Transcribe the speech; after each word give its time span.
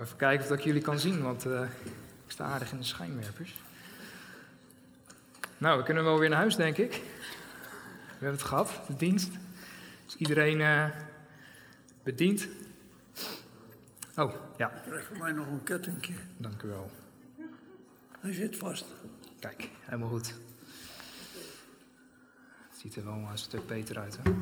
Even 0.00 0.16
kijken 0.16 0.46
of 0.46 0.52
ik 0.52 0.64
jullie 0.64 0.82
kan 0.82 0.98
zien, 0.98 1.22
want 1.22 1.46
uh, 1.46 1.62
ik 2.24 2.30
sta 2.30 2.44
aardig 2.44 2.72
in 2.72 2.78
de 2.78 2.84
schijnwerpers. 2.84 3.54
Nou, 5.58 5.78
we 5.78 5.84
kunnen 5.84 6.04
wel 6.04 6.18
weer 6.18 6.28
naar 6.28 6.38
huis, 6.38 6.56
denk 6.56 6.76
ik. 6.76 6.90
We 6.92 8.24
hebben 8.24 8.38
het 8.38 8.42
gehad, 8.42 8.80
de 8.86 8.96
dienst. 8.96 9.30
Is 10.06 10.16
iedereen 10.16 10.60
uh, 10.60 10.84
bediend? 12.02 12.48
Oh, 14.16 14.34
ja. 14.56 14.66
Krijg 14.86 15.06
voor 15.06 15.18
mij 15.18 15.32
nog 15.32 15.46
een 15.46 15.62
kettingje. 15.62 16.14
Dank 16.36 16.62
u 16.62 16.68
wel. 16.68 16.90
Hij 18.20 18.32
zit 18.32 18.56
vast. 18.56 18.84
Kijk, 19.38 19.68
helemaal 19.80 20.08
goed. 20.08 20.34
Het 22.68 22.78
ziet 22.80 22.96
er 22.96 23.04
wel 23.04 23.14
een 23.14 23.38
stuk 23.38 23.66
beter 23.66 23.98
uit, 23.98 24.18
hè? 24.22 24.32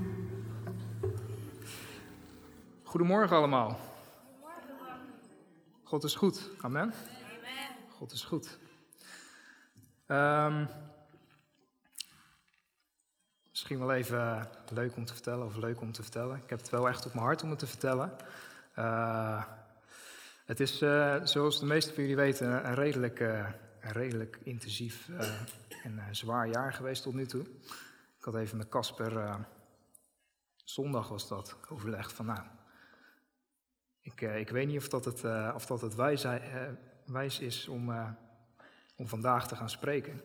Goedemorgen 2.82 3.36
allemaal. 3.36 3.95
God 5.86 6.04
is 6.04 6.14
goed. 6.14 6.50
Amen. 6.60 6.94
God 7.90 8.12
is 8.12 8.22
goed. 8.24 8.58
Um, 10.06 10.68
misschien 13.50 13.78
wel 13.78 13.92
even 13.92 14.48
leuk 14.72 14.96
om 14.96 15.04
te 15.04 15.12
vertellen, 15.12 15.46
of 15.46 15.56
leuk 15.56 15.80
om 15.80 15.92
te 15.92 16.02
vertellen. 16.02 16.36
Ik 16.36 16.50
heb 16.50 16.58
het 16.58 16.70
wel 16.70 16.88
echt 16.88 17.06
op 17.06 17.14
mijn 17.14 17.24
hart 17.24 17.42
om 17.42 17.50
het 17.50 17.58
te 17.58 17.66
vertellen. 17.66 18.16
Uh, 18.78 19.44
het 20.44 20.60
is, 20.60 20.82
uh, 20.82 21.24
zoals 21.24 21.60
de 21.60 21.66
meesten 21.66 21.94
van 21.94 22.02
jullie 22.02 22.18
weten, 22.18 22.66
een 22.66 22.74
redelijk, 22.74 23.20
uh, 23.20 23.48
een 23.80 23.92
redelijk 23.92 24.38
intensief 24.42 25.08
en 25.82 26.08
zwaar 26.10 26.48
jaar 26.48 26.72
geweest 26.72 27.02
tot 27.02 27.14
nu 27.14 27.26
toe. 27.26 27.44
Ik 28.18 28.24
had 28.24 28.34
even 28.34 28.56
met 28.56 28.68
Casper, 28.68 29.38
zondag 30.64 31.08
was 31.08 31.28
dat, 31.28 31.56
overlegd 31.68 32.12
van 32.12 32.26
nou, 32.26 32.40
ik, 34.06 34.20
uh, 34.20 34.38
ik 34.38 34.48
weet 34.48 34.66
niet 34.66 34.78
of 34.78 34.88
dat 34.88 35.04
het, 35.04 35.22
uh, 35.24 35.52
of 35.54 35.66
dat 35.66 35.80
het 35.80 35.94
wijs, 35.94 36.24
uh, 36.24 36.34
wijs 37.04 37.38
is 37.38 37.68
om, 37.68 38.16
om 38.96 39.08
vandaag 39.08 39.48
te 39.48 39.56
gaan 39.56 39.70
spreken. 39.70 40.20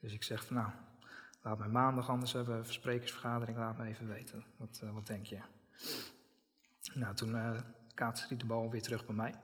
Dus 0.00 0.12
ik 0.12 0.22
zeg 0.22 0.44
van 0.44 0.56
nou, 0.56 0.68
laat 1.42 1.58
mij 1.58 1.68
maandag 1.68 2.08
anders 2.08 2.32
hebben, 2.32 2.56
een 2.56 2.64
sprekersvergadering, 2.64 3.58
laat 3.58 3.78
me 3.78 3.86
even 3.86 4.08
weten. 4.08 4.44
Wat, 4.56 4.82
wat 4.92 5.06
denk 5.06 5.26
je? 5.26 5.38
Nou, 6.94 7.14
toen 7.14 7.34
uh, 7.34 7.50
kaatste 7.94 8.36
de 8.36 8.46
bal 8.46 8.70
weer 8.70 8.82
terug 8.82 9.06
bij 9.06 9.14
mij. 9.14 9.34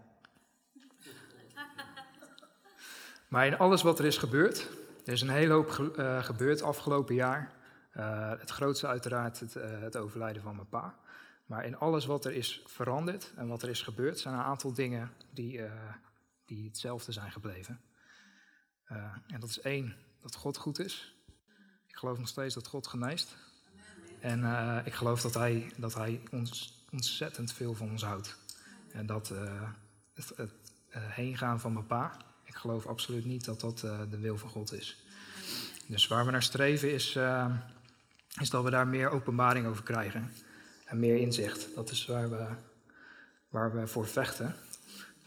Maar 3.29 3.47
in 3.47 3.59
alles 3.59 3.83
wat 3.83 3.99
er 3.99 4.05
is 4.05 4.19
gebeurd, 4.19 4.69
er 5.05 5.13
is 5.13 5.21
een 5.21 5.31
hele 5.31 5.53
hoop 5.53 5.71
ge 5.71 6.19
gebeurd 6.23 6.63
afgelopen 6.63 7.15
jaar. 7.15 7.53
het 8.39 8.51
grootste 8.51 8.87
uiteraard 8.87 9.41
het, 9.41 9.55
het 9.55 9.97
overlijden 9.97 10.43
van 10.43 10.55
mijn 10.55 10.69
pa. 10.69 10.95
Maar 11.51 11.65
in 11.65 11.79
alles 11.79 12.07
wat 12.07 12.25
er 12.25 12.33
is 12.33 12.63
veranderd 12.67 13.33
en 13.37 13.49
wat 13.49 13.63
er 13.63 13.69
is 13.69 13.83
gebeurd, 13.83 14.19
zijn 14.19 14.35
een 14.35 14.41
aantal 14.41 14.73
dingen 14.73 15.13
die, 15.31 15.59
uh, 15.59 15.73
die 16.45 16.65
hetzelfde 16.65 17.13
zijn 17.13 17.33
gebleven. 17.33 17.81
Uh, 18.93 18.97
en 19.27 19.41
dat 19.41 19.49
is 19.49 19.61
één, 19.61 19.97
dat 20.21 20.35
God 20.35 20.57
goed 20.57 20.79
is. 20.79 21.15
Ik 21.87 21.97
geloof 21.97 22.19
nog 22.19 22.29
steeds 22.29 22.55
dat 22.55 22.67
God 22.67 22.87
geneest. 22.87 23.37
En 24.21 24.41
uh, 24.41 24.79
ik 24.85 24.93
geloof 24.93 25.21
dat 25.21 25.35
Hij, 25.35 25.73
dat 25.77 25.95
hij 25.95 26.21
ons 26.31 26.85
ontzettend 26.91 27.53
veel 27.53 27.75
van 27.75 27.91
ons 27.91 28.03
houdt. 28.03 28.39
En 28.93 29.07
dat 29.07 29.29
het, 30.15 30.33
het 30.37 30.53
heengaan 30.91 31.61
van 31.61 31.73
mijn 31.73 31.87
pa, 31.87 32.17
ik 32.45 32.55
geloof 32.55 32.87
absoluut 32.87 33.25
niet 33.25 33.45
dat 33.45 33.61
dat 33.61 33.79
de 33.81 34.19
wil 34.19 34.39
van 34.39 34.51
God 34.51 34.73
is. 34.73 35.05
Dus 35.87 36.07
waar 36.07 36.25
we 36.25 36.31
naar 36.31 36.43
streven 36.43 36.93
is, 36.93 37.19
is 38.41 38.51
dat 38.51 38.65
we 38.65 38.71
daar 38.71 38.89
meer 38.89 39.11
openbaring 39.11 39.67
over 39.67 39.83
krijgen 39.83 40.31
en 40.91 40.99
meer 40.99 41.17
inzicht. 41.17 41.69
Dat 41.75 41.91
is 41.91 42.07
waar 42.07 42.31
we, 42.31 42.47
waar 43.49 43.75
we 43.75 43.87
voor 43.87 44.07
vechten. 44.07 44.55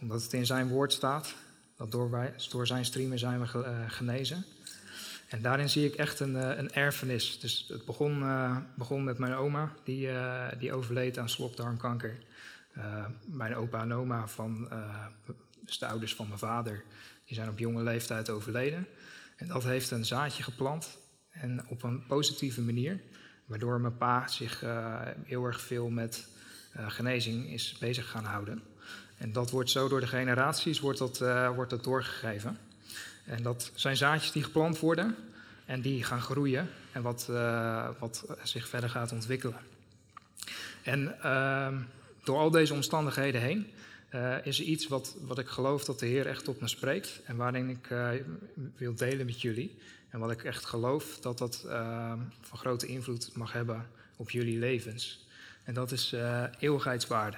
Omdat 0.01 0.23
het 0.23 0.33
in 0.33 0.45
zijn 0.45 0.67
woord 0.67 0.93
staat, 0.93 1.35
dat 1.77 1.91
door, 1.91 2.11
wij, 2.11 2.33
door 2.49 2.67
zijn 2.67 2.85
streamen 2.85 3.19
zijn 3.19 3.41
we 3.41 3.63
eh, 3.63 3.79
genezen. 3.87 4.45
En 5.27 5.41
daarin 5.41 5.69
zie 5.69 5.85
ik 5.85 5.95
echt 5.95 6.19
een, 6.19 6.35
eh, 6.35 6.57
een 6.57 6.73
erfenis. 6.73 7.39
Dus 7.39 7.65
het 7.67 7.85
begon, 7.85 8.19
uh, 8.19 8.57
begon 8.75 9.03
met 9.03 9.17
mijn 9.17 9.33
oma, 9.33 9.71
die, 9.83 10.09
die 10.59 10.73
overleed 10.73 11.17
aan 11.17 11.29
slokdarmkanker. 11.29 12.17
Mijn 13.25 13.55
opa 13.55 13.81
en 13.81 13.93
oma, 13.93 14.27
van, 14.27 14.69
dus 15.59 15.77
de 15.79 15.87
ouders 15.87 16.15
van 16.15 16.27
mijn 16.27 16.39
vader, 16.39 16.83
die 17.25 17.35
zijn 17.35 17.49
op 17.49 17.59
jonge 17.59 17.83
leeftijd 17.83 18.29
overleden. 18.29 18.87
En 19.35 19.47
dat 19.47 19.63
heeft 19.63 19.91
een 19.91 20.05
zaadje 20.05 20.43
geplant 20.43 20.97
en 21.29 21.67
op 21.67 21.83
een 21.83 22.05
positieve 22.05 22.61
manier. 22.61 23.01
Waardoor 23.45 23.81
mijn 23.81 23.97
pa 23.97 24.27
zich 24.27 24.63
uh, 24.63 25.01
heel 25.23 25.45
erg 25.45 25.61
veel 25.61 25.89
met 25.89 26.27
uh, 26.77 26.89
genezing 26.89 27.49
is 27.49 27.75
bezig 27.79 28.09
gaan 28.09 28.25
houden. 28.25 28.63
En 29.17 29.31
dat 29.31 29.49
wordt 29.49 29.69
zo 29.69 29.87
door 29.87 29.99
de 29.99 30.07
generaties 30.07 30.79
wordt 30.79 30.99
dat, 30.99 31.21
uh, 31.21 31.55
wordt 31.55 31.69
dat 31.69 31.83
doorgegeven. 31.83 32.57
En 33.25 33.43
dat 33.43 33.71
zijn 33.73 33.97
zaadjes 33.97 34.31
die 34.31 34.43
geplant 34.43 34.79
worden 34.79 35.15
en 35.65 35.81
die 35.81 36.03
gaan 36.03 36.21
groeien 36.21 36.69
en 36.91 37.01
wat, 37.01 37.25
wat 37.99 38.25
zich 38.43 38.67
verder 38.67 38.89
gaat 38.89 39.11
ontwikkelen. 39.11 39.57
En 40.83 41.21
ehm, 41.21 41.77
door 42.23 42.37
al 42.37 42.51
deze 42.51 42.73
omstandigheden 42.73 43.41
heen 43.41 43.67
is 44.43 44.59
er 44.59 44.65
iets 44.65 44.87
wat, 44.87 45.15
wat 45.21 45.39
ik 45.39 45.47
geloof 45.47 45.85
dat 45.85 45.99
de 45.99 46.05
Heer 46.05 46.27
echt 46.27 46.47
op 46.47 46.61
me 46.61 46.67
spreekt 46.67 47.21
en 47.25 47.35
waarin 47.35 47.69
ik 47.69 47.87
wil 48.75 48.95
delen 48.95 49.25
met 49.25 49.41
jullie. 49.41 49.77
En 50.13 50.19
wat 50.19 50.31
ik 50.31 50.43
echt 50.43 50.65
geloof 50.65 51.19
dat 51.19 51.37
dat 51.37 51.63
uh, 51.65 52.13
van 52.41 52.57
grote 52.57 52.87
invloed 52.87 53.35
mag 53.35 53.51
hebben 53.51 53.87
op 54.15 54.29
jullie 54.29 54.59
levens. 54.59 55.25
En 55.63 55.73
dat 55.73 55.91
is 55.91 56.13
uh, 56.13 56.43
eeuwigheidswaarde. 56.59 57.37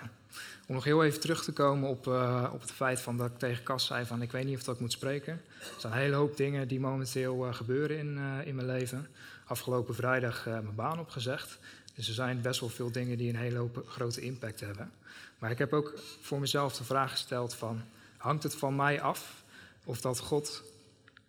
Om 0.67 0.75
nog 0.75 0.83
heel 0.83 1.03
even 1.03 1.19
terug 1.19 1.43
te 1.43 1.51
komen 1.51 1.89
op, 1.89 2.07
uh, 2.07 2.49
op 2.53 2.61
het 2.61 2.71
feit 2.71 3.01
van 3.01 3.17
dat 3.17 3.31
ik 3.31 3.37
tegen 3.37 3.63
Cas 3.63 3.85
zei 3.85 4.05
van 4.05 4.21
ik 4.21 4.31
weet 4.31 4.45
niet 4.45 4.57
of 4.57 4.63
dat 4.63 4.75
ik 4.75 4.81
moet 4.81 4.91
spreken. 4.91 5.33
Er 5.59 5.79
zijn 5.79 5.93
een 5.93 5.99
hele 5.99 6.15
hoop 6.15 6.37
dingen 6.37 6.67
die 6.67 6.79
momenteel 6.79 7.53
gebeuren 7.53 7.97
in, 7.97 8.19
in 8.45 8.55
mijn 8.55 8.67
leven. 8.67 9.07
Afgelopen 9.45 9.95
vrijdag 9.95 10.45
mijn 10.45 10.75
baan 10.75 10.99
opgezegd. 10.99 11.57
Dus 11.95 12.07
er 12.07 12.13
zijn 12.13 12.41
best 12.41 12.59
wel 12.59 12.69
veel 12.69 12.91
dingen 12.91 13.17
die 13.17 13.29
een 13.29 13.39
hele 13.39 13.57
hoop 13.57 13.83
grote 13.87 14.21
impact 14.21 14.59
hebben. 14.59 14.91
Maar 15.39 15.51
ik 15.51 15.57
heb 15.57 15.73
ook 15.73 15.93
voor 16.21 16.39
mezelf 16.39 16.77
de 16.77 16.83
vraag 16.83 17.11
gesteld 17.11 17.53
van 17.53 17.81
hangt 18.17 18.43
het 18.43 18.55
van 18.55 18.75
mij 18.75 19.01
af 19.01 19.43
of 19.83 20.01
dat 20.01 20.19
God 20.19 20.63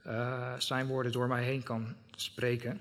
uh, 0.06 0.52
zijn 0.58 0.86
woorden 0.86 1.12
door 1.12 1.28
mij 1.28 1.44
heen 1.44 1.62
kan 1.62 1.94
spreken. 2.10 2.80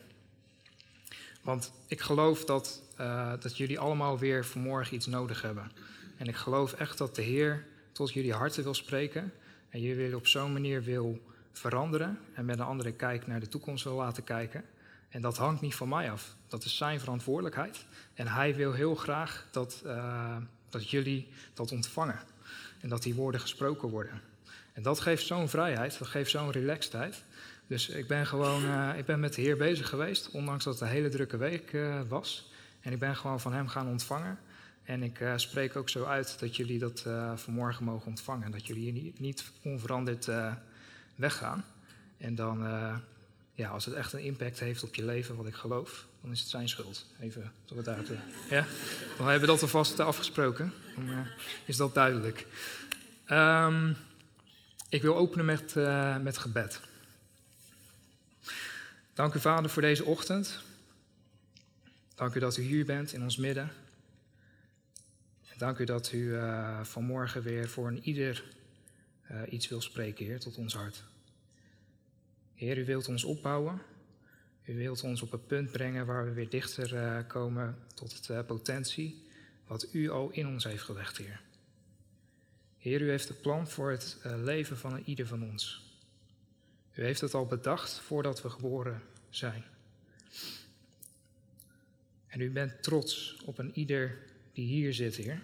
Want 1.41 1.71
ik 1.87 2.01
geloof 2.01 2.45
dat, 2.45 2.81
uh, 2.99 3.33
dat 3.39 3.57
jullie 3.57 3.79
allemaal 3.79 4.17
weer 4.17 4.45
vanmorgen 4.45 4.95
iets 4.95 5.05
nodig 5.05 5.41
hebben. 5.41 5.71
En 6.17 6.27
ik 6.27 6.35
geloof 6.35 6.73
echt 6.73 6.97
dat 6.97 7.15
de 7.15 7.21
Heer 7.21 7.65
tot 7.91 8.13
jullie 8.13 8.33
harten 8.33 8.63
wil 8.63 8.73
spreken. 8.73 9.33
En 9.69 9.81
jullie 9.81 10.15
op 10.15 10.27
zo'n 10.27 10.53
manier 10.53 10.83
wil 10.83 11.21
veranderen. 11.51 12.19
En 12.33 12.45
met 12.45 12.59
een 12.59 12.65
andere 12.65 12.91
kijk 12.91 13.27
naar 13.27 13.39
de 13.39 13.47
toekomst 13.47 13.83
wil 13.83 13.95
laten 13.95 14.23
kijken. 14.23 14.63
En 15.09 15.21
dat 15.21 15.37
hangt 15.37 15.61
niet 15.61 15.75
van 15.75 15.89
mij 15.89 16.11
af. 16.11 16.35
Dat 16.47 16.63
is 16.63 16.77
zijn 16.77 16.99
verantwoordelijkheid. 16.99 17.85
En 18.13 18.27
hij 18.27 18.55
wil 18.55 18.73
heel 18.73 18.95
graag 18.95 19.47
dat, 19.51 19.81
uh, 19.85 20.37
dat 20.69 20.89
jullie 20.89 21.27
dat 21.53 21.71
ontvangen. 21.71 22.19
En 22.79 22.89
dat 22.89 23.03
die 23.03 23.15
woorden 23.15 23.41
gesproken 23.41 23.89
worden. 23.89 24.21
En 24.75 24.81
dat 24.81 24.99
geeft 24.99 25.25
zo'n 25.25 25.49
vrijheid, 25.49 25.99
dat 25.99 26.07
geeft 26.07 26.31
zo'n 26.31 26.51
relaxedheid. 26.51 27.23
Dus 27.67 27.89
ik 27.89 28.07
ben 28.07 28.27
gewoon, 28.27 28.63
uh, 28.63 28.97
ik 28.97 29.05
ben 29.05 29.19
met 29.19 29.33
de 29.33 29.41
Heer 29.41 29.57
bezig 29.57 29.89
geweest, 29.89 30.31
ondanks 30.31 30.63
dat 30.63 30.73
het 30.73 30.81
een 30.81 30.95
hele 30.95 31.09
drukke 31.09 31.37
week 31.37 31.73
uh, 31.73 32.01
was. 32.07 32.51
En 32.81 32.91
ik 32.91 32.99
ben 32.99 33.15
gewoon 33.15 33.39
van 33.39 33.53
Hem 33.53 33.67
gaan 33.67 33.87
ontvangen. 33.87 34.39
En 34.83 35.03
ik 35.03 35.19
uh, 35.19 35.33
spreek 35.35 35.75
ook 35.75 35.89
zo 35.89 36.03
uit 36.03 36.39
dat 36.39 36.55
jullie 36.55 36.79
dat 36.79 37.05
vanmorgen 37.35 37.83
mogen 37.83 38.07
ontvangen. 38.07 38.51
Dat 38.51 38.67
jullie 38.67 38.91
hier 38.91 39.11
niet, 39.17 39.51
onveranderd 39.61 40.29
weggaan. 41.15 41.65
En 42.17 42.35
dan, 42.35 42.59
ja, 43.53 43.69
als 43.69 43.85
het 43.85 43.93
echt 43.93 44.13
een 44.13 44.23
impact 44.23 44.59
heeft 44.59 44.83
op 44.83 44.95
je 44.95 45.05
leven, 45.05 45.35
wat 45.35 45.47
ik 45.47 45.53
geloof, 45.53 46.05
dan 46.21 46.31
is 46.31 46.39
het 46.39 46.49
zijn 46.49 46.69
schuld. 46.69 47.05
Even 47.19 47.51
tot 47.65 47.77
het 47.77 47.87
uit. 47.87 48.09
Ja? 48.49 48.65
Dan 49.17 49.27
hebben 49.27 49.47
we 49.47 49.53
dat 49.53 49.61
alvast 49.61 49.99
afgesproken. 49.99 50.73
Dan 50.95 51.25
is 51.65 51.77
dat 51.77 51.93
duidelijk. 51.93 52.47
Um, 53.29 53.95
ik 54.95 55.01
wil 55.01 55.15
openen 55.15 55.45
met, 55.45 55.75
uh, 55.75 56.17
met 56.17 56.37
gebed. 56.37 56.79
Dank 59.13 59.33
u, 59.33 59.39
Vader, 59.39 59.69
voor 59.69 59.81
deze 59.81 60.05
ochtend. 60.05 60.63
Dank 62.15 62.35
u 62.35 62.39
dat 62.39 62.57
u 62.57 62.61
hier 62.61 62.85
bent 62.85 63.13
in 63.13 63.23
ons 63.23 63.37
midden. 63.37 63.71
Dank 65.57 65.77
u 65.77 65.85
dat 65.85 66.11
u 66.11 66.17
uh, 66.17 66.83
vanmorgen 66.83 67.41
weer 67.41 67.69
voor 67.69 67.87
een 67.87 67.99
ieder 68.03 68.43
uh, 69.31 69.41
iets 69.49 69.67
wil 69.67 69.81
spreken, 69.81 70.25
Heer, 70.25 70.39
tot 70.39 70.57
ons 70.57 70.73
hart. 70.73 71.03
Heer, 72.53 72.77
u 72.77 72.85
wilt 72.85 73.07
ons 73.07 73.23
opbouwen. 73.23 73.81
U 74.65 74.77
wilt 74.77 75.03
ons 75.03 75.21
op 75.21 75.33
een 75.33 75.45
punt 75.45 75.71
brengen 75.71 76.05
waar 76.05 76.25
we 76.25 76.31
weer 76.31 76.49
dichter 76.49 77.23
komen 77.23 77.77
tot 77.93 78.27
de 78.27 78.43
potentie 78.43 79.23
wat 79.67 79.87
u 79.91 80.09
al 80.09 80.29
in 80.31 80.47
ons 80.47 80.63
heeft 80.63 80.83
gelegd, 80.83 81.17
Heer. 81.17 81.44
Heer, 82.85 83.01
u 83.01 83.09
heeft 83.09 83.29
een 83.29 83.39
plan 83.41 83.67
voor 83.67 83.91
het 83.91 84.17
eh, 84.23 84.43
leven 84.43 84.77
van 84.77 85.01
ieder 85.05 85.27
van 85.27 85.43
ons. 85.43 85.83
U 86.93 87.03
heeft 87.03 87.21
het 87.21 87.33
al 87.33 87.45
bedacht 87.45 87.99
voordat 87.99 88.41
we 88.41 88.49
geboren 88.49 89.01
zijn. 89.29 89.63
En 92.27 92.39
u 92.39 92.51
bent 92.51 92.83
trots 92.83 93.37
op 93.45 93.57
een 93.57 93.71
ieder 93.73 94.17
die 94.53 94.65
hier 94.65 94.93
zit, 94.93 95.15
Heer. 95.15 95.41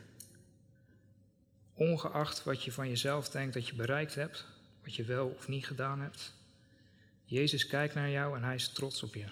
ongeacht 1.73 2.43
wat 2.43 2.63
je 2.63 2.71
van 2.71 2.89
jezelf 2.89 3.29
denkt 3.29 3.53
dat 3.53 3.67
je 3.67 3.75
bereikt 3.75 4.15
hebt, 4.15 4.45
wat 4.83 4.95
je 4.95 5.03
wel 5.03 5.27
of 5.27 5.47
niet 5.47 5.65
gedaan 5.65 6.01
hebt. 6.01 6.33
Jezus 7.25 7.67
kijkt 7.67 7.93
naar 7.93 8.09
jou 8.09 8.37
en 8.37 8.43
hij 8.43 8.55
is 8.55 8.69
trots 8.69 9.03
op 9.03 9.15
je. 9.15 9.25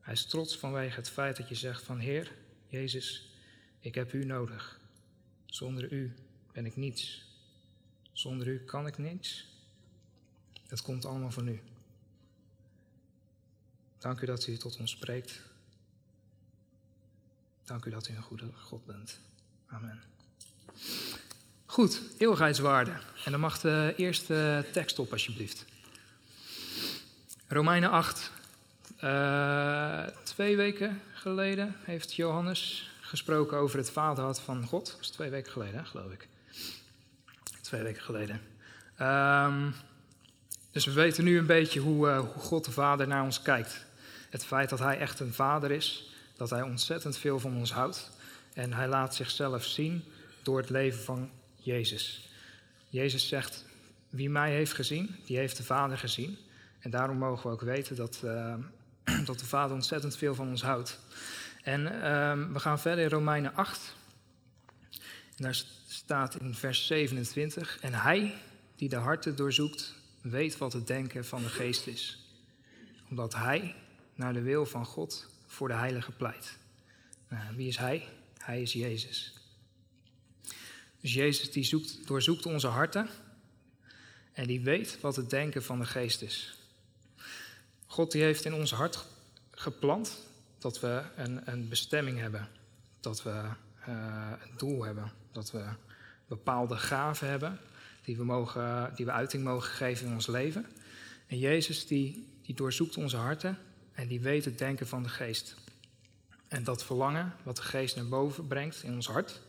Hij 0.00 0.14
is 0.14 0.26
trots 0.26 0.58
vanwege 0.58 0.96
het 0.96 1.10
feit 1.10 1.36
dat 1.36 1.48
je 1.48 1.54
zegt 1.54 1.82
van 1.82 1.98
Heer, 1.98 2.32
Jezus, 2.66 3.30
ik 3.80 3.94
heb 3.94 4.12
u 4.12 4.24
nodig. 4.24 4.80
Zonder 5.46 5.92
u 5.92 6.14
ben 6.56 6.66
ik 6.66 6.76
niets. 6.76 7.24
Zonder 8.12 8.46
u 8.46 8.58
kan 8.58 8.86
ik 8.86 8.98
niets. 8.98 9.46
Het 10.66 10.82
komt 10.82 11.04
allemaal 11.04 11.30
van 11.30 11.48
u. 11.48 11.60
Dank 13.98 14.20
u 14.20 14.26
dat 14.26 14.46
u 14.46 14.56
tot 14.56 14.76
ons 14.78 14.90
spreekt. 14.90 15.40
Dank 17.64 17.84
u 17.84 17.90
dat 17.90 18.08
u 18.08 18.14
een 18.14 18.22
goede 18.22 18.50
God 18.54 18.86
bent. 18.86 19.18
Amen. 19.66 20.02
Goed, 21.66 22.00
eeuwigheidswaarde. 22.18 23.00
En 23.24 23.30
dan 23.30 23.40
mag 23.40 23.60
de 23.60 23.94
eerste 23.96 24.66
tekst 24.72 24.98
op, 24.98 25.12
alsjeblieft. 25.12 25.64
Romeinen 27.46 27.90
8. 27.90 28.32
Uh, 29.04 30.06
twee 30.06 30.56
weken 30.56 31.00
geleden 31.12 31.76
heeft 31.82 32.14
Johannes 32.14 32.90
gesproken 33.00 33.58
over 33.58 33.78
het 33.78 33.90
vaderhart 33.90 34.40
van 34.40 34.66
God. 34.66 34.86
Dat 34.90 35.00
is 35.00 35.10
twee 35.10 35.30
weken 35.30 35.52
geleden, 35.52 35.86
geloof 35.86 36.12
ik. 36.12 36.28
Twee 37.66 37.82
weken 37.82 38.02
geleden. 38.02 38.40
Um, 39.00 39.74
dus 40.70 40.84
we 40.84 40.92
weten 40.92 41.24
nu 41.24 41.38
een 41.38 41.46
beetje 41.46 41.80
hoe, 41.80 42.08
uh, 42.08 42.18
hoe 42.18 42.42
God 42.42 42.64
de 42.64 42.70
Vader 42.70 43.08
naar 43.08 43.22
ons 43.22 43.42
kijkt. 43.42 43.84
Het 44.30 44.44
feit 44.44 44.68
dat 44.68 44.78
Hij 44.78 44.98
echt 44.98 45.20
een 45.20 45.32
vader 45.32 45.70
is, 45.70 46.12
dat 46.36 46.50
Hij 46.50 46.62
ontzettend 46.62 47.18
veel 47.18 47.38
van 47.38 47.56
ons 47.56 47.72
houdt. 47.72 48.10
En 48.52 48.72
Hij 48.72 48.88
laat 48.88 49.14
zichzelf 49.14 49.64
zien 49.64 50.04
door 50.42 50.58
het 50.58 50.70
leven 50.70 51.00
van 51.00 51.30
Jezus. 51.56 52.28
Jezus 52.88 53.28
zegt, 53.28 53.64
wie 54.08 54.30
mij 54.30 54.52
heeft 54.52 54.72
gezien, 54.72 55.16
die 55.24 55.36
heeft 55.36 55.56
de 55.56 55.64
Vader 55.64 55.98
gezien. 55.98 56.38
En 56.78 56.90
daarom 56.90 57.18
mogen 57.18 57.46
we 57.46 57.52
ook 57.52 57.60
weten 57.60 57.96
dat, 57.96 58.20
uh, 58.24 58.54
dat 59.24 59.38
de 59.38 59.46
Vader 59.46 59.74
ontzettend 59.74 60.16
veel 60.16 60.34
van 60.34 60.48
ons 60.48 60.62
houdt. 60.62 60.98
En 61.62 61.80
uh, 61.80 62.52
we 62.52 62.58
gaan 62.58 62.80
verder 62.80 63.04
in 63.04 63.10
Romeinen 63.10 63.54
8. 63.54 63.94
En 65.36 65.42
daar 65.42 65.64
staat 65.86 66.40
in 66.40 66.54
vers 66.54 66.86
27, 66.86 67.78
en 67.80 67.94
hij 67.94 68.34
die 68.76 68.88
de 68.88 68.96
harten 68.96 69.36
doorzoekt, 69.36 69.94
weet 70.20 70.58
wat 70.58 70.72
het 70.72 70.86
denken 70.86 71.24
van 71.24 71.42
de 71.42 71.48
geest 71.48 71.86
is. 71.86 72.18
Omdat 73.10 73.34
hij 73.34 73.74
naar 74.14 74.32
de 74.32 74.42
wil 74.42 74.66
van 74.66 74.84
God 74.84 75.28
voor 75.46 75.68
de 75.68 75.74
heilige 75.74 76.12
pleit. 76.12 76.56
Nou, 77.28 77.56
wie 77.56 77.68
is 77.68 77.76
hij? 77.76 78.08
Hij 78.38 78.62
is 78.62 78.72
Jezus. 78.72 79.34
Dus 81.00 81.14
Jezus 81.14 81.52
die 81.52 81.64
zoekt, 81.64 82.06
doorzoekt 82.06 82.46
onze 82.46 82.66
harten 82.66 83.08
en 84.32 84.46
die 84.46 84.60
weet 84.60 85.00
wat 85.00 85.16
het 85.16 85.30
denken 85.30 85.62
van 85.62 85.78
de 85.78 85.86
geest 85.86 86.22
is. 86.22 86.58
God 87.86 88.12
die 88.12 88.22
heeft 88.22 88.44
in 88.44 88.54
ons 88.54 88.72
hart 88.72 89.04
geplant 89.50 90.18
dat 90.58 90.80
we 90.80 91.02
een, 91.16 91.50
een 91.50 91.68
bestemming 91.68 92.18
hebben, 92.18 92.48
dat 93.00 93.22
we 93.22 93.30
uh, 93.88 94.32
een 94.42 94.56
doel 94.56 94.84
hebben, 94.84 95.12
dat 95.36 95.50
we 95.50 95.64
bepaalde 96.26 96.76
gaven 96.76 97.28
hebben 97.28 97.58
die 98.04 98.16
we, 98.16 98.24
mogen, 98.24 98.92
die 98.94 99.04
we 99.04 99.12
uiting 99.12 99.44
mogen 99.44 99.70
geven 99.70 100.06
in 100.06 100.12
ons 100.12 100.26
leven. 100.26 100.66
En 101.26 101.38
Jezus 101.38 101.86
die, 101.86 102.26
die 102.42 102.54
doorzoekt 102.54 102.96
onze 102.96 103.16
harten 103.16 103.58
en 103.92 104.08
die 104.08 104.20
weet 104.20 104.44
het 104.44 104.58
denken 104.58 104.86
van 104.86 105.02
de 105.02 105.08
geest. 105.08 105.54
En 106.48 106.64
dat 106.64 106.84
verlangen 106.84 107.34
wat 107.42 107.56
de 107.56 107.62
geest 107.62 107.96
naar 107.96 108.08
boven 108.08 108.46
brengt 108.46 108.82
in 108.82 108.94
ons 108.94 109.06
hart, 109.06 109.40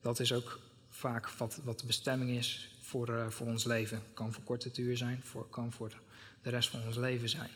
dat 0.00 0.20
is 0.20 0.32
ook 0.32 0.60
vaak 0.88 1.28
wat, 1.28 1.60
wat 1.64 1.80
de 1.80 1.86
bestemming 1.86 2.30
is 2.30 2.76
voor, 2.80 3.08
uh, 3.08 3.28
voor 3.28 3.46
ons 3.46 3.64
leven. 3.64 4.02
Kan 4.14 4.32
voor 4.32 4.42
korte 4.42 4.70
duur 4.70 4.96
zijn, 4.96 5.20
voor, 5.24 5.48
kan 5.48 5.72
voor 5.72 5.92
de 6.42 6.50
rest 6.50 6.68
van 6.68 6.82
ons 6.86 6.96
leven 6.96 7.28
zijn. 7.28 7.50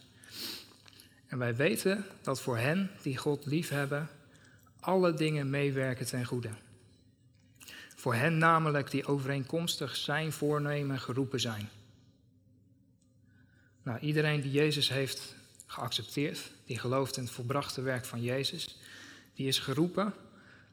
En 1.27 1.39
wij 1.39 1.57
weten 1.57 2.05
dat 2.23 2.41
voor 2.41 2.59
hen 2.59 2.91
die 3.03 3.17
God 3.17 3.47
liefhebben, 3.47 4.09
alle 4.81 5.15
dingen 5.15 5.51
meewerken 5.51 6.07
ten 6.07 6.25
goede. 6.25 6.51
Voor 8.05 8.15
hen 8.15 8.39
namelijk 8.39 8.91
die 8.91 9.07
overeenkomstig 9.07 9.97
zijn 9.97 10.33
voornemen 10.33 11.01
geroepen 11.01 11.41
zijn. 11.41 11.69
Nou, 13.83 13.99
iedereen 13.99 14.41
die 14.41 14.51
Jezus 14.51 14.89
heeft 14.89 15.35
geaccepteerd, 15.67 16.51
die 16.65 16.79
gelooft 16.79 17.17
in 17.17 17.23
het 17.23 17.33
volbrachte 17.33 17.83
werk 17.83 18.05
van 18.05 18.23
Jezus, 18.23 18.79
die 19.35 19.47
is 19.47 19.59
geroepen 19.59 20.15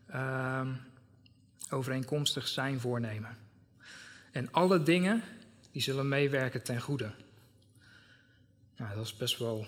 uh, 0.09 0.67
overeenkomstig 1.69 2.47
zijn 2.47 2.79
voornemen. 2.79 3.37
En 4.31 4.51
alle 4.51 4.83
dingen 4.83 5.23
die 5.71 5.81
zullen 5.81 6.07
meewerken 6.07 6.63
ten 6.63 6.81
goede. 6.81 7.11
Nou, 8.77 8.95
dat 8.95 9.05
is 9.05 9.17
best 9.17 9.37
wel, 9.37 9.67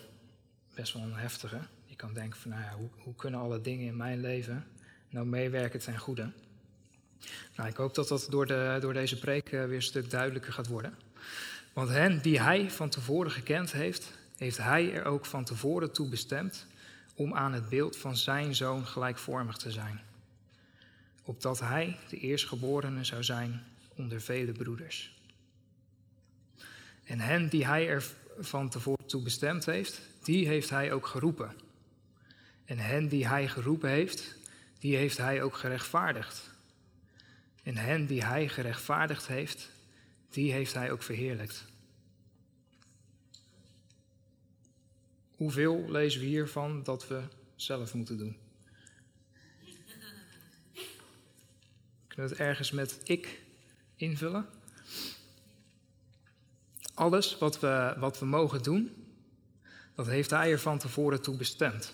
best 0.75 0.93
wel 0.93 1.01
een 1.01 1.15
heftige. 1.15 1.59
Je 1.85 1.95
kan 1.95 2.13
denken 2.13 2.39
van, 2.39 2.51
nou 2.51 2.63
ja, 2.63 2.73
hoe, 2.73 2.89
hoe 2.97 3.15
kunnen 3.15 3.39
alle 3.39 3.61
dingen 3.61 3.87
in 3.87 3.97
mijn 3.97 4.21
leven 4.21 4.67
nou 5.09 5.25
meewerken 5.25 5.79
ten 5.79 5.97
goede? 5.97 6.31
Nou, 7.55 7.69
ik 7.69 7.75
hoop 7.75 7.95
dat 7.95 8.07
dat 8.07 8.27
door, 8.29 8.45
de, 8.45 8.77
door 8.81 8.93
deze 8.93 9.19
preek 9.19 9.51
eh, 9.51 9.65
weer 9.65 9.75
een 9.75 9.81
stuk 9.81 10.09
duidelijker 10.09 10.53
gaat 10.53 10.67
worden. 10.67 10.95
Want 11.73 11.89
hen 11.89 12.21
die 12.21 12.41
hij 12.41 12.71
van 12.71 12.89
tevoren 12.89 13.31
gekend 13.31 13.71
heeft, 13.71 14.11
heeft 14.37 14.57
hij 14.57 14.93
er 14.93 15.05
ook 15.05 15.25
van 15.25 15.43
tevoren 15.43 15.91
toe 15.91 16.09
bestemd 16.09 16.65
om 17.15 17.33
aan 17.33 17.53
het 17.53 17.69
beeld 17.69 17.97
van 17.97 18.17
zijn 18.17 18.55
zoon 18.55 18.85
gelijkvormig 18.85 19.57
te 19.57 19.71
zijn. 19.71 20.01
Opdat 21.23 21.59
hij 21.59 21.97
de 22.09 22.17
eerstgeborene 22.17 23.03
zou 23.03 23.23
zijn 23.23 23.63
onder 23.95 24.21
vele 24.21 24.51
broeders. 24.51 25.13
En 27.03 27.19
hen 27.19 27.49
die 27.49 27.65
hij 27.65 27.87
er 27.87 28.03
van 28.39 28.69
tevoren 28.69 29.05
toe 29.05 29.21
bestemd 29.21 29.65
heeft, 29.65 30.01
die 30.23 30.47
heeft 30.47 30.69
hij 30.69 30.93
ook 30.93 31.07
geroepen. 31.07 31.51
En 32.65 32.77
hen 32.77 33.07
die 33.07 33.27
hij 33.27 33.47
geroepen 33.47 33.89
heeft, 33.89 34.35
die 34.79 34.95
heeft 34.95 35.17
hij 35.17 35.43
ook 35.43 35.55
gerechtvaardigd. 35.55 36.51
En 37.63 37.77
hen 37.77 38.05
die 38.05 38.23
hij 38.23 38.47
gerechtvaardigd 38.47 39.27
heeft, 39.27 39.69
die 40.29 40.51
heeft 40.51 40.73
hij 40.73 40.91
ook 40.91 41.03
verheerlijkt. 41.03 41.65
Hoeveel 45.35 45.91
lezen 45.91 46.19
we 46.21 46.25
hiervan 46.25 46.83
dat 46.83 47.07
we 47.07 47.21
zelf 47.55 47.93
moeten 47.93 48.17
doen? 48.17 48.37
Kunnen 52.07 52.31
we 52.31 52.35
het 52.35 52.47
ergens 52.49 52.71
met 52.71 52.99
ik 53.03 53.41
invullen? 53.95 54.45
Alles 56.93 57.37
wat 57.37 57.59
we, 57.59 57.95
wat 57.97 58.19
we 58.19 58.25
mogen 58.25 58.63
doen, 58.63 58.91
dat 59.95 60.07
heeft 60.07 60.29
hij 60.29 60.51
er 60.51 60.59
van 60.59 60.77
tevoren 60.77 61.21
toe 61.21 61.37
bestemd. 61.37 61.93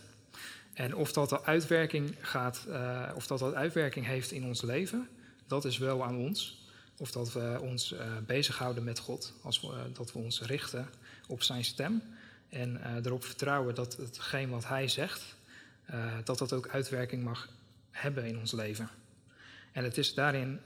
En 0.74 0.96
of 0.96 1.13
dat, 1.13 1.29
de 1.29 1.43
uitwerking 1.43 2.15
gaat, 2.22 2.65
uh, 2.67 3.12
of 3.15 3.27
dat, 3.27 3.39
dat 3.39 3.53
uitwerking 3.53 4.05
heeft 4.05 4.32
in 4.32 4.43
ons 4.43 4.62
leven, 4.62 5.10
dat 5.50 5.65
is 5.65 5.77
wel 5.77 6.03
aan 6.03 6.15
ons. 6.15 6.68
Of 6.98 7.12
dat 7.12 7.34
we 7.34 7.58
ons 7.62 7.91
uh, 7.91 8.00
bezighouden 8.25 8.84
met 8.84 9.00
God, 9.00 9.34
als 9.41 9.62
we, 9.62 9.68
uh, 9.68 9.74
dat 9.94 10.12
we 10.12 10.20
ons 10.20 10.41
richten 10.41 10.89
op 11.27 11.44
zijn 11.44 11.65
stem. 11.65 12.01
En 12.50 12.75
uh, 12.75 13.06
erop 13.06 13.24
vertrouwen 13.24 13.75
dat 13.75 13.96
hetgeen 13.96 14.50
wat 14.50 14.68
hij 14.68 14.88
zegt, 14.88 15.38
dat 16.24 16.38
dat 16.38 16.53
ook 16.53 16.68
uitwerking 16.68 17.24
mag 17.24 17.50
hebben 17.91 18.25
in 18.25 18.39
ons 18.39 18.51
leven. 18.51 18.89
En 19.72 19.84
het 19.84 19.98
is 19.98 20.13
daarin 20.13 20.60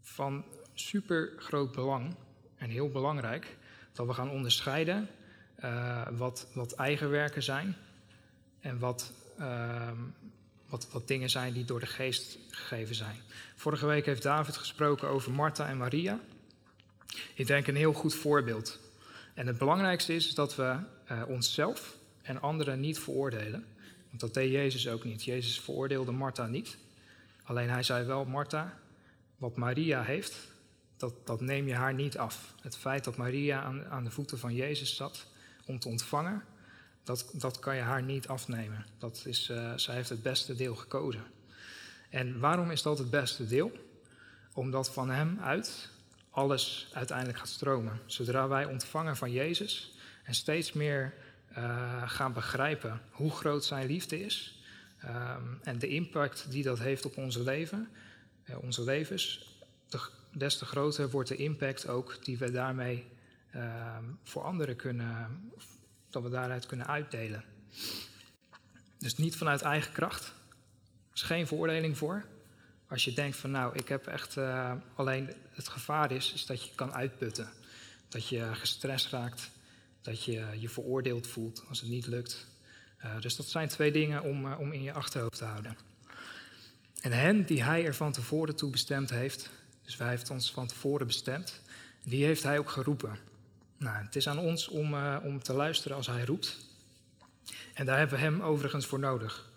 van 0.00 0.44
super 0.74 1.32
groot 1.36 1.72
belang 1.72 2.14
en 2.56 2.70
heel 2.70 2.88
belangrijk 2.88 3.56
dat 3.92 4.06
we 4.06 4.12
gaan 4.12 4.30
onderscheiden 4.30 5.08
wat, 6.10 6.46
wat 6.52 6.72
eigen 6.72 7.10
werken 7.10 7.42
zijn 7.42 7.76
en 8.60 8.78
wat 8.78 9.12
ehm, 9.38 9.98
wat, 10.90 11.08
dingen 11.08 11.30
zijn 11.30 11.52
die 11.52 11.64
door 11.64 11.80
de 11.80 11.86
geest 11.86 12.38
gegeven 12.50 12.94
zijn. 12.94 13.16
Vorige 13.54 13.86
week 13.86 14.06
heeft 14.06 14.22
David 14.22 14.56
gesproken 14.56 15.08
over 15.08 15.32
Martha 15.32 15.68
en 15.68 15.76
Maria. 15.76 16.20
Ik 17.34 17.46
denk 17.46 17.66
een 17.66 17.76
heel 17.76 17.92
goed 17.92 18.14
voorbeeld. 18.14 18.78
En 19.34 19.46
het 19.46 19.58
belangrijkste 19.58 20.14
is 20.14 20.34
dat 20.34 20.56
we 20.56 20.76
uh, 21.10 21.22
onszelf 21.28 21.96
en 22.22 22.40
anderen 22.40 22.80
niet 22.80 22.98
veroordelen. 22.98 23.66
Want 24.08 24.20
dat 24.20 24.34
deed 24.34 24.50
Jezus 24.50 24.88
ook 24.88 25.04
niet. 25.04 25.24
Jezus 25.24 25.60
veroordeelde 25.60 26.12
Martha 26.12 26.46
niet. 26.46 26.76
Alleen 27.42 27.68
hij 27.70 27.82
zei 27.82 28.04
wel, 28.04 28.24
Martha, 28.24 28.78
wat 29.36 29.56
Maria 29.56 30.02
heeft, 30.02 30.36
dat, 30.96 31.26
dat 31.26 31.40
neem 31.40 31.66
je 31.66 31.74
haar 31.74 31.94
niet 31.94 32.18
af. 32.18 32.54
Het 32.60 32.76
feit 32.76 33.04
dat 33.04 33.16
Maria 33.16 33.62
aan, 33.62 33.84
aan 33.84 34.04
de 34.04 34.10
voeten 34.10 34.38
van 34.38 34.54
Jezus 34.54 34.96
zat 34.96 35.26
om 35.66 35.78
te 35.78 35.88
ontvangen, 35.88 36.44
dat, 37.04 37.30
dat 37.32 37.58
kan 37.58 37.76
je 37.76 37.82
haar 37.82 38.02
niet 38.02 38.28
afnemen. 38.28 38.86
Dat 38.98 39.22
is, 39.26 39.48
uh, 39.48 39.72
zij 39.76 39.94
heeft 39.94 40.08
het 40.08 40.22
beste 40.22 40.54
deel 40.54 40.74
gekozen. 40.74 41.24
En 42.10 42.38
waarom 42.40 42.70
is 42.70 42.82
dat 42.82 42.98
het 42.98 43.10
beste 43.10 43.46
deel? 43.46 43.72
Omdat 44.52 44.92
van 44.92 45.10
hem 45.10 45.38
uit 45.40 45.88
alles 46.30 46.88
uiteindelijk 46.92 47.38
gaat 47.38 47.48
stromen. 47.48 48.00
Zodra 48.06 48.48
wij 48.48 48.64
ontvangen 48.64 49.16
van 49.16 49.32
Jezus 49.32 49.96
en 50.24 50.34
steeds 50.34 50.72
meer 50.72 51.14
uh, 51.58 52.10
gaan 52.10 52.32
begrijpen 52.32 53.00
hoe 53.10 53.30
groot 53.30 53.64
zijn 53.64 53.86
liefde 53.86 54.20
is 54.20 54.62
um, 55.04 55.58
en 55.62 55.78
de 55.78 55.88
impact 55.88 56.50
die 56.50 56.62
dat 56.62 56.78
heeft 56.78 57.04
op 57.04 57.16
onze 57.16 57.42
leven, 57.42 57.88
uh, 58.44 58.62
onze 58.62 58.84
levens, 58.84 59.54
des 60.34 60.58
te 60.58 60.64
groter 60.64 61.10
wordt 61.10 61.28
de 61.28 61.36
impact 61.36 61.88
ook 61.88 62.24
die 62.24 62.38
we 62.38 62.50
daarmee 62.50 63.04
ehm, 63.50 64.04
voor 64.22 64.42
anderen 64.42 64.76
kunnen, 64.76 65.40
dat 66.14 66.22
we 66.22 66.28
daaruit 66.28 66.66
kunnen 66.66 66.86
uitdelen. 66.86 67.44
Dus 68.98 69.16
niet 69.16 69.36
vanuit 69.36 69.62
eigen 69.62 69.92
kracht. 69.92 70.24
Er 70.24 71.14
is 71.14 71.22
geen 71.22 71.46
veroordeling 71.46 71.98
voor. 71.98 72.24
Als 72.88 73.04
je 73.04 73.12
denkt 73.12 73.36
van 73.36 73.50
nou, 73.50 73.76
ik 73.76 73.88
heb 73.88 74.06
echt 74.06 74.36
uh, 74.36 74.72
alleen 74.94 75.32
het 75.50 75.68
gevaar 75.68 76.12
is, 76.12 76.32
is 76.32 76.46
dat 76.46 76.64
je 76.64 76.74
kan 76.74 76.94
uitputten. 76.94 77.48
Dat 78.08 78.28
je 78.28 78.54
gestrest 78.54 79.10
raakt, 79.10 79.50
dat 80.02 80.24
je 80.24 80.46
je 80.58 80.68
veroordeeld 80.68 81.26
voelt 81.26 81.64
als 81.68 81.80
het 81.80 81.90
niet 81.90 82.06
lukt. 82.06 82.46
Uh, 83.04 83.20
dus 83.20 83.36
dat 83.36 83.46
zijn 83.46 83.68
twee 83.68 83.92
dingen 83.92 84.22
om, 84.22 84.46
uh, 84.46 84.60
om 84.60 84.72
in 84.72 84.82
je 84.82 84.92
achterhoofd 84.92 85.38
te 85.38 85.44
houden. 85.44 85.76
En 87.00 87.12
hen 87.12 87.46
die 87.46 87.62
hij 87.62 87.84
er 87.84 87.94
van 87.94 88.12
tevoren 88.12 88.56
toe 88.56 88.70
bestemd 88.70 89.10
heeft, 89.10 89.50
dus 89.82 89.96
wij 89.96 90.08
heeft 90.08 90.30
ons 90.30 90.52
van 90.52 90.66
tevoren 90.66 91.06
bestemd, 91.06 91.60
die 92.02 92.24
heeft 92.24 92.42
hij 92.42 92.58
ook 92.58 92.70
geroepen. 92.70 93.18
Nou, 93.84 94.04
het 94.04 94.16
is 94.16 94.28
aan 94.28 94.38
ons 94.38 94.68
om, 94.68 94.94
om 95.22 95.42
te 95.42 95.52
luisteren 95.52 95.96
als 95.96 96.06
hij 96.06 96.24
roept. 96.24 96.56
En 97.74 97.86
daar 97.86 97.98
hebben 97.98 98.18
we 98.18 98.24
hem 98.24 98.42
overigens 98.42 98.86
voor 98.86 98.98
nodig. 98.98 99.50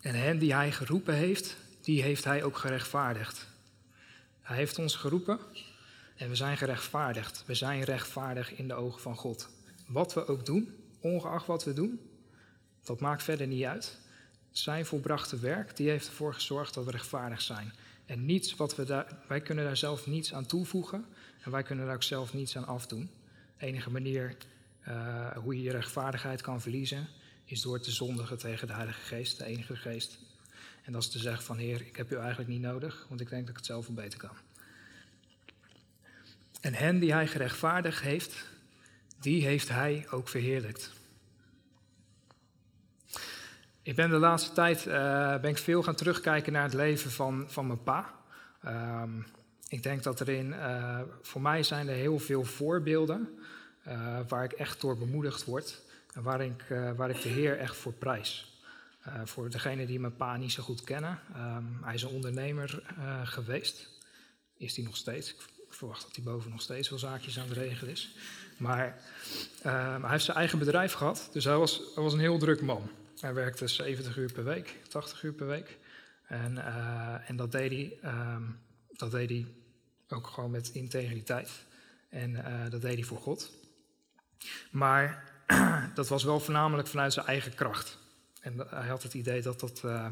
En 0.00 0.14
hen 0.14 0.38
die 0.38 0.54
hij 0.54 0.72
geroepen 0.72 1.14
heeft, 1.14 1.56
die 1.80 2.02
heeft 2.02 2.24
hij 2.24 2.42
ook 2.42 2.56
gerechtvaardigd. 2.56 3.46
Hij 4.40 4.56
heeft 4.56 4.78
ons 4.78 4.94
geroepen 4.94 5.38
en 6.16 6.28
we 6.28 6.34
zijn 6.34 6.56
gerechtvaardigd. 6.56 7.42
We 7.46 7.54
zijn 7.54 7.82
rechtvaardig 7.82 8.52
in 8.52 8.68
de 8.68 8.74
ogen 8.74 9.00
van 9.00 9.16
God. 9.16 9.48
Wat 9.86 10.14
we 10.14 10.26
ook 10.26 10.46
doen, 10.46 10.74
ongeacht 11.00 11.46
wat 11.46 11.64
we 11.64 11.72
doen, 11.72 12.00
dat 12.82 13.00
maakt 13.00 13.22
verder 13.22 13.46
niet 13.46 13.64
uit. 13.64 13.98
Zijn 14.50 14.86
volbrachte 14.86 15.38
werk, 15.38 15.76
die 15.76 15.90
heeft 15.90 16.06
ervoor 16.06 16.34
gezorgd 16.34 16.74
dat 16.74 16.84
we 16.84 16.90
rechtvaardig 16.90 17.40
zijn. 17.40 17.72
En 18.06 18.24
niets 18.24 18.54
wat 18.56 18.76
we 18.76 18.84
daar, 18.84 19.18
wij 19.28 19.40
kunnen 19.40 19.64
daar 19.64 19.76
zelf 19.76 20.06
niets 20.06 20.34
aan 20.34 20.46
toevoegen 20.46 21.06
en 21.40 21.50
wij 21.50 21.62
kunnen 21.62 21.86
daar 21.86 21.94
ook 21.94 22.02
zelf 22.02 22.34
niets 22.34 22.56
aan 22.56 22.66
afdoen. 22.66 23.10
De 23.60 23.66
enige 23.66 23.90
manier 23.90 24.36
uh, 24.88 25.30
hoe 25.36 25.56
je 25.56 25.62
je 25.62 25.70
rechtvaardigheid 25.70 26.40
kan 26.40 26.60
verliezen, 26.60 27.08
is 27.44 27.60
door 27.60 27.80
te 27.80 27.90
zondigen 27.90 28.38
tegen 28.38 28.66
de 28.66 28.72
Heilige 28.72 29.00
Geest, 29.00 29.38
de 29.38 29.44
enige 29.44 29.76
Geest. 29.76 30.18
En 30.84 30.92
dat 30.92 31.02
is 31.02 31.08
te 31.08 31.18
zeggen 31.18 31.44
van 31.44 31.56
Heer, 31.56 31.80
ik 31.80 31.96
heb 31.96 32.12
u 32.12 32.16
eigenlijk 32.16 32.48
niet 32.48 32.60
nodig, 32.60 33.06
want 33.08 33.20
ik 33.20 33.28
denk 33.28 33.40
dat 33.40 33.50
ik 33.50 33.56
het 33.56 33.66
zelf 33.66 33.86
wel 33.86 33.96
beter 33.96 34.18
kan. 34.18 34.36
En 36.60 36.74
hen 36.74 36.98
die 36.98 37.12
hij 37.12 37.26
gerechtvaardigd 37.26 38.00
heeft, 38.00 38.46
die 39.18 39.44
heeft 39.44 39.68
hij 39.68 40.06
ook 40.10 40.28
verheerlijkt. 40.28 40.90
Ik 43.82 43.94
ben 43.94 44.10
de 44.10 44.16
laatste 44.16 44.52
tijd 44.52 44.86
uh, 44.86 45.40
ben 45.40 45.50
ik 45.50 45.58
veel 45.58 45.82
gaan 45.82 45.94
terugkijken 45.94 46.52
naar 46.52 46.62
het 46.62 46.74
leven 46.74 47.10
van, 47.10 47.50
van 47.50 47.66
mijn 47.66 47.82
pa. 47.82 48.14
Um, 48.66 49.26
ik 49.70 49.82
denk 49.82 50.02
dat 50.02 50.20
er 50.20 50.28
in, 50.28 50.48
uh, 50.48 51.00
voor 51.22 51.40
mij 51.40 51.62
zijn 51.62 51.88
er 51.88 51.94
heel 51.94 52.18
veel 52.18 52.44
voorbeelden 52.44 53.38
uh, 53.88 54.18
waar 54.28 54.44
ik 54.44 54.52
echt 54.52 54.80
door 54.80 54.98
bemoedigd 54.98 55.44
word. 55.44 55.82
En 56.14 56.22
waar 56.22 56.40
ik, 56.40 56.64
waar 56.96 57.10
ik 57.10 57.22
de 57.22 57.28
Heer 57.28 57.58
echt 57.58 57.76
voor 57.76 57.92
prijs. 57.92 58.60
voor 59.24 59.50
degenen 59.50 59.86
die 59.86 60.00
mijn 60.00 60.16
pa 60.16 60.36
niet 60.36 60.52
zo 60.52 60.62
goed 60.62 60.84
kennen. 60.84 61.18
Um, 61.36 61.78
hij 61.82 61.94
is 61.94 62.02
een 62.02 62.08
ondernemer 62.08 62.82
geweest. 63.24 63.88
Is 64.56 64.76
hij 64.76 64.84
nog 64.84 64.96
steeds. 64.96 65.34
Ik 65.34 65.40
verwacht 65.68 66.02
dat 66.02 66.16
hij 66.16 66.24
boven 66.24 66.50
nog 66.50 66.60
steeds 66.60 66.88
wel 66.88 66.98
zaakjes 66.98 67.38
aan 67.38 67.48
het 67.48 67.56
regelen 67.56 67.92
is. 67.92 68.16
Maar 68.56 68.98
uh, 69.66 70.00
hij 70.00 70.10
heeft 70.10 70.24
zijn 70.24 70.36
eigen 70.36 70.58
bedrijf 70.58 70.92
gehad, 70.92 71.28
dus 71.32 71.44
hij 71.44 71.56
was, 71.56 71.80
hij 71.94 72.02
was 72.02 72.12
een 72.12 72.18
heel 72.18 72.38
druk 72.38 72.60
man. 72.60 72.90
Hij 73.20 73.34
werkte 73.34 73.66
70 73.66 74.16
uur 74.16 74.32
per 74.32 74.44
week, 74.44 74.76
80 74.88 75.22
uur 75.22 75.32
per 75.32 75.46
week. 75.46 75.78
En, 76.26 76.58
en 77.26 77.36
dat, 77.36 77.52
deed 77.52 77.70
hij, 77.70 78.12
um, 78.12 78.58
dat 78.96 79.10
deed 79.10 79.30
hij 79.30 79.46
ook 80.12 80.26
gewoon 80.26 80.50
met 80.50 80.68
integriteit. 80.68 81.50
En 82.08 82.30
uh, 82.30 82.70
dat 82.70 82.80
deed 82.80 82.94
hij 82.94 83.02
voor 83.02 83.18
God. 83.18 83.50
Maar 84.70 85.32
dat 85.94 86.08
was 86.08 86.24
wel 86.24 86.40
voornamelijk 86.40 86.88
vanuit 86.88 87.12
zijn 87.12 87.26
eigen 87.26 87.54
kracht. 87.54 87.98
En 88.40 88.66
hij 88.68 88.88
had 88.88 89.02
het 89.02 89.14
idee 89.14 89.42
dat 89.42 89.60
dat 89.60 89.82
uh, 89.84 90.06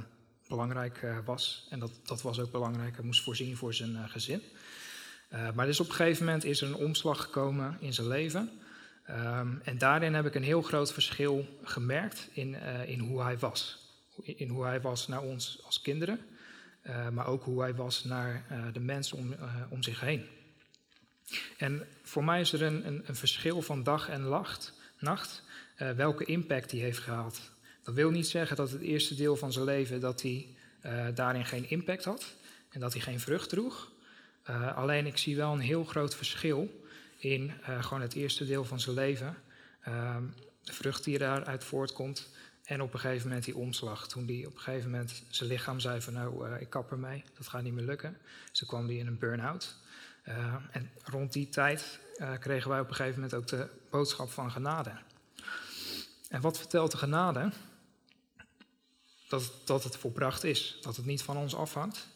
belangrijk 0.48 1.06
was. 1.24 1.66
En 1.70 1.78
dat, 1.78 1.90
dat 2.04 2.22
was 2.22 2.40
ook 2.40 2.50
belangrijk. 2.50 2.96
Hij 2.96 3.04
moest 3.04 3.22
voorzien 3.22 3.56
voor 3.56 3.74
zijn 3.74 4.08
gezin. 4.08 4.42
Maar 5.54 5.66
dus 5.66 5.80
op 5.80 5.88
een 5.88 5.94
gegeven 5.94 6.24
moment 6.24 6.44
is 6.44 6.60
er 6.60 6.68
een 6.68 6.74
omslag 6.74 7.22
gekomen 7.22 7.76
in 7.80 7.92
zijn 7.92 8.06
leven. 8.06 8.50
Um, 9.10 9.60
en 9.64 9.78
daarin 9.78 10.14
heb 10.14 10.26
ik 10.26 10.34
een 10.34 10.42
heel 10.42 10.62
groot 10.62 10.92
verschil 10.92 11.58
gemerkt 11.62 12.28
in, 12.32 12.54
in 12.86 12.98
hoe 12.98 13.22
hij 13.22 13.38
was. 13.38 13.78
In 14.22 14.48
hoe 14.48 14.64
hij 14.64 14.80
was 14.80 15.08
naar 15.08 15.22
ons 15.22 15.60
als 15.64 15.80
kinderen, 15.80 16.20
uh, 16.88 17.08
maar 17.08 17.26
ook 17.26 17.44
hoe 17.44 17.60
hij 17.60 17.74
was 17.74 18.04
naar 18.04 18.44
de 18.72 18.80
mensen 18.80 19.18
om, 19.18 19.34
om 19.68 19.82
zich 19.82 20.00
heen. 20.00 20.26
En 21.56 21.86
voor 22.02 22.24
mij 22.24 22.40
is 22.40 22.52
er 22.52 22.62
een, 22.62 22.86
een, 23.08 23.16
verschil 23.16 23.62
van 23.62 23.82
dag 23.82 24.08
en 24.08 24.22
lacht, 24.22 24.72
nacht, 24.98 25.42
welke 25.96 26.24
impact 26.24 26.70
hij 26.70 26.80
heeft 26.80 26.98
gehad. 26.98 27.50
Dat 27.82 27.94
wil 27.94 28.10
niet 28.10 28.26
zeggen 28.26 28.56
dat 28.56 28.70
het 28.70 28.80
eerste 28.80 29.14
deel 29.14 29.36
van 29.36 29.52
zijn 29.52 29.64
leven 29.64 30.00
dat 30.00 30.22
hij 30.22 30.46
daarin 31.14 31.44
geen 31.44 31.70
impact 31.70 32.04
had 32.04 32.34
en 32.70 32.80
dat 32.80 32.92
hij 32.92 33.02
geen 33.02 33.20
vrucht 33.20 33.48
droeg. 33.48 33.92
Alleen 34.74 35.06
ik 35.06 35.18
zie 35.18 35.36
wel 35.36 35.52
een 35.52 35.58
heel 35.58 35.84
groot 35.84 36.16
verschil 36.16 36.84
in 37.18 37.52
gewoon 37.80 38.00
het 38.00 38.14
eerste 38.14 38.46
deel 38.46 38.64
van 38.64 38.80
zijn 38.80 38.96
leven. 38.96 39.36
Uh, 39.88 40.16
de 40.62 40.72
vrucht 40.72 41.04
die 41.04 41.18
daaruit 41.18 41.64
voortkomt. 41.64 42.28
En 42.68 42.82
op 42.82 42.94
een 42.94 43.00
gegeven 43.00 43.28
moment 43.28 43.44
die 43.44 43.56
omslag. 43.56 44.08
Toen 44.08 44.26
hij 44.26 44.46
op 44.46 44.54
een 44.54 44.60
gegeven 44.60 44.90
moment 44.90 45.22
zijn 45.28 45.48
lichaam 45.48 45.80
zei 45.80 46.00
van 46.00 46.12
nou, 46.12 46.48
uh, 46.48 46.60
ik 46.60 46.70
kap 46.70 46.90
ermee, 46.90 47.24
dat 47.36 47.48
gaat 47.48 47.62
niet 47.62 47.72
meer 47.72 47.84
lukken. 47.84 48.18
Dus 48.50 48.64
kwam 48.66 48.86
hij 48.86 48.96
in 48.96 49.06
een 49.06 49.18
burn-out. 49.18 49.76
en 50.70 50.90
rond 51.02 51.32
die 51.32 51.48
tijd 51.48 51.98
kregen 52.38 52.70
wij 52.70 52.80
op 52.80 52.88
een 52.88 52.94
gegeven 52.94 53.20
moment 53.20 53.34
ook 53.34 53.46
de 53.46 53.68
boodschap 53.90 54.30
van 54.30 54.50
genade. 54.50 54.92
En 56.28 56.40
wat 56.40 56.58
vertelt 56.58 56.90
de 56.90 56.96
genade? 56.96 57.52
Dat, 59.28 59.52
dat 59.64 59.84
het 59.84 59.96
volbracht 59.96 60.44
is, 60.44 60.78
dat 60.80 60.96
het 60.96 61.06
niet 61.06 61.22
van 61.22 61.36
ons 61.36 61.54
afhangt. 61.54 62.06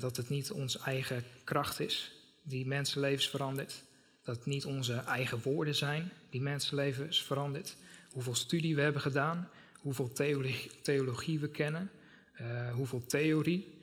Dat 0.00 0.16
het 0.16 0.28
niet 0.28 0.50
onze 0.50 0.78
eigen 0.78 1.24
kracht 1.44 1.80
is 1.80 2.16
die 2.42 2.66
mensenlevens 2.66 3.28
verandert. 3.28 3.82
Dat 4.22 4.36
het 4.36 4.46
niet 4.46 4.64
onze 4.64 4.94
eigen 4.94 5.42
woorden 5.42 5.74
zijn 5.74 6.12
die 6.30 6.40
mensenlevens 6.40 7.22
verandert. 7.22 7.76
Hoeveel 8.10 8.34
studie 8.34 8.74
we 8.74 8.80
hebben 8.80 9.02
gedaan, 9.02 9.48
hoeveel 9.86 10.12
theologie, 10.12 10.70
theologie 10.82 11.40
we 11.40 11.48
kennen, 11.48 11.90
uh, 12.40 12.74
hoeveel 12.74 13.06
theorie. 13.06 13.78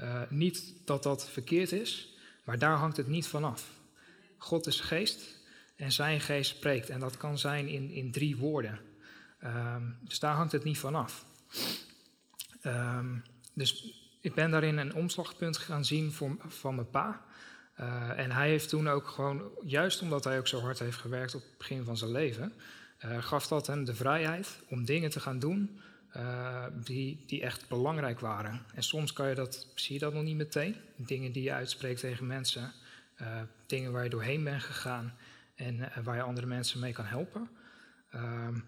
Uh, 0.00 0.22
niet 0.28 0.74
dat 0.84 1.02
dat 1.02 1.30
verkeerd 1.30 1.72
is, 1.72 2.16
maar 2.44 2.58
daar 2.58 2.76
hangt 2.76 2.96
het 2.96 3.06
niet 3.06 3.26
van 3.26 3.44
af. 3.44 3.70
God 4.36 4.66
is 4.66 4.80
geest 4.80 5.38
en 5.76 5.92
zijn 5.92 6.20
geest 6.20 6.50
spreekt. 6.50 6.90
En 6.90 7.00
dat 7.00 7.16
kan 7.16 7.38
zijn 7.38 7.68
in, 7.68 7.90
in 7.90 8.12
drie 8.12 8.36
woorden. 8.36 8.80
Um, 9.44 9.98
dus 10.00 10.18
daar 10.18 10.34
hangt 10.34 10.52
het 10.52 10.64
niet 10.64 10.78
van 10.78 10.94
af. 10.94 11.24
Um, 12.66 13.22
dus 13.54 13.94
ik 14.20 14.34
ben 14.34 14.50
daarin 14.50 14.78
een 14.78 14.94
omslagpunt 14.94 15.56
gaan 15.56 15.84
zien 15.84 16.12
voor, 16.12 16.36
van 16.46 16.74
mijn 16.74 16.90
pa. 16.90 17.24
Uh, 17.80 18.18
en 18.18 18.30
hij 18.30 18.48
heeft 18.48 18.68
toen 18.68 18.88
ook 18.88 19.08
gewoon, 19.08 19.50
juist 19.64 20.02
omdat 20.02 20.24
hij 20.24 20.38
ook 20.38 20.48
zo 20.48 20.60
hard 20.60 20.78
heeft 20.78 20.96
gewerkt 20.96 21.34
op 21.34 21.42
het 21.42 21.58
begin 21.58 21.84
van 21.84 21.96
zijn 21.96 22.10
leven, 22.10 22.52
uh, 23.04 23.22
gaf 23.22 23.46
dat 23.46 23.66
hem 23.66 23.84
de 23.84 23.94
vrijheid 23.94 24.58
om 24.68 24.84
dingen 24.84 25.10
te 25.10 25.20
gaan 25.20 25.38
doen 25.38 25.80
uh, 26.16 26.64
die, 26.84 27.24
die 27.26 27.42
echt 27.42 27.68
belangrijk 27.68 28.20
waren. 28.20 28.60
En 28.74 28.82
soms 28.82 29.12
kan 29.12 29.28
je 29.28 29.34
dat, 29.34 29.66
zie 29.74 29.94
je 29.94 30.00
dat 30.00 30.14
nog 30.14 30.22
niet 30.22 30.36
meteen. 30.36 30.76
Dingen 30.96 31.32
die 31.32 31.42
je 31.42 31.52
uitspreekt 31.52 32.00
tegen 32.00 32.26
mensen, 32.26 32.72
dingen 33.66 33.92
waar 33.92 34.04
je 34.04 34.10
doorheen 34.10 34.44
bent 34.44 34.62
gegaan 34.62 35.14
en 35.54 35.92
waar 36.02 36.16
je 36.16 36.22
andere 36.22 36.46
mensen 36.46 36.80
mee 36.80 36.92
kan 36.92 37.04
helpen. 37.04 37.48
Ehm, 38.10 38.58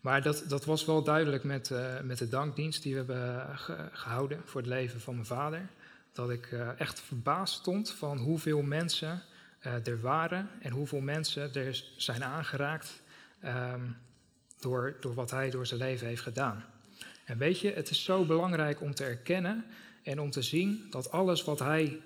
maar 0.00 0.22
dat, 0.22 0.44
dat 0.48 0.64
was 0.64 0.84
wel 0.84 1.02
duidelijk 1.02 1.44
met, 1.44 1.72
met 2.02 2.18
de 2.18 2.28
dankdienst 2.28 2.82
die 2.82 2.92
we 2.92 2.98
hebben 2.98 3.58
ge 3.58 3.88
gehouden 3.92 4.42
voor 4.44 4.60
het 4.60 4.70
leven 4.70 5.00
van 5.00 5.14
mijn 5.14 5.26
vader. 5.26 5.68
Dat 6.12 6.30
ik 6.30 6.52
echt 6.78 7.00
verbaasd 7.00 7.54
stond 7.54 7.90
van 7.90 8.18
hoeveel 8.18 8.62
mensen 8.62 9.22
er 9.60 10.00
waren 10.00 10.48
en 10.60 10.72
hoeveel 10.72 11.00
mensen 11.00 11.54
er 11.54 11.84
zijn 11.96 12.24
aangeraakt 12.24 13.02
um, 13.44 13.96
door, 14.58 14.96
door 15.00 15.14
wat 15.14 15.30
hij 15.30 15.50
door 15.50 15.66
zijn 15.66 15.80
leven 15.80 16.06
heeft 16.06 16.22
gedaan. 16.22 16.64
En 17.24 17.38
weet 17.38 17.60
je, 17.60 17.72
het 17.72 17.90
is 17.90 18.04
zo 18.04 18.24
belangrijk 18.24 18.80
om 18.80 18.94
te 18.94 19.04
erkennen 19.04 19.64
en 20.02 20.20
om 20.20 20.30
te 20.30 20.42
zien 20.42 20.86
dat 20.90 21.10
alles 21.10 21.44
wat 21.44 21.58
hij 21.58 22.02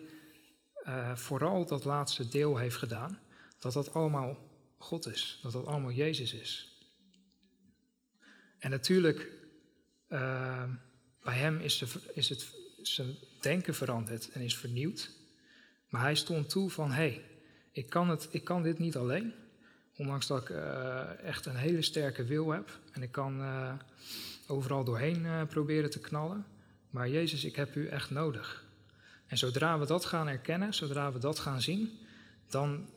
vooral 1.14 1.66
dat 1.66 1.84
laatste 1.84 2.28
deel 2.28 2.56
heeft 2.56 2.76
gedaan, 2.76 3.18
dat 3.58 3.72
dat 3.72 3.94
allemaal 3.94 4.38
God 4.78 5.06
is, 5.06 5.38
dat 5.42 5.52
dat 5.52 5.66
allemaal 5.66 5.92
Jezus 5.92 6.32
is. 6.32 6.72
En 8.58 8.70
natuurlijk, 8.70 9.30
uh, 10.08 10.64
bij 11.22 11.36
hem 11.36 11.60
is, 11.60 11.78
de, 11.78 11.86
is, 12.14 12.28
het 12.28 12.54
zijn 12.82 13.16
denken 13.40 13.74
veranderd 13.74 14.30
en 14.30 14.40
is 14.40 14.56
vernieuwd. 14.56 15.10
Maar 15.88 16.00
hij 16.00 16.14
stond 16.14 16.48
toe 16.48 16.70
van, 16.70 16.88
hé, 16.88 16.94
hey, 16.94 17.24
ik, 17.72 17.88
kan 17.88 18.08
het, 18.08 18.28
ik 18.30 18.44
kan 18.44 18.62
dit 18.62 18.78
niet 18.78 18.96
alleen. 18.96 19.34
Ondanks 20.02 20.26
dat 20.26 20.42
ik 20.42 20.48
uh, 20.48 21.24
echt 21.24 21.46
een 21.46 21.56
hele 21.56 21.82
sterke 21.82 22.24
wil 22.24 22.50
heb. 22.50 22.78
En 22.92 23.02
ik 23.02 23.12
kan 23.12 23.40
uh, 23.40 23.72
overal 24.46 24.84
doorheen 24.84 25.24
uh, 25.24 25.42
proberen 25.48 25.90
te 25.90 25.98
knallen. 25.98 26.46
Maar 26.90 27.08
Jezus, 27.08 27.44
ik 27.44 27.56
heb 27.56 27.74
u 27.74 27.88
echt 27.88 28.10
nodig. 28.10 28.64
En 29.26 29.38
zodra 29.38 29.78
we 29.78 29.86
dat 29.86 30.04
gaan 30.04 30.28
erkennen, 30.28 30.74
zodra 30.74 31.12
we 31.12 31.18
dat 31.18 31.38
gaan 31.38 31.62
zien, 31.62 31.98
dan 32.48 32.88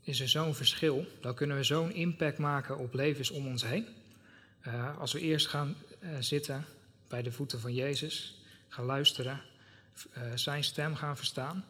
is 0.00 0.20
er 0.20 0.28
zo'n 0.28 0.54
verschil. 0.54 1.06
Dan 1.20 1.34
kunnen 1.34 1.56
we 1.56 1.62
zo'n 1.62 1.92
impact 1.92 2.38
maken 2.38 2.78
op 2.78 2.94
levens 2.94 3.30
om 3.30 3.46
ons 3.46 3.64
heen. 3.64 3.86
Als 4.98 5.12
we 5.12 5.20
eerst 5.20 5.46
gaan 5.46 5.76
zitten 6.20 6.64
bij 7.08 7.22
de 7.22 7.32
voeten 7.32 7.60
van 7.60 7.74
Jezus, 7.74 8.42
gaan 8.68 8.84
luisteren, 8.84 9.40
zijn 10.34 10.64
stem 10.64 10.94
gaan 10.94 11.16
verstaan, 11.16 11.64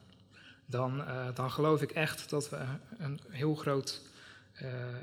dan, 0.66 1.04
dan 1.34 1.50
geloof 1.50 1.82
ik 1.82 1.90
echt 1.90 2.30
dat 2.30 2.50
we 2.50 2.58
een 2.98 3.20
heel 3.30 3.54
groot 3.54 4.12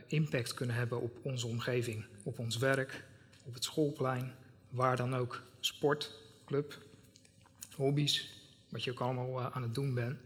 impact 0.08 0.54
kunnen 0.54 0.76
hebben 0.76 1.02
op 1.02 1.18
onze 1.22 1.48
omgeving, 1.48 2.06
op 2.24 2.40
ons 2.40 2.58
werk, 2.58 3.04
op 3.44 3.54
het 3.54 3.64
schoolplein, 3.64 4.34
waar 4.70 4.96
dan 4.96 5.16
ook, 5.16 5.42
sport, 5.60 6.12
club, 6.46 6.78
hobby's, 7.76 8.30
wat 8.70 8.84
je 8.84 8.92
ook 8.92 9.00
allemaal 9.00 9.42
aan 9.42 9.62
het 9.62 9.76
doen 9.76 9.94
bent. 9.94 10.18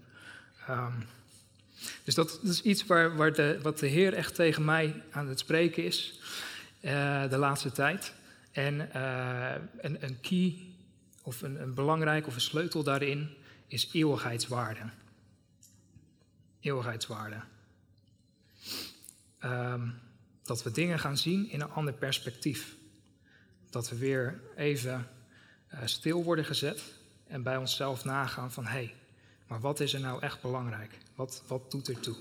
Um, 0.69 1.05
dus 2.03 2.15
dat, 2.15 2.39
is 2.43 2.61
iets 2.61 2.85
waar, 2.85 3.15
waar 3.15 3.33
de, 3.33 3.59
wat 3.61 3.79
de 3.79 3.87
Heer 3.87 4.13
echt 4.13 4.35
tegen 4.35 4.65
mij 4.65 5.03
aan 5.11 5.27
het 5.27 5.39
spreken 5.39 5.83
is 5.83 6.19
uh, 6.81 7.29
de 7.29 7.37
laatste 7.37 7.71
tijd. 7.71 8.13
En 8.51 8.99
een, 9.85 10.03
een, 10.03 10.19
key 10.21 10.55
of 11.21 11.41
een, 11.41 11.61
een 11.61 11.73
belangrijk 11.73 12.27
of 12.27 12.35
een 12.35 12.41
sleutel 12.41 12.83
daarin 12.83 13.29
is 13.67 13.89
eeuwigheidswaarde. 13.91 14.89
Eeuwigheidswaarde. 16.59 17.41
Um, 19.45 20.03
dat 20.43 20.63
we 20.63 20.71
dingen 20.71 20.99
gaan 20.99 21.17
zien 21.17 21.49
in 21.49 21.61
een 21.61 21.71
ander 21.71 21.93
perspectief. 21.93 22.75
Dat 23.69 23.89
we 23.89 23.97
weer 23.97 24.41
even 24.55 25.07
uh, 25.73 25.79
stil 25.85 26.23
worden 26.23 26.45
gezet 26.45 26.83
en 27.27 27.43
bij 27.43 27.57
onszelf 27.57 28.03
nagaan 28.03 28.51
van 28.51 28.65
hé, 28.65 28.71
hey, 28.71 28.95
maar 29.47 29.59
wat 29.59 29.79
is 29.79 29.93
er 29.93 29.99
nou 29.99 30.21
echt 30.21 30.41
belangrijk? 30.41 30.97
Wat, 31.15 31.43
wat 31.47 31.71
doet 31.71 31.87
er 31.87 31.99
toe? 31.99 32.15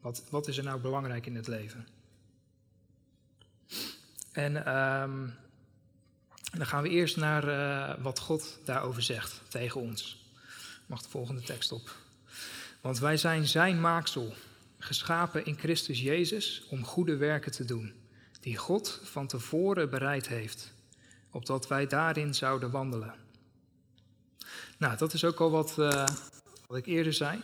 Wat, 0.00 0.24
wat 0.30 0.48
is 0.48 0.56
er 0.56 0.64
nou 0.64 0.80
belangrijk 0.80 1.26
in 1.26 1.36
het 1.36 1.46
leven? 1.46 1.86
En 4.32 4.76
um, 4.76 5.34
dan 6.52 6.66
gaan 6.66 6.82
we 6.82 6.88
eerst 6.88 7.16
naar 7.16 7.48
uh, 7.48 8.02
wat 8.02 8.18
God 8.18 8.58
daarover 8.64 9.02
zegt 9.02 9.40
tegen 9.48 9.80
ons. 9.80 10.30
Mag 10.86 11.02
de 11.02 11.08
volgende 11.08 11.42
tekst 11.42 11.72
op. 11.72 11.96
Want 12.80 12.98
wij 12.98 13.16
zijn 13.16 13.46
zijn 13.46 13.80
maaksel, 13.80 14.34
geschapen 14.82 15.44
in 15.44 15.58
Christus 15.58 16.00
Jezus 16.00 16.66
om 16.68 16.84
goede 16.84 17.16
werken 17.16 17.52
te 17.52 17.64
doen, 17.64 17.92
die 18.40 18.56
God 18.56 19.00
van 19.02 19.26
tevoren 19.26 19.90
bereid 19.90 20.28
heeft, 20.28 20.72
opdat 21.30 21.68
wij 21.68 21.86
daarin 21.86 22.34
zouden 22.34 22.70
wandelen. 22.70 23.14
Nou, 24.78 24.96
dat 24.96 25.12
is 25.12 25.24
ook 25.24 25.40
al 25.40 25.50
wat, 25.50 25.76
uh, 25.78 26.06
wat 26.66 26.76
ik 26.76 26.86
eerder 26.86 27.12
zei. 27.12 27.40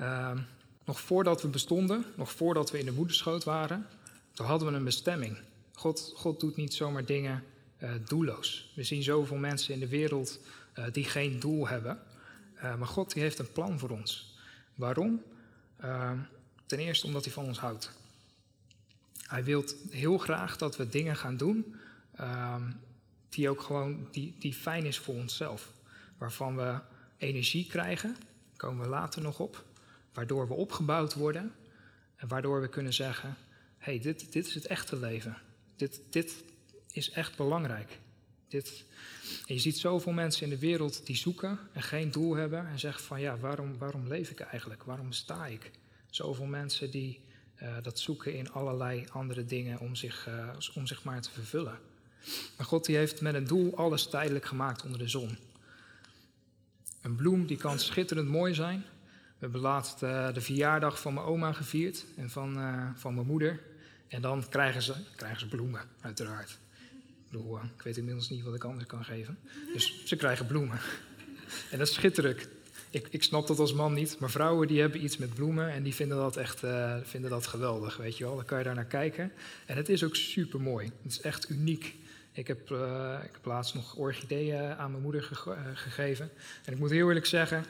Uh, 0.00 0.38
nog 0.84 1.00
voordat 1.00 1.42
we 1.42 1.48
bestonden, 1.48 2.04
nog 2.16 2.32
voordat 2.32 2.70
we 2.70 2.78
in 2.78 2.84
de 2.84 2.92
moederschoot 2.92 3.44
waren, 3.44 3.86
toen 4.32 4.46
hadden 4.46 4.68
we 4.70 4.74
een 4.74 4.84
bestemming. 4.84 5.38
God, 5.72 6.12
God 6.14 6.40
doet 6.40 6.56
niet 6.56 6.74
zomaar 6.74 7.04
dingen 7.04 7.44
uh, 7.78 7.90
doelloos. 8.06 8.72
We 8.74 8.82
zien 8.82 9.02
zoveel 9.02 9.36
mensen 9.36 9.74
in 9.74 9.80
de 9.80 9.88
wereld 9.88 10.40
uh, 10.78 10.84
die 10.92 11.04
geen 11.04 11.40
doel 11.40 11.68
hebben. 11.68 11.98
Maar 12.78 12.86
God 12.86 13.12
die 13.12 13.22
heeft 13.22 13.38
een 13.38 13.52
plan 13.52 13.78
voor 13.78 13.90
ons. 13.90 14.36
Waarom? 14.74 15.22
Ten 16.68 16.78
eerste 16.78 17.06
omdat 17.06 17.24
hij 17.24 17.32
van 17.32 17.44
ons 17.44 17.58
houdt. 17.58 17.90
Hij 19.22 19.44
wil 19.44 19.64
heel 19.90 20.18
graag 20.18 20.56
dat 20.56 20.76
we 20.76 20.88
dingen 20.88 21.16
gaan 21.16 21.36
doen 21.36 21.74
ehm, 22.16 22.70
die 23.28 23.48
ook 23.48 23.60
gewoon 23.60 24.08
die, 24.10 24.34
die 24.38 24.54
fijn 24.54 24.84
is 24.84 24.98
voor 24.98 25.14
onszelf 25.14 25.72
waarvan 26.18 26.56
we 26.56 26.78
energie 27.18 27.66
krijgen, 27.66 28.16
komen 28.56 28.84
we 28.84 28.88
later 28.88 29.22
nog 29.22 29.38
op, 29.38 29.64
waardoor 30.12 30.48
we 30.48 30.54
opgebouwd 30.54 31.14
worden 31.14 31.54
en 32.16 32.28
waardoor 32.28 32.60
we 32.60 32.68
kunnen 32.68 32.94
zeggen, 32.94 33.36
hey, 33.78 34.00
dit, 34.00 34.32
dit 34.32 34.46
is 34.46 34.54
het 34.54 34.66
echte 34.66 34.96
leven. 34.96 35.36
Dit, 35.76 36.00
dit 36.10 36.44
is 36.92 37.10
echt 37.10 37.36
belangrijk. 37.36 37.98
Dit, 38.48 38.84
en 39.46 39.54
je 39.54 39.60
ziet 39.60 39.78
zoveel 39.78 40.12
mensen 40.12 40.42
in 40.42 40.50
de 40.50 40.58
wereld 40.58 41.06
die 41.06 41.16
zoeken 41.16 41.58
en 41.72 41.82
geen 41.82 42.10
doel 42.10 42.34
hebben 42.34 42.66
en 42.66 42.78
zeggen 42.78 43.04
van 43.04 43.20
ja, 43.20 43.38
waarom, 43.38 43.78
waarom 43.78 44.06
leef 44.06 44.30
ik 44.30 44.40
eigenlijk? 44.40 44.82
Waarom 44.82 45.12
sta 45.12 45.46
ik? 45.46 45.70
Zoveel 46.10 46.46
mensen 46.46 46.90
die 46.90 47.20
uh, 47.62 47.76
dat 47.82 47.98
zoeken 47.98 48.34
in 48.34 48.52
allerlei 48.52 49.06
andere 49.12 49.44
dingen 49.44 49.78
om 49.78 49.94
zich, 49.94 50.28
uh, 50.28 50.48
om 50.74 50.86
zich 50.86 51.04
maar 51.04 51.20
te 51.20 51.30
vervullen. 51.30 51.78
Maar 52.56 52.66
God 52.66 52.84
die 52.84 52.96
heeft 52.96 53.20
met 53.20 53.34
een 53.34 53.46
doel 53.46 53.76
alles 53.76 54.06
tijdelijk 54.06 54.44
gemaakt 54.44 54.84
onder 54.84 54.98
de 54.98 55.08
zon. 55.08 55.38
Een 57.02 57.16
bloem 57.16 57.46
die 57.46 57.56
kan 57.56 57.78
schitterend 57.78 58.28
mooi 58.28 58.54
zijn. 58.54 58.84
We 59.08 59.44
hebben 59.44 59.60
laatst 59.60 60.02
uh, 60.02 60.32
de 60.32 60.40
verjaardag 60.40 61.00
van 61.00 61.14
mijn 61.14 61.26
oma 61.26 61.52
gevierd 61.52 62.04
en 62.16 62.30
van, 62.30 62.58
van 62.96 63.14
mijn 63.14 63.26
moeder. 63.26 63.60
En 64.08 64.22
dan 64.22 64.48
krijgen 64.48 64.82
ze, 64.82 64.94
krijgen 65.16 65.40
ze 65.40 65.48
bloemen, 65.48 65.80
uiteraard. 66.00 66.58
Ik 67.76 67.82
weet 67.82 67.96
inmiddels 67.96 68.30
niet 68.30 68.44
wat 68.44 68.54
ik 68.54 68.64
anders 68.64 68.86
kan 68.86 69.04
geven. 69.04 69.38
Dus 69.72 70.04
ze 70.04 70.16
krijgen 70.16 70.46
bloemen. 70.46 70.78
En 71.70 71.78
dat 71.78 71.88
is 71.88 71.94
schitterend. 71.94 72.48
Ik, 72.90 73.06
ik 73.10 73.22
snap 73.22 73.46
dat 73.46 73.58
als 73.58 73.72
man 73.72 73.94
niet, 73.94 74.16
maar 74.18 74.30
vrouwen 74.30 74.68
die 74.68 74.80
hebben 74.80 75.04
iets 75.04 75.16
met 75.16 75.34
bloemen 75.34 75.70
en 75.70 75.82
die 75.82 75.94
vinden 75.94 76.16
dat 76.16 76.36
echt 76.36 76.62
vinden 77.02 77.30
dat 77.30 77.46
geweldig, 77.46 77.96
weet 77.96 78.18
je 78.18 78.24
wel. 78.24 78.36
Dan 78.36 78.44
kan 78.44 78.58
je 78.58 78.64
daar 78.64 78.74
naar 78.74 78.84
kijken. 78.84 79.32
En 79.66 79.76
het 79.76 79.88
is 79.88 80.04
ook 80.04 80.16
super 80.16 80.60
mooi. 80.60 80.90
Het 81.02 81.12
is 81.12 81.20
echt 81.20 81.50
uniek. 81.50 81.96
Ik 82.38 82.46
heb, 82.46 82.70
uh, 82.70 83.18
ik 83.24 83.30
heb 83.32 83.44
laatst 83.44 83.74
nog 83.74 83.94
orchideeën 83.94 84.76
aan 84.76 84.90
mijn 84.90 85.02
moeder 85.02 85.22
ge 85.22 85.50
uh, 85.50 85.56
gegeven. 85.74 86.30
En 86.64 86.72
ik 86.72 86.78
moet 86.78 86.90
heel 86.90 87.08
eerlijk 87.08 87.26
zeggen, 87.26 87.64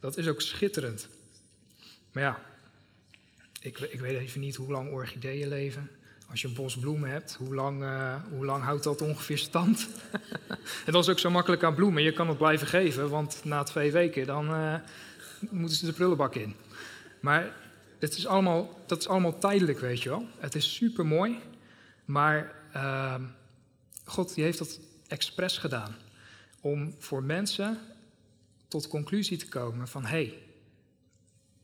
dat 0.00 0.16
is 0.16 0.28
ook 0.28 0.40
schitterend. 0.40 1.08
Maar 2.12 2.22
ja, 2.22 2.40
ik, 3.60 3.78
ik 3.78 4.00
weet 4.00 4.18
even 4.18 4.40
niet 4.40 4.56
hoe 4.56 4.70
lang 4.70 4.90
orchideeën 4.90 5.48
leven. 5.48 5.90
Als 6.30 6.42
je 6.42 6.48
een 6.48 6.54
bos 6.54 6.78
bloemen 6.78 7.10
hebt, 7.10 7.34
hoe 7.34 7.54
lang, 7.54 7.82
uh, 7.82 8.14
hoe 8.30 8.44
lang 8.44 8.62
houdt 8.62 8.84
dat 8.84 9.02
ongeveer 9.02 9.38
stand? 9.38 9.88
dat 10.86 11.02
is 11.02 11.08
ook 11.08 11.18
zo 11.18 11.30
makkelijk 11.30 11.62
aan 11.62 11.74
bloemen. 11.74 12.02
Je 12.02 12.12
kan 12.12 12.28
het 12.28 12.38
blijven 12.38 12.66
geven, 12.66 13.08
want 13.10 13.40
na 13.44 13.62
twee 13.62 13.92
weken 13.92 14.26
dan 14.26 14.80
moeten 15.50 15.76
ze 15.76 15.86
de 15.86 15.92
prullenbak 15.92 16.34
in. 16.34 16.54
Maar 17.20 17.54
het 17.98 18.16
is 18.16 18.26
allemaal, 18.26 18.80
dat 18.86 18.98
is 18.98 19.08
allemaal 19.08 19.38
tijdelijk, 19.38 19.78
weet 19.78 20.02
je 20.02 20.08
wel. 20.08 20.26
Het 20.38 20.54
is 20.54 20.74
super 20.74 21.06
mooi, 21.06 21.38
maar 22.04 22.54
ehm, 22.72 23.22
God 24.04 24.34
die 24.34 24.44
heeft 24.44 24.58
dat 24.58 24.80
expres 25.06 25.58
gedaan. 25.58 25.96
Om 26.60 26.94
voor 26.98 27.22
mensen 27.22 27.78
tot 28.68 28.88
conclusie 28.88 29.36
te 29.36 29.48
komen 29.48 29.88
van 29.88 30.02
hé, 30.02 30.08
hey, 30.08 30.38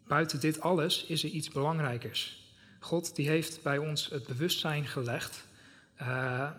buiten 0.07 0.41
dit 0.41 0.61
alles 0.61 1.05
is 1.05 1.25
er 1.25 1.31
iets 1.31 1.49
belangrijkers. 1.49 2.40
God 2.81 3.17
die 3.17 3.29
heeft 3.29 3.63
bij 3.63 3.79
ons 3.79 4.09
het 4.09 4.27
bewustzijn 4.27 4.87
gelegd 4.87 5.45
uh, 6.01 6.51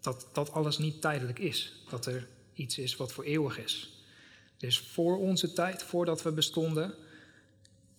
dat 0.00 0.28
dat 0.32 0.52
alles 0.52 0.78
niet 0.78 1.00
tijdelijk 1.00 1.38
is. 1.38 1.84
Dat 1.88 2.06
er 2.06 2.28
iets 2.54 2.78
is 2.78 2.96
wat 2.96 3.12
voor 3.12 3.24
eeuwig 3.24 3.58
is. 3.58 4.02
Dus 4.56 4.78
voor 4.80 5.18
onze 5.18 5.52
tijd, 5.52 5.82
voordat 5.82 6.22
we 6.22 6.32
bestonden, 6.32 6.94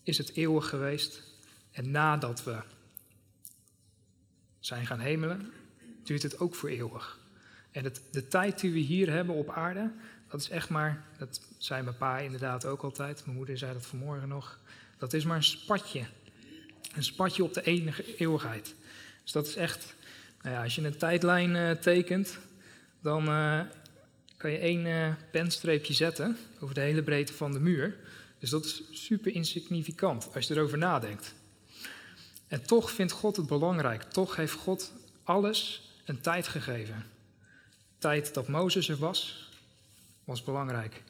is 0.04 0.18
het 0.18 0.36
eeuwig 0.36 0.70
geweest. 0.70 1.24
En 1.72 1.92
nadat 1.92 2.44
we 2.44 2.62
zijn 4.60 4.86
gaan 4.86 5.00
hemelen, 5.00 5.52
duurt 6.04 6.24
het 6.24 6.40
ook 6.40 6.56
voor 6.56 6.70
eeuwig. 6.70 7.20
En 7.72 7.84
het, 7.84 8.02
de 8.12 8.28
tijd 8.28 8.60
die 8.60 8.72
we 8.72 8.80
hier 8.80 9.12
hebben 9.12 9.36
op 9.36 9.50
aarde, 9.50 9.92
dat 10.28 10.40
is 10.42 10.50
echt 10.50 10.70
maar, 10.70 11.06
dat 11.18 11.42
zei 11.58 11.84
mijn 11.84 11.98
pa 11.98 12.18
inderdaad 12.18 12.66
ook 12.66 12.82
altijd, 12.82 13.26
mijn 13.26 13.38
moeder 13.38 13.58
zei 13.58 13.74
dat 13.74 13.86
vanmorgen 13.86 14.28
nog, 14.28 14.60
dat 14.98 15.14
is 15.14 15.26
maar 15.26 15.36
een 15.36 15.44
spatje. 15.44 16.06
Een 16.98 17.04
spatje 17.04 17.44
op 17.44 17.54
de 17.54 17.64
enige 17.64 18.16
eeuwigheid. 18.16 18.76
Dus 19.24 19.32
dat 19.32 19.48
is 19.48 19.56
echt, 19.56 19.96
nou 20.42 20.56
ja, 20.56 20.64
als 20.64 20.76
je 20.76 20.82
een 20.82 20.98
tijdlijn 20.98 21.56
uh, 21.56 21.72
tekent, 21.72 22.38
dan 23.02 23.30
uh, 23.30 23.62
kan 24.38 24.52
je 24.52 24.58
één 24.58 24.86
uh, 24.86 25.14
penstreepje 25.32 25.94
zetten 25.94 26.38
over 26.60 26.76
de 26.76 26.82
hele 26.82 27.04
breedte 27.04 27.34
van 27.34 27.52
de 27.52 27.60
muur. 27.60 27.98
Dus 28.40 28.50
dat 28.50 28.66
is 28.66 28.84
super 28.92 29.34
insignificant 29.34 30.30
als 30.34 30.48
je 30.48 30.56
erover 30.56 30.78
nadenkt. 30.78 31.34
En 32.48 32.66
toch 32.66 32.92
vindt 32.92 33.12
God 33.12 33.36
het 33.36 33.48
belangrijk. 33.48 34.04
Toch 34.04 34.36
heeft 34.36 34.54
God 34.54 34.92
alles 35.24 35.92
een 36.06 36.22
tijd 36.22 36.48
gegeven. 36.48 37.06
Tijd 37.98 38.34
dat 38.34 38.48
Mozes 38.48 38.90
er 38.90 38.98
was, 38.98 39.50
was 40.24 40.44
belangrijk. 40.44 41.04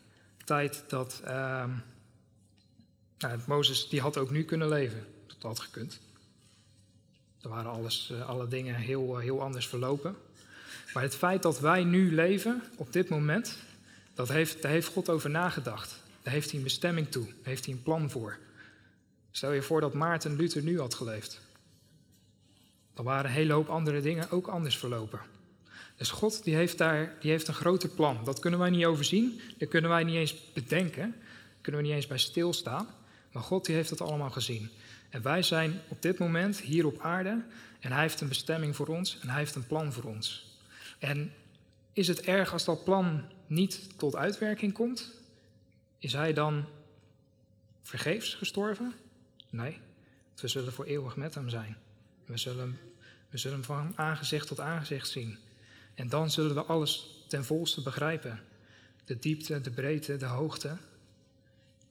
Tijd 0.45 0.84
dat 0.88 1.21
uh, 1.23 1.65
nou, 3.17 3.39
Mozes, 3.47 3.89
die 3.89 4.02
had 4.02 4.17
ook 4.17 4.32
nu 4.32 4.43
kunnen 4.43 4.69
leven. 4.69 5.15
Dat 5.38 5.58
had 5.58 5.60
gekund. 5.60 6.00
Er 7.41 7.50
waren 7.50 7.71
alles, 7.71 8.10
uh, 8.12 8.30
alle 8.30 8.47
dingen 8.47 8.76
heel, 8.76 9.15
uh, 9.15 9.21
heel 9.23 9.41
anders 9.41 9.67
verlopen. 9.67 10.15
Maar 10.93 11.04
het 11.04 11.15
feit 11.15 11.41
dat 11.41 11.60
wij 11.60 11.84
nu 11.84 12.13
leven, 12.15 12.63
op 12.76 12.93
dit 12.93 13.10
moment, 13.10 13.58
dat 14.13 14.30
heeft, 14.30 14.62
daar 14.62 14.71
heeft 14.71 14.88
God 14.88 15.10
over 15.10 15.30
nagedacht. 15.30 16.02
Daar 16.21 16.34
heeft 16.34 16.50
hij 16.50 16.58
een 16.58 16.63
bestemming 16.63 17.12
toe. 17.12 17.26
Daar 17.26 17.36
heeft 17.43 17.65
hij 17.65 17.73
een 17.73 17.84
plan 17.84 18.10
voor. 18.10 18.38
Stel 19.32 19.52
je 19.52 19.62
voor 19.62 19.82
dat 19.82 19.93
Maarten 19.93 20.36
Luther 20.36 20.63
nu 20.63 20.80
had 20.80 20.93
geleefd. 20.93 21.41
Dan 22.93 23.06
waren 23.06 23.26
een 23.26 23.36
hele 23.36 23.54
hoop 23.54 23.69
andere 23.69 24.02
dingen 24.02 24.32
ook 24.32 24.47
anders 24.47 24.78
verlopen. 24.78 25.19
Dus 25.95 26.12
God 26.12 26.43
die 26.43 26.56
heeft 26.56 26.78
daar 26.78 27.15
die 27.19 27.32
heeft 27.32 27.47
een 27.47 27.54
groter 27.54 27.89
plan. 27.89 28.19
Dat 28.23 28.39
kunnen 28.39 28.60
wij 28.60 28.69
niet 28.69 28.86
overzien. 28.86 29.41
Dat 29.58 29.69
kunnen 29.69 29.89
wij 29.89 30.04
niet 30.04 30.15
eens 30.15 30.52
bedenken. 30.54 31.15
kunnen 31.62 31.82
we 31.82 31.88
niet 31.88 31.95
eens 31.95 32.08
bij 32.08 32.17
stilstaan. 32.17 32.88
Maar 33.32 33.43
God 33.43 33.65
die 33.65 33.76
heeft 33.76 33.89
dat 33.89 34.02
allemaal 34.02 34.30
gezien. 34.30 34.69
Wij 35.21 35.43
zijn 35.43 35.82
op 35.88 36.01
dit 36.01 36.17
moment 36.19 36.60
hier 36.60 36.86
op 36.86 36.99
aarde 36.99 37.43
en 37.80 37.91
Hij 37.91 38.01
heeft 38.01 38.21
een 38.21 38.27
bestemming 38.27 38.75
voor 38.75 38.88
ons 38.88 39.19
en 39.19 39.30
Hij 39.30 39.38
heeft 39.38 39.56
een 39.56 39.67
plan 39.67 39.93
voor 39.93 40.03
ons. 40.03 40.58
En 40.99 41.34
is 41.93 42.08
het 42.08 42.21
erg 42.21 42.53
als 42.53 42.65
dat 42.65 42.84
plan 42.84 43.23
niet 43.47 43.97
tot 43.97 44.15
uitwerking 44.15 44.73
komt? 44.73 45.12
Is 45.99 46.13
Hij 46.13 46.34
dan 46.34 46.65
vergeefs 47.82 48.34
gestorven? 48.34 48.93
Nee, 49.49 49.80
we 50.36 50.47
zullen 50.47 50.73
voor 50.73 50.86
eeuwig 50.86 51.15
met 51.15 51.36
Hem 51.36 51.49
zijn. 51.49 51.77
We 52.25 52.38
zullen, 52.38 52.80
we 53.30 53.38
zullen 53.38 53.58
hem 53.58 53.65
van 53.65 53.93
aangezicht 53.95 54.47
tot 54.47 54.60
aangezicht 54.60 55.10
zien. 55.10 55.38
En 55.93 56.10
dan 56.10 56.32
zullen 56.32 56.56
we 56.56 56.63
alles 56.63 57.23
ten 57.27 57.45
volste 57.45 57.82
begrijpen. 57.82 58.39
De 59.06 59.19
diepte, 59.19 59.62
de 59.62 59.71
breedte, 59.71 60.17
de 60.17 60.25
hoogte. 60.25 60.77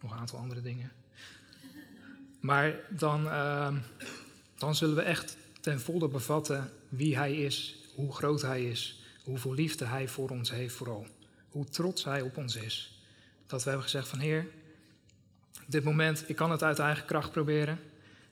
Nog 0.01 0.11
een 0.11 0.19
aantal 0.19 0.39
andere 0.39 0.63
dingen. 0.63 0.93
Maar 2.47 2.75
dan, 2.89 3.25
uh, 3.25 3.75
dan 4.57 4.75
zullen 4.75 4.97
we 4.97 5.03
echt 5.03 5.37
ten 5.61 5.81
volle 5.81 6.09
bevatten 6.09 6.71
wie 6.89 7.17
Hij 7.17 7.37
is, 7.37 7.77
hoe 7.95 8.15
groot 8.15 8.43
Hij 8.43 8.65
is, 8.65 9.03
hoeveel 9.23 9.55
liefde 9.55 9.85
Hij 9.85 10.09
voor 10.09 10.31
ons 10.31 10.51
heeft 10.51 10.75
vooral. 10.75 11.07
Hoe 11.49 11.65
trots 11.65 12.05
Hij 12.05 12.23
op 12.23 12.37
ons 12.37 12.57
is. 12.57 13.01
Dat 13.47 13.63
we 13.63 13.69
hebben 13.69 13.89
gezegd 13.89 14.09
van 14.09 14.19
Heer, 14.19 14.47
dit 15.67 15.85
moment, 15.85 16.29
ik 16.29 16.37
kan 16.37 16.51
het 16.51 16.63
uit 16.63 16.79
eigen 16.79 17.05
kracht 17.05 17.31
proberen. 17.31 17.79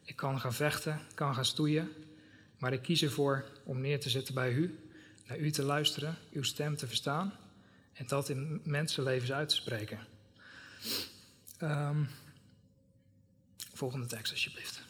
Ik 0.04 0.16
kan 0.16 0.40
gaan 0.40 0.54
vechten, 0.54 1.00
kan 1.14 1.34
gaan 1.34 1.44
stoeien. 1.44 1.88
Maar 2.58 2.72
ik 2.72 2.82
kies 2.82 3.02
ervoor 3.02 3.44
om 3.64 3.80
neer 3.80 4.00
te 4.00 4.10
zitten 4.10 4.34
bij 4.34 4.52
u, 4.52 4.78
naar 5.26 5.38
u 5.38 5.50
te 5.50 5.62
luisteren, 5.62 6.16
uw 6.32 6.42
stem 6.42 6.76
te 6.76 6.86
verstaan 6.86 7.32
en 7.92 8.06
dat 8.06 8.28
in 8.28 8.60
mensenlevens 8.64 9.32
uit 9.32 9.48
te 9.48 9.54
spreken. 9.54 9.98
Um, 11.62 12.08
volgende 13.76 14.06
tekst, 14.06 14.32
alsjeblieft. 14.32 14.82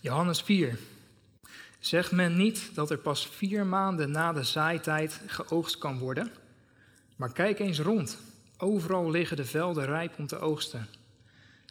Johannes 0.00 0.42
4. 0.42 0.78
Zegt 1.78 2.12
men 2.12 2.36
niet 2.36 2.70
dat 2.74 2.90
er 2.90 2.98
pas 2.98 3.28
vier 3.28 3.66
maanden 3.66 4.10
na 4.10 4.32
de 4.32 4.42
zaaitijd 4.42 5.20
geoogst 5.26 5.78
kan 5.78 5.98
worden? 5.98 6.32
Maar 7.16 7.32
kijk 7.32 7.58
eens 7.58 7.80
rond. 7.80 8.18
Overal 8.56 9.10
liggen 9.10 9.36
de 9.36 9.44
velden 9.44 9.86
rijp 9.86 10.18
om 10.18 10.26
te 10.26 10.38
oogsten. 10.38 10.88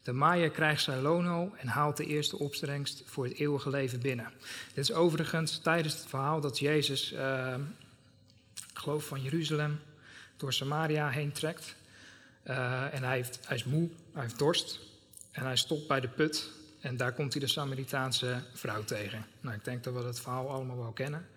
De 0.03 0.11
maaier 0.11 0.49
krijgt 0.49 0.83
zijn 0.83 1.01
loon 1.01 1.57
en 1.57 1.67
haalt 1.67 1.97
de 1.97 2.05
eerste 2.05 2.39
opbrengst 2.39 3.03
voor 3.05 3.23
het 3.23 3.33
eeuwige 3.33 3.69
leven 3.69 3.99
binnen. 3.99 4.31
Dit 4.73 4.89
is 4.89 4.93
overigens 4.93 5.57
tijdens 5.57 5.93
het 5.93 6.05
verhaal 6.07 6.41
dat 6.41 6.59
Jezus, 6.59 7.13
uh, 7.13 7.55
geloof 8.73 9.05
van 9.05 9.21
Jeruzalem, 9.21 9.79
door 10.37 10.53
Samaria 10.53 11.09
heen 11.09 11.31
trekt. 11.31 11.75
Uh, 12.47 12.93
en 12.93 13.03
hij, 13.03 13.15
heeft, 13.15 13.39
hij 13.47 13.55
is 13.55 13.63
moe, 13.63 13.89
hij 14.13 14.21
heeft 14.21 14.37
dorst. 14.37 14.79
En 15.38 15.45
hij 15.45 15.56
stopt 15.56 15.88
bij 15.88 16.00
de 16.00 16.08
put 16.08 16.50
en 16.80 16.97
daar 16.97 17.13
komt 17.13 17.34
hij 17.34 17.41
de 17.41 17.47
Samaritaanse 17.47 18.43
vrouw 18.54 18.84
tegen. 18.84 19.26
Nou, 19.41 19.56
ik 19.56 19.65
denk 19.65 19.84
dat 19.84 19.93
we 19.93 20.04
het 20.04 20.19
verhaal 20.19 20.50
allemaal 20.50 20.78
wel 20.78 20.91
kennen. 20.91 21.28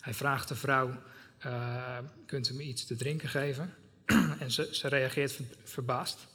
Hij 0.00 0.14
vraagt 0.14 0.48
de 0.48 0.54
vrouw, 0.54 1.02
uh, 1.46 1.98
kunt 2.26 2.50
u 2.50 2.54
me 2.54 2.62
iets 2.62 2.86
te 2.86 2.96
drinken 2.96 3.28
geven? 3.28 3.74
en 4.40 4.50
ze, 4.50 4.68
ze 4.72 4.88
reageert 4.88 5.40
verbaasd. 5.64 6.26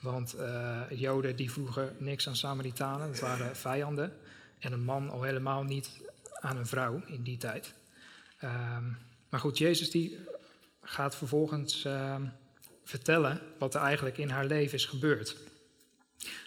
Want 0.00 0.34
uh, 0.38 0.80
Joden 0.90 1.36
die 1.36 1.52
vroegen 1.52 1.96
niks 1.98 2.28
aan 2.28 2.36
Samaritanen, 2.36 3.08
dat 3.08 3.20
waren 3.20 3.56
vijanden. 3.56 4.12
En 4.58 4.72
een 4.72 4.84
man 4.84 5.10
al 5.10 5.22
helemaal 5.22 5.62
niet 5.62 5.90
aan 6.40 6.56
een 6.56 6.66
vrouw 6.66 7.02
in 7.06 7.22
die 7.22 7.36
tijd. 7.36 7.74
Um, 8.44 8.98
maar 9.28 9.40
goed, 9.40 9.58
Jezus 9.58 9.90
die 9.90 10.18
gaat 10.82 11.16
vervolgens 11.16 11.84
uh, 11.84 12.16
vertellen 12.84 13.40
wat 13.58 13.74
er 13.74 13.80
eigenlijk 13.80 14.18
in 14.18 14.30
haar 14.30 14.46
leven 14.46 14.74
is 14.74 14.84
gebeurd. 14.84 15.36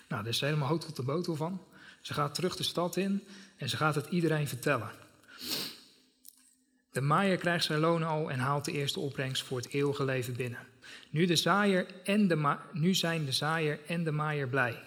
Nou, 0.08 0.24
daar 0.24 0.32
is 0.34 0.40
helemaal 0.40 0.68
hout 0.68 0.82
tot 0.82 0.96
de 0.96 1.04
botel 1.04 1.36
van. 1.36 1.62
Ze 2.02 2.14
gaat 2.14 2.36
terug 2.36 2.56
de 2.56 2.64
stad 2.64 2.96
in 2.96 3.28
en 3.58 3.70
ze 3.70 3.78
gaat 3.78 3.96
het 3.96 4.08
iedereen 4.08 4.48
vertellen. 4.48 4.92
De 6.92 7.02
maaier 7.02 7.38
krijgt 7.38 7.66
zijn 7.66 7.80
loon 7.80 8.04
al 8.04 8.32
en 8.32 8.40
haalt 8.40 8.66
de 8.66 8.72
eerste 8.72 9.00
opbrengst 9.00 9.44
voor 9.44 9.58
het 9.58 9.70
eeuwige 9.70 10.06
leven 10.06 10.36
binnen. 10.36 10.68
Nu, 11.10 11.26
de 11.26 11.36
zaaier 11.36 11.86
en 12.04 12.28
de 12.28 12.58
nu 12.72 12.94
zijn 12.94 13.26
de 13.26 13.32
zaaier 13.32 13.80
en 13.88 14.04
de 14.04 14.12
maaier 14.12 14.48
blij. 14.48 14.82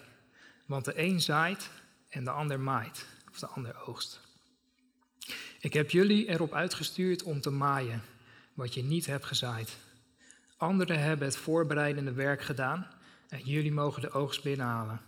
Want 0.65 0.85
de 0.85 0.99
een 0.99 1.21
zaait 1.21 1.69
en 2.09 2.23
de 2.23 2.29
ander 2.29 2.59
maait, 2.59 3.05
of 3.31 3.39
de 3.39 3.47
ander 3.47 3.75
oogst. 3.85 4.21
Ik 5.59 5.73
heb 5.73 5.91
jullie 5.91 6.27
erop 6.27 6.53
uitgestuurd 6.53 7.23
om 7.23 7.41
te 7.41 7.49
maaien 7.49 8.01
wat 8.53 8.73
je 8.73 8.83
niet 8.83 9.05
hebt 9.05 9.25
gezaaid. 9.25 9.77
Anderen 10.57 10.99
hebben 10.99 11.27
het 11.27 11.37
voorbereidende 11.37 12.11
werk 12.11 12.41
gedaan 12.41 12.87
en 13.29 13.41
jullie 13.43 13.71
mogen 13.71 14.01
de 14.01 14.11
oogst 14.11 14.43
binnenhalen. 14.43 15.01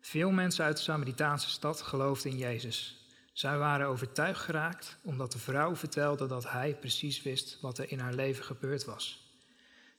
Veel 0.00 0.30
mensen 0.30 0.64
uit 0.64 0.76
de 0.76 0.82
Samaritaanse 0.82 1.50
stad 1.50 1.82
geloofden 1.82 2.30
in 2.30 2.38
Jezus. 2.38 3.06
Zij 3.32 3.58
waren 3.58 3.86
overtuigd 3.86 4.40
geraakt 4.40 4.96
omdat 5.02 5.32
de 5.32 5.38
vrouw 5.38 5.76
vertelde 5.76 6.26
dat 6.26 6.50
hij 6.50 6.76
precies 6.80 7.22
wist 7.22 7.58
wat 7.60 7.78
er 7.78 7.90
in 7.90 7.98
haar 7.98 8.14
leven 8.14 8.44
gebeurd 8.44 8.84
was. 8.84 9.28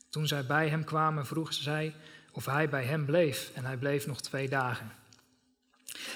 Toen 0.10 0.28
zij 0.28 0.46
bij 0.46 0.70
hem 0.70 0.84
kwamen, 0.84 1.26
vroegen 1.26 1.54
zij 1.54 1.96
of 2.32 2.46
hij 2.46 2.70
bij 2.70 2.84
hem 2.84 3.06
bleef 3.06 3.52
en 3.54 3.66
hij 3.66 3.78
bleef 3.78 4.08
nog 4.08 4.22
twee 4.22 4.50
dagen. 4.50 4.92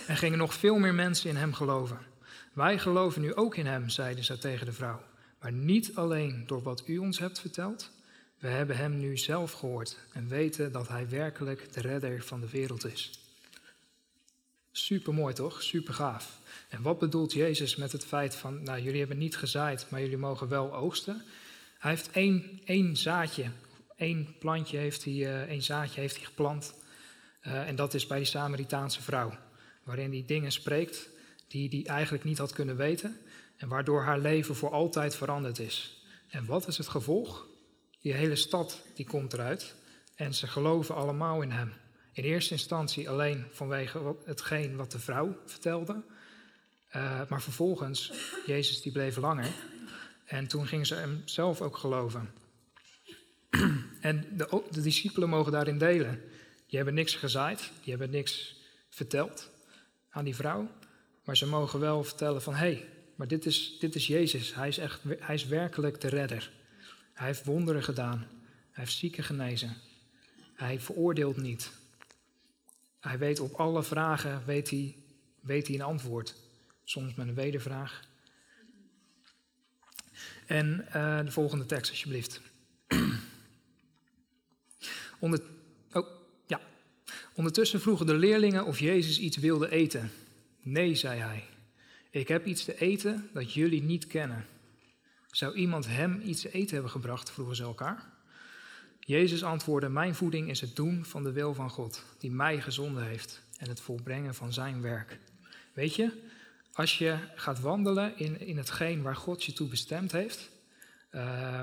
Er 0.08 0.18
gingen 0.18 0.38
nog 0.38 0.54
veel 0.54 0.78
meer 0.78 0.94
mensen 0.94 1.30
in 1.30 1.36
hem 1.36 1.54
geloven. 1.54 2.00
Wij 2.54 2.80
geloven 2.80 3.22
nu 3.22 3.36
ook 3.36 3.56
in 3.56 3.66
hem, 3.66 3.90
zeiden 3.90 4.24
zij 4.24 4.38
tegen 4.38 4.66
de 4.66 4.74
vrouw. 4.74 5.02
Maar 5.40 5.52
niet 5.52 5.96
alleen 5.96 6.44
door 6.48 6.62
wat 6.62 6.88
u 6.88 6.98
ons 6.98 7.20
hebt 7.20 7.40
verteld. 7.40 7.92
We 8.40 8.48
hebben 8.48 8.78
hem 8.78 9.00
nu 9.00 9.18
zelf 9.18 9.52
gehoord 9.52 9.98
en 10.12 10.28
weten 10.28 10.72
dat 10.72 10.88
hij 10.88 11.10
werkelijk 11.10 11.74
de 11.74 11.82
redder 11.82 12.24
van 12.24 12.40
de 12.40 12.50
wereld 12.50 12.86
is. 12.86 13.12
Super 14.72 15.14
mooi 15.14 15.34
toch? 15.34 15.62
Super 15.62 15.94
gaaf. 15.94 16.40
En 16.70 16.82
wat 16.82 17.00
bedoelt 17.00 17.34
Jezus 17.34 17.76
met 17.76 17.92
het 17.92 18.06
feit 18.06 18.36
van, 18.36 18.64
nou 18.64 18.82
jullie 18.82 19.00
hebben 19.00 19.18
niet 19.18 19.38
gezaaid, 19.38 19.86
maar 19.90 20.02
jullie 20.02 20.18
mogen 20.18 20.48
wel 20.48 20.76
oogsten? 20.76 21.24
Hij 21.78 21.92
heeft 21.92 22.12
één, 22.12 22.62
één 22.66 22.98
zaadje 22.98 23.52
Eén 23.96 24.36
plantje 24.40 24.78
heeft 24.78 25.04
hij, 25.04 25.14
uh, 25.14 25.42
één 25.42 25.62
zaadje 25.62 26.02
heeft 26.02 26.16
hij 26.16 26.26
geplant. 26.26 26.74
Uh, 27.48 27.68
en 27.68 27.76
dat 27.76 27.94
is 27.94 28.08
bij 28.08 28.18
die 28.18 28.28
Samaritaanse 28.28 29.02
vrouw. 29.02 29.34
Waarin 29.84 30.12
hij 30.12 30.24
dingen 30.28 30.52
spreekt 30.52 31.10
die 31.48 31.70
hij 31.70 31.94
eigenlijk 31.94 32.24
niet 32.24 32.38
had 32.38 32.54
kunnen 32.54 32.76
weten. 32.76 33.18
En 33.58 33.68
waardoor 33.68 34.04
haar 34.04 34.20
leven 34.20 34.56
voor 34.56 34.72
altijd 34.72 35.16
veranderd 35.16 35.60
is. 35.60 36.06
En 36.30 36.46
wat 36.46 36.68
is 36.68 36.78
het 36.78 36.88
gevolg? 36.88 37.48
Die 38.06 38.14
hele 38.14 38.36
stad 38.36 38.82
die 38.94 39.06
komt 39.06 39.34
eruit. 39.34 39.76
En 40.16 40.34
ze 40.34 40.48
geloven 40.48 40.96
allemaal 40.96 41.42
in 41.42 41.52
hem. 41.52 41.74
In 42.12 42.24
eerste 42.24 42.54
instantie 42.54 43.10
alleen 43.10 43.46
vanwege 43.52 44.16
hetgeen 44.26 44.76
wat 44.76 44.92
de 44.92 45.00
vrouw 45.00 45.38
vertelde. 45.46 46.04
Uh, 46.96 47.22
maar 47.30 47.42
vervolgens, 47.42 48.12
Jezus 48.46 48.82
die 48.82 48.92
bleef 48.92 49.16
langer. 49.18 49.48
En 50.26 50.48
toen 50.48 50.68
gingen 50.68 50.86
ze 50.86 50.96
hem 50.96 51.22
zelf 51.26 51.62
ook 51.62 51.78
geloven. 51.78 52.30
En 54.02 54.28
de, 54.38 54.64
de, 54.72 54.82
discipelen 54.82 55.30
mogen 55.30 55.52
daarin 55.52 55.78
delen. 55.78 56.22
Die 56.68 56.78
hebben 56.78 56.94
niks 56.94 57.16
gezaaid, 57.16 57.72
die 57.82 57.90
hebben 57.90 58.10
niks 58.10 58.56
verteld 58.90 59.52
aan 60.10 60.26
die 60.26 60.36
vrouw. 60.36 60.70
Maar 61.24 61.38
ze 61.38 61.48
mogen 61.48 61.80
wel 61.80 62.04
vertellen 62.04 62.42
van, 62.42 62.54
hé, 62.54 62.60
hey, 62.60 62.90
maar 63.16 63.28
dit 63.28 63.46
is, 63.46 63.78
dit 63.80 63.96
is 63.96 64.08
Jezus. 64.08 64.56
Hij 64.56 64.68
is, 64.68 64.78
echt, 64.78 65.02
hij 65.20 65.36
is 65.36 65.46
werkelijk 65.46 66.02
de 66.02 66.10
redder. 66.10 66.64
Hij 67.16 67.28
heeft 67.28 67.46
wonderen 67.46 67.84
gedaan. 67.84 68.20
Hij 68.72 68.84
heeft 68.84 68.98
zieken 68.98 69.24
genezen. 69.24 69.76
Hij 70.54 70.80
veroordeelt 70.80 71.38
niet. 71.38 71.72
Hij 73.00 73.18
weet 73.18 73.40
op 73.40 73.54
alle 73.54 73.84
vragen, 73.84 74.46
weet 74.46 74.70
hij, 74.70 74.96
weet 75.40 75.68
hij 75.68 75.76
een 75.76 75.82
antwoord. 75.82 76.36
Soms 76.84 77.14
met 77.14 77.28
een 77.28 77.34
wedervraag. 77.34 78.02
En 80.46 80.86
uh, 80.88 81.20
de 81.20 81.32
volgende 81.32 81.66
tekst, 81.66 81.92
alsjeblieft. 81.92 82.42
Onder, 85.20 85.42
oh, 85.92 86.08
ja. 86.48 86.62
Ondertussen 87.34 87.82
vroegen 87.82 88.06
de 88.06 88.16
leerlingen 88.16 88.66
of 88.66 88.80
Jezus 88.80 89.20
iets 89.20 89.38
wilde 89.38 89.70
eten. 89.70 90.12
Nee, 90.62 90.96
zei 90.96 91.20
hij. 91.20 91.44
Ik 92.10 92.28
heb 92.28 92.46
iets 92.46 92.64
te 92.64 92.80
eten 92.80 93.30
dat 93.34 93.54
jullie 93.54 93.84
niet 93.84 94.08
kennen. 94.08 94.46
Zou 95.36 95.56
iemand 95.56 95.88
hem 95.88 96.22
iets 96.24 96.42
te 96.42 96.52
eten 96.52 96.74
hebben 96.74 96.92
gebracht? 96.92 97.32
vroegen 97.32 97.56
ze 97.56 97.64
elkaar. 97.64 98.06
Jezus 99.00 99.44
antwoordde: 99.44 99.90
Mijn 99.90 100.16
voeding 100.16 100.50
is 100.50 100.62
het 100.62 100.76
doen 100.76 101.06
van 101.06 101.24
de 101.24 101.32
wil 101.32 101.54
van 101.54 101.70
God, 101.70 102.04
die 102.18 102.32
mij 102.32 102.62
gezonden 102.62 103.06
heeft, 103.06 103.42
en 103.58 103.70
het 103.70 103.82
volbrengen 103.82 104.36
van 104.36 104.54
zijn 104.54 104.82
werk. 104.82 105.20
Weet 105.74 105.96
je, 105.96 106.12
als 106.74 106.98
je 106.98 107.18
gaat 107.36 107.60
wandelen 107.60 108.18
in, 108.18 108.40
in 108.40 108.58
hetgeen 108.58 109.02
waar 109.02 109.16
God 109.16 109.44
je 109.44 109.54
toe 109.54 109.68
bestemd 109.68 110.12
heeft, 110.12 110.50
uh, 111.12 111.62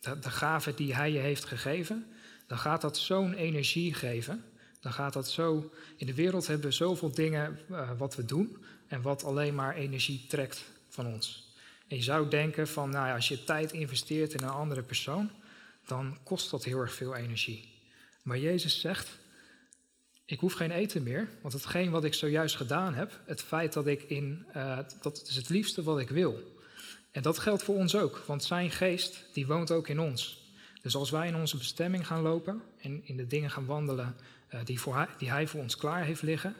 de, 0.00 0.18
de 0.18 0.30
gave 0.30 0.74
die 0.74 0.94
hij 0.94 1.12
je 1.12 1.18
heeft 1.18 1.44
gegeven, 1.44 2.06
dan 2.46 2.58
gaat 2.58 2.80
dat 2.80 2.98
zo'n 2.98 3.34
energie 3.34 3.94
geven. 3.94 4.44
Dan 4.80 4.92
gaat 4.92 5.12
dat 5.12 5.30
zo. 5.30 5.72
In 5.96 6.06
de 6.06 6.14
wereld 6.14 6.46
hebben 6.46 6.66
we 6.66 6.74
zoveel 6.74 7.12
dingen 7.14 7.58
uh, 7.70 7.90
wat 7.98 8.16
we 8.16 8.24
doen 8.24 8.64
en 8.86 9.02
wat 9.02 9.24
alleen 9.24 9.54
maar 9.54 9.74
energie 9.74 10.26
trekt 10.28 10.64
van 10.88 11.06
ons. 11.06 11.45
En 11.88 11.96
je 11.96 12.02
zou 12.02 12.28
denken 12.28 12.68
van, 12.68 12.90
nou 12.90 13.06
ja, 13.06 13.14
als 13.14 13.28
je 13.28 13.44
tijd 13.44 13.72
investeert 13.72 14.34
in 14.34 14.42
een 14.42 14.48
andere 14.48 14.82
persoon, 14.82 15.30
dan 15.86 16.18
kost 16.22 16.50
dat 16.50 16.64
heel 16.64 16.78
erg 16.78 16.94
veel 16.94 17.14
energie. 17.14 17.74
Maar 18.22 18.38
Jezus 18.38 18.80
zegt, 18.80 19.18
ik 20.24 20.40
hoef 20.40 20.52
geen 20.52 20.70
eten 20.70 21.02
meer, 21.02 21.28
want 21.40 21.54
hetgeen 21.54 21.90
wat 21.90 22.04
ik 22.04 22.14
zojuist 22.14 22.56
gedaan 22.56 22.94
heb, 22.94 23.20
het 23.24 23.42
feit 23.42 23.72
dat 23.72 23.86
ik 23.86 24.02
in, 24.02 24.46
uh, 24.56 24.78
dat 25.00 25.24
is 25.26 25.36
het 25.36 25.48
liefste 25.48 25.82
wat 25.82 25.98
ik 25.98 26.08
wil. 26.08 26.54
En 27.10 27.22
dat 27.22 27.38
geldt 27.38 27.62
voor 27.62 27.74
ons 27.74 27.94
ook, 27.96 28.22
want 28.26 28.44
zijn 28.44 28.70
geest, 28.70 29.24
die 29.32 29.46
woont 29.46 29.70
ook 29.70 29.88
in 29.88 30.00
ons. 30.00 30.44
Dus 30.82 30.96
als 30.96 31.10
wij 31.10 31.28
in 31.28 31.36
onze 31.36 31.56
bestemming 31.56 32.06
gaan 32.06 32.22
lopen 32.22 32.62
en 32.80 33.00
in 33.04 33.16
de 33.16 33.26
dingen 33.26 33.50
gaan 33.50 33.66
wandelen 33.66 34.16
uh, 34.54 34.60
die, 34.64 34.80
voor 34.80 34.94
hij, 34.94 35.08
die 35.18 35.30
hij 35.30 35.46
voor 35.46 35.60
ons 35.60 35.76
klaar 35.76 36.04
heeft 36.04 36.22
liggen, 36.22 36.54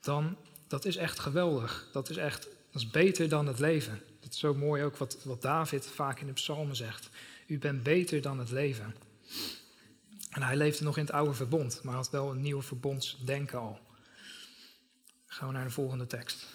dan 0.00 0.36
dat 0.68 0.84
is 0.84 0.96
echt 0.96 1.18
geweldig. 1.18 1.88
Dat 1.92 2.10
is 2.10 2.16
echt, 2.16 2.42
dat 2.42 2.82
is 2.82 2.90
beter 2.90 3.28
dan 3.28 3.46
het 3.46 3.58
leven. 3.58 4.00
Is 4.32 4.38
zo 4.38 4.54
mooi 4.54 4.82
ook 4.82 4.96
wat, 4.96 5.18
wat 5.24 5.42
David 5.42 5.86
vaak 5.86 6.20
in 6.20 6.26
de 6.26 6.32
psalmen 6.32 6.76
zegt. 6.76 7.08
U 7.46 7.58
bent 7.58 7.82
beter 7.82 8.22
dan 8.22 8.38
het 8.38 8.50
leven. 8.50 8.94
En 10.30 10.42
hij 10.42 10.56
leefde 10.56 10.84
nog 10.84 10.96
in 10.96 11.04
het 11.04 11.12
oude 11.12 11.34
verbond, 11.34 11.82
maar 11.82 11.94
had 11.94 12.10
wel 12.10 12.30
een 12.30 12.40
nieuwe 12.40 12.62
verbondsdenken 12.62 13.58
al. 13.58 13.80
gaan 15.26 15.48
we 15.48 15.54
naar 15.54 15.64
de 15.64 15.70
volgende 15.70 16.06
tekst. 16.06 16.46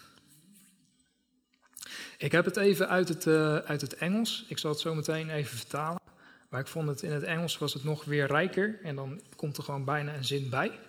Ik 2.18 2.32
heb 2.32 2.46
het 2.46 2.58
even 2.58 2.90
uit 2.90 3.10
het, 3.10 3.26
uh, 3.26 3.58
uit 3.58 3.82
het 3.82 3.96
Engels. 3.96 4.46
Ik 4.48 4.58
zal 4.58 4.72
het 4.72 4.80
zo 4.80 4.96
meteen 4.96 5.30
even 5.30 5.58
vertalen. 5.58 6.02
Maar 6.50 6.60
ik 6.60 6.68
vond 6.68 6.88
het 6.88 7.02
in 7.02 7.12
het 7.12 7.24
Engels 7.24 7.58
was 7.58 7.74
het 7.74 7.84
nog 7.84 8.06
weer 8.06 8.28
rijker. 8.28 8.80
En 8.84 8.96
dan 8.96 9.22
komt 9.36 9.58
er 9.58 9.64
gewoon 9.64 9.86
bijna 9.86 10.16
een 10.16 10.26
zin 10.26 10.50
bij. 10.50 10.80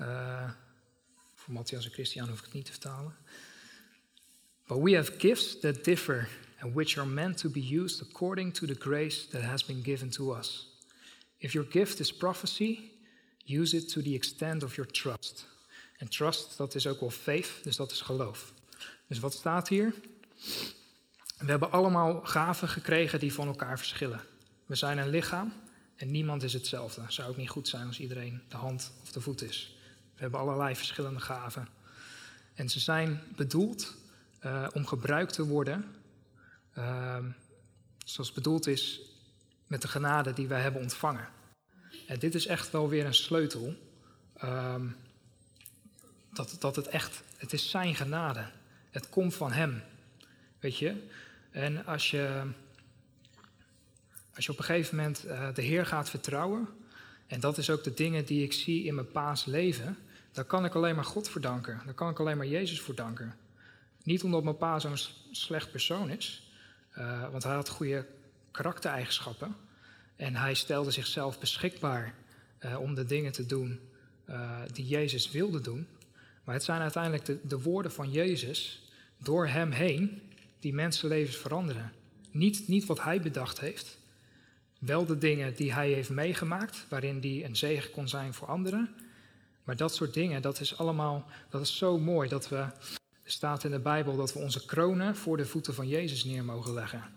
Uh, 0.00 0.50
voor 1.34 1.54
Matthias 1.54 1.84
en 1.84 1.90
Christian 1.90 2.28
hoef 2.28 2.38
ik 2.38 2.44
het 2.44 2.54
niet 2.54 2.64
te 2.64 2.70
vertalen. 2.70 3.16
But 4.66 4.78
we 4.78 4.92
have 4.92 5.18
gifts 5.18 5.60
that 5.60 5.84
differ 5.84 6.28
and 6.60 6.74
which 6.74 6.98
are 6.98 7.06
meant 7.06 7.38
to 7.38 7.50
be 7.50 7.60
used 7.60 8.02
according 8.02 8.54
to 8.54 8.66
the 8.66 8.74
grace 8.74 9.28
that 9.30 9.42
has 9.42 9.64
been 9.64 9.82
given 9.82 10.10
to 10.10 10.32
us. 10.32 10.68
If 11.38 11.52
your 11.52 11.66
gift 11.70 12.00
is 12.00 12.12
prophecy, 12.12 12.92
use 13.44 13.76
it 13.76 13.88
to 13.92 14.02
the 14.02 14.14
extent 14.14 14.62
of 14.62 14.76
your 14.76 14.90
trust. 14.90 15.46
En 15.96 16.08
trust, 16.08 16.56
dat 16.56 16.74
is 16.74 16.86
ook 16.86 17.00
wel 17.00 17.10
faith, 17.10 17.50
dus 17.62 17.76
dat 17.76 17.90
is 17.90 18.00
geloof. 18.00 18.52
Dus 19.06 19.18
wat 19.18 19.32
staat 19.32 19.68
hier? 19.68 19.94
We 21.38 21.50
hebben 21.50 21.70
allemaal 21.70 22.20
gaven 22.20 22.68
gekregen 22.68 23.18
die 23.18 23.32
van 23.32 23.46
elkaar 23.46 23.78
verschillen. 23.78 24.20
We 24.66 24.74
zijn 24.74 24.98
een 24.98 25.08
lichaam 25.08 25.52
en 25.96 26.10
niemand 26.10 26.42
is 26.42 26.52
hetzelfde. 26.52 27.02
Zou 27.08 27.30
ook 27.30 27.36
niet 27.36 27.48
goed 27.48 27.68
zijn 27.68 27.86
als 27.86 28.00
iedereen 28.00 28.42
de 28.48 28.56
hand 28.56 28.92
of 29.02 29.12
de 29.12 29.20
voet 29.20 29.42
is. 29.42 29.76
We 30.14 30.20
hebben 30.20 30.40
allerlei 30.40 30.76
verschillende 30.76 31.20
gaven. 31.20 31.68
En 32.54 32.68
ze 32.68 32.80
zijn 32.80 33.20
bedoeld 33.36 33.94
uh, 34.44 34.66
om 34.72 34.86
gebruikt 34.86 35.32
te 35.32 35.46
worden 35.46 35.84
uh, 36.78 37.18
zoals 38.04 38.32
bedoeld 38.32 38.66
is 38.66 39.00
met 39.66 39.82
de 39.82 39.88
genade 39.88 40.32
die 40.32 40.48
wij 40.48 40.60
hebben 40.60 40.80
ontvangen. 40.80 41.28
En 42.06 42.18
dit 42.18 42.34
is 42.34 42.46
echt 42.46 42.70
wel 42.70 42.88
weer 42.88 43.06
een 43.06 43.14
sleutel. 43.14 43.74
Uh, 44.44 44.74
dat, 46.32 46.56
dat 46.58 46.76
het 46.76 46.86
echt, 46.86 47.22
het 47.36 47.52
is 47.52 47.70
zijn 47.70 47.94
genade. 47.94 48.50
Het 48.90 49.08
komt 49.08 49.34
van 49.34 49.52
hem. 49.52 49.82
Weet 50.60 50.78
je? 50.78 51.08
En 51.50 51.86
als 51.86 52.10
je, 52.10 52.42
als 54.34 54.44
je 54.44 54.52
op 54.52 54.58
een 54.58 54.64
gegeven 54.64 54.96
moment 54.96 55.24
uh, 55.26 55.54
de 55.54 55.62
Heer 55.62 55.86
gaat 55.86 56.10
vertrouwen, 56.10 56.68
en 57.26 57.40
dat 57.40 57.58
is 57.58 57.70
ook 57.70 57.84
de 57.84 57.94
dingen 57.94 58.24
die 58.24 58.44
ik 58.44 58.52
zie 58.52 58.84
in 58.84 58.94
mijn 58.94 59.10
paas 59.10 59.44
leven, 59.44 59.98
dan 60.32 60.46
kan 60.46 60.64
ik 60.64 60.74
alleen 60.74 60.94
maar 60.94 61.04
God 61.04 61.28
voor 61.28 61.40
danken. 61.40 61.82
Dan 61.84 61.94
kan 61.94 62.10
ik 62.10 62.20
alleen 62.20 62.36
maar 62.36 62.46
Jezus 62.46 62.80
voor 62.80 62.94
danken. 62.94 63.34
Niet 64.04 64.22
omdat 64.22 64.44
mijn 64.44 64.56
pa 64.56 64.78
zo'n 64.78 64.96
slecht 65.30 65.70
persoon 65.70 66.10
is, 66.10 66.52
uh, 66.98 67.30
want 67.30 67.42
hij 67.42 67.54
had 67.54 67.68
goede 67.68 68.06
karaktereigenschappen. 68.50 69.56
En 70.16 70.36
hij 70.36 70.54
stelde 70.54 70.90
zichzelf 70.90 71.38
beschikbaar 71.38 72.14
uh, 72.60 72.80
om 72.80 72.94
de 72.94 73.04
dingen 73.04 73.32
te 73.32 73.46
doen 73.46 73.80
uh, 74.28 74.60
die 74.72 74.86
Jezus 74.86 75.30
wilde 75.30 75.60
doen. 75.60 75.86
Maar 76.44 76.54
het 76.54 76.64
zijn 76.64 76.80
uiteindelijk 76.80 77.24
de, 77.24 77.38
de, 77.42 77.60
woorden 77.60 77.92
van 77.92 78.10
Jezus 78.10 78.82
door 79.18 79.46
hem 79.46 79.70
heen 79.70 80.22
die 80.60 80.74
mensenlevens 80.74 81.36
veranderen. 81.36 81.92
Niet, 82.30 82.68
niet 82.68 82.86
wat 82.86 83.02
hij 83.02 83.20
bedacht 83.20 83.60
heeft, 83.60 83.98
wel 84.78 85.06
de 85.06 85.18
dingen 85.18 85.54
die 85.54 85.72
hij 85.72 85.90
heeft 85.90 86.10
meegemaakt, 86.10 86.86
waarin 86.88 87.18
hij 87.20 87.44
een 87.44 87.56
zegen 87.56 87.90
kon 87.90 88.08
zijn 88.08 88.34
voor 88.34 88.48
anderen. 88.48 88.94
Maar 89.64 89.76
dat 89.76 89.94
soort 89.94 90.14
dingen, 90.14 90.42
dat 90.42 90.60
is 90.60 90.78
allemaal, 90.78 91.26
dat 91.50 91.60
is 91.60 91.76
zo 91.76 91.98
mooi 91.98 92.28
dat 92.28 92.48
we, 92.48 92.66
er 93.24 93.30
staat 93.30 93.64
in 93.64 93.70
de 93.70 93.78
Bijbel 93.78 94.16
dat 94.16 94.32
we 94.32 94.38
onze 94.38 94.64
kronen 94.64 95.16
voor 95.16 95.36
de 95.36 95.46
voeten 95.46 95.74
van 95.74 95.88
Jezus 95.88 96.24
neer 96.24 96.44
mogen 96.44 96.74
leggen. 96.74 97.12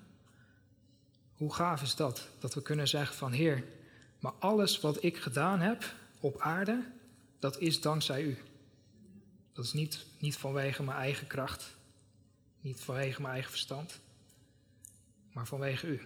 Hoe 1.34 1.54
gaaf 1.54 1.82
is 1.82 1.96
dat? 1.96 2.28
Dat 2.40 2.54
we 2.54 2.62
kunnen 2.62 2.88
zeggen 2.88 3.16
van 3.16 3.32
Heer, 3.32 3.64
maar 4.20 4.34
alles 4.40 4.80
wat 4.80 5.04
ik 5.04 5.18
gedaan 5.18 5.60
heb 5.60 5.94
op 6.20 6.40
aarde, 6.40 6.84
dat 7.40 7.60
is 7.60 7.82
dankzij 7.82 8.24
u. 8.24 8.38
Dat 9.54 9.66
is 9.66 9.74
niet, 9.74 10.06
niet 10.20 10.38
vanwege 10.38 10.84
mijn 10.84 10.98
eigen 10.98 11.28
kracht, 11.28 11.76
niet 12.62 12.80
vanwege 12.80 13.22
mijn 13.22 13.34
eigen 13.34 13.52
verstand, 13.52 14.00
maar 15.34 15.48
vanwege 15.48 15.88
u. 15.88 16.02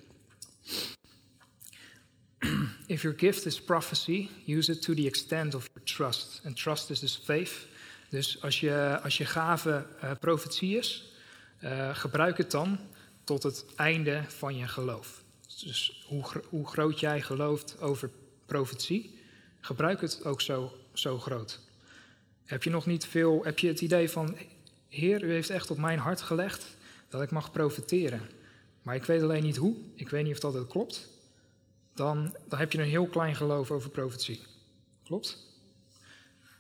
If 2.87 3.01
your 3.01 3.19
gift 3.19 3.45
is 3.45 3.61
prophecy, 3.61 4.29
use 4.45 4.71
it 4.71 4.81
to 4.81 4.93
the 4.93 5.07
extent 5.07 5.55
of 5.55 5.69
your 5.73 5.83
trust. 5.83 6.39
En 6.43 6.53
trust 6.53 6.89
is 6.89 6.99
dus 6.99 7.21
faith. 7.23 7.69
Dus 8.11 8.41
als 8.41 8.59
je, 8.59 8.99
als 9.03 9.17
je 9.17 9.25
gave 9.25 9.85
uh, 10.03 10.11
profetie 10.19 10.77
is, 10.77 11.13
uh, 11.63 11.95
gebruik 11.95 12.37
het 12.37 12.51
dan 12.51 12.79
tot 13.23 13.43
het 13.43 13.65
einde 13.75 14.23
van 14.27 14.57
je 14.57 14.67
geloof. 14.67 15.23
Dus 15.63 16.03
hoe, 16.07 16.23
hoe 16.49 16.67
groot 16.67 16.99
jij 16.99 17.21
gelooft 17.21 17.79
over 17.79 18.09
profetie, 18.45 19.19
gebruik 19.59 20.01
het 20.01 20.25
ook 20.25 20.41
zo, 20.41 20.77
zo 20.93 21.19
groot. 21.19 21.59
Heb 22.45 22.63
je 22.63 22.69
nog 22.69 22.85
niet 22.85 23.05
veel, 23.05 23.43
heb 23.43 23.59
je 23.59 23.67
het 23.67 23.81
idee 23.81 24.09
van, 24.09 24.37
Heer, 24.89 25.23
u 25.23 25.31
heeft 25.31 25.49
echt 25.49 25.71
op 25.71 25.77
mijn 25.77 25.99
hart 25.99 26.21
gelegd 26.21 26.65
dat 27.09 27.21
ik 27.21 27.31
mag 27.31 27.51
profeteren. 27.51 28.21
Maar 28.81 28.95
ik 28.95 29.05
weet 29.05 29.21
alleen 29.21 29.43
niet 29.43 29.57
hoe, 29.57 29.75
ik 29.95 30.09
weet 30.09 30.23
niet 30.23 30.33
of 30.33 30.39
dat 30.39 30.53
het 30.53 30.67
klopt. 30.67 31.09
Dan, 31.93 32.35
dan 32.47 32.59
heb 32.59 32.71
je 32.71 32.77
een 32.77 32.89
heel 32.89 33.07
klein 33.07 33.35
geloof 33.35 33.71
over 33.71 33.89
profetie. 33.89 34.41
Klopt? 35.03 35.37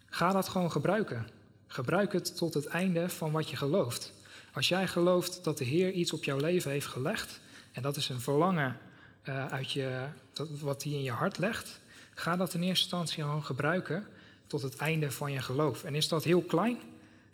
Ga 0.05 0.31
dat 0.31 0.49
gewoon 0.49 0.71
gebruiken. 0.71 1.39
Gebruik 1.71 2.13
het 2.13 2.37
tot 2.37 2.53
het 2.53 2.65
einde 2.65 3.09
van 3.09 3.31
wat 3.31 3.49
je 3.49 3.55
gelooft. 3.55 4.13
Als 4.53 4.67
jij 4.67 4.87
gelooft 4.87 5.43
dat 5.43 5.57
de 5.57 5.63
Heer 5.63 5.91
iets 5.91 6.13
op 6.13 6.23
jouw 6.23 6.37
leven 6.37 6.71
heeft 6.71 6.87
gelegd, 6.87 7.39
en 7.71 7.81
dat 7.81 7.95
is 7.95 8.09
een 8.09 8.21
verlangen 8.21 8.77
uh, 9.23 9.45
uit 9.45 9.71
je, 9.71 10.05
dat, 10.33 10.49
wat 10.59 10.83
hij 10.83 10.91
in 10.91 11.03
je 11.03 11.11
hart 11.11 11.37
legt, 11.37 11.79
ga 12.13 12.35
dat 12.35 12.53
in 12.53 12.61
eerste 12.61 12.83
instantie 12.83 13.23
gewoon 13.23 13.43
gebruiken 13.43 14.07
tot 14.47 14.61
het 14.61 14.75
einde 14.75 15.11
van 15.11 15.31
je 15.31 15.41
geloof. 15.41 15.83
En 15.83 15.95
is 15.95 16.07
dat 16.07 16.23
heel 16.23 16.41
klein, 16.41 16.77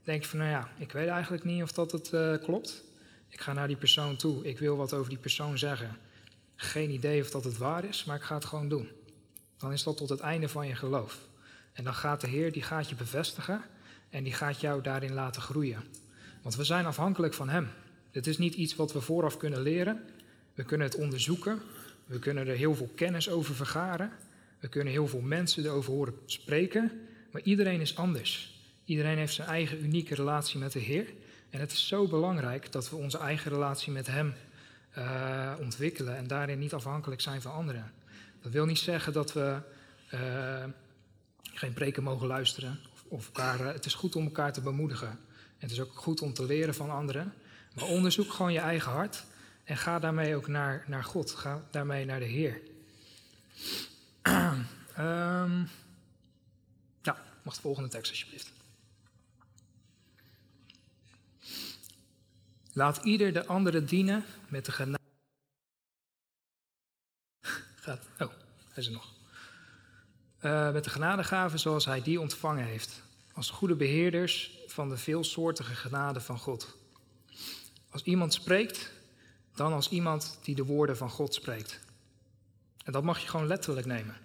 denk 0.04 0.24
je 0.24 0.30
van, 0.30 0.40
nou 0.40 0.52
ja, 0.52 0.70
ik 0.78 0.92
weet 0.92 1.08
eigenlijk 1.08 1.44
niet 1.44 1.64
of 1.64 1.72
dat 1.72 1.92
het 1.92 2.12
uh, 2.14 2.38
klopt. 2.38 2.84
Ik 3.30 3.42
ga 3.42 3.54
naar 3.54 3.68
die 3.68 3.78
persoon 3.78 4.16
toe, 4.16 4.46
ik 4.46 4.60
wil 4.60 4.76
wat 4.76 4.94
over 4.94 5.10
die 5.10 5.18
persoon 5.18 5.58
zeggen. 5.58 5.98
Geen 6.56 6.90
idee 6.90 7.22
of 7.22 7.30
dat 7.30 7.44
het 7.44 7.58
waar 7.58 7.84
is, 7.84 8.04
maar 8.04 8.16
ik 8.16 8.24
ga 8.24 8.36
het 8.36 8.46
gewoon 8.46 8.70
doen. 8.70 8.90
Dan 9.58 9.72
is 9.72 9.84
dat 9.84 9.98
tot 9.98 10.10
het 10.10 10.20
einde 10.20 10.50
van 10.50 10.68
je 10.68 10.76
geloof. 10.76 11.20
En 11.74 11.84
dan 11.84 11.94
gaat 11.94 12.22
de 12.22 12.28
Heer, 12.28 12.52
die 12.52 12.64
gaat 12.64 12.90
je 12.90 12.96
bevestigen 12.96 13.64
en 14.10 14.24
die 14.24 14.34
gaat 14.34 14.62
jou 14.62 14.82
daarin 14.82 15.14
laten 15.14 15.42
groeien. 15.42 15.84
Want 16.42 16.56
we 16.56 16.64
zijn 16.64 16.86
afhankelijk 16.86 17.34
van 17.34 17.50
Hem. 17.50 17.70
Het 18.12 18.28
is 18.28 18.38
niet 18.38 18.54
iets 18.54 18.76
wat 18.76 18.94
we 18.94 19.02
vooraf 19.02 19.38
kunnen 19.38 19.62
leren. 19.62 20.04
We 20.54 20.64
kunnen 20.64 20.88
het 20.88 20.96
onderzoeken. 20.96 21.62
We 22.06 22.20
kunnen 22.20 22.48
er 22.48 22.56
heel 22.56 22.76
veel 22.76 22.92
kennis 22.96 23.30
over 23.30 23.56
vergaren. 23.56 24.12
We 24.60 24.68
kunnen 24.68 24.94
heel 24.94 25.08
veel 25.08 25.22
mensen 25.22 25.66
erover 25.66 25.94
horen 25.94 26.14
spreken. 26.26 26.92
Maar 27.32 27.42
iedereen 27.42 27.82
is 27.82 27.98
anders. 27.98 28.56
Iedereen 28.86 29.18
heeft 29.18 29.34
zijn 29.34 29.48
eigen 29.48 29.84
unieke 29.84 30.16
relatie 30.16 30.60
met 30.60 30.72
de 30.72 30.80
Heer. 30.80 31.14
En 31.50 31.60
het 31.60 31.72
is 31.72 31.88
zo 31.88 32.08
belangrijk 32.08 32.72
dat 32.72 32.90
we 32.90 32.96
onze 32.96 33.18
eigen 33.18 33.52
relatie 33.52 33.92
met 33.92 34.08
Hem 34.08 34.34
uh, 34.98 35.54
ontwikkelen 35.60 36.18
en 36.18 36.28
daarin 36.28 36.60
niet 36.60 36.74
afhankelijk 36.74 37.22
zijn 37.22 37.42
van 37.42 37.52
anderen. 37.52 37.92
Dat 38.42 38.52
wil 38.52 38.66
niet 38.66 38.80
zeggen 38.80 39.14
dat 39.14 39.34
we 39.34 39.58
uh, 40.14 40.64
geen 41.54 41.74
preken 41.74 42.04
mogen 42.04 42.28
luisteren. 42.28 42.80
Of, 43.10 43.26
elkaar, 43.26 43.60
uh, 43.60 43.74
het 43.74 43.86
is 43.86 43.94
goed 43.94 44.16
om 44.16 44.24
elkaar 44.24 44.54
te 44.54 44.62
bemoedigen. 44.62 45.08
En 45.08 45.18
het 45.58 45.72
is 45.72 45.80
ook 45.80 45.96
goed 45.96 46.22
om 46.22 46.34
te 46.34 46.46
leren 46.46 46.76
van 46.76 46.92
anderen. 46.92 47.34
Maar 47.76 47.86
onderzoek 47.86 48.32
gewoon 48.32 48.54
je 48.54 48.60
eigen 48.60 48.92
hart. 48.92 49.26
En 49.64 49.78
ga 49.78 50.00
daarmee 50.00 50.36
ook 50.36 50.48
naar, 50.48 50.84
naar 50.88 51.04
God. 51.04 51.32
Ga 51.32 51.68
daarmee 51.72 52.06
naar 52.06 52.20
de 52.20 52.26
Heer. 52.26 52.62
ja, 57.02 57.18
mag 57.44 57.56
de 57.56 57.62
volgende 57.62 57.90
tekst 57.90 58.12
alsjeblieft. 58.12 58.52
Laat 62.74 62.98
ieder 63.04 63.34
de 63.34 63.46
andere 63.46 63.84
dienen 63.84 64.26
met 64.48 64.66
de 64.66 64.72
genade. 64.72 65.04
Gaat, 67.76 68.06
oh, 68.20 68.32
hij 68.70 68.76
is 68.76 68.86
er 68.86 68.92
nog. 68.92 69.17
Uh, 70.42 70.72
met 70.72 70.84
de 70.84 70.90
genadegaven 70.90 71.60
zoals 71.60 71.86
hij 71.86 72.02
die 72.02 72.20
ontvangen 72.20 72.66
heeft. 72.66 73.02
Als 73.34 73.50
goede 73.50 73.76
beheerders 73.76 74.58
van 74.68 74.90
de 74.90 74.98
veelsoortige 74.98 75.76
genade 75.76 76.20
van 76.20 76.38
God. 76.38 76.78
Als 77.90 78.04
iemand 78.04 78.34
spreekt, 78.34 78.92
dan 79.56 79.74
als 79.74 79.90
iemand 79.90 80.40
die 80.42 80.56
de 80.56 80.66
woorden 80.66 80.98
van 80.98 81.10
God 81.10 81.34
spreekt. 81.34 81.80
En 82.84 82.92
dat 82.92 83.04
mag 83.04 83.20
je 83.20 83.28
gewoon 83.28 83.48
letterlijk 83.48 83.86
nemen. 83.88 84.18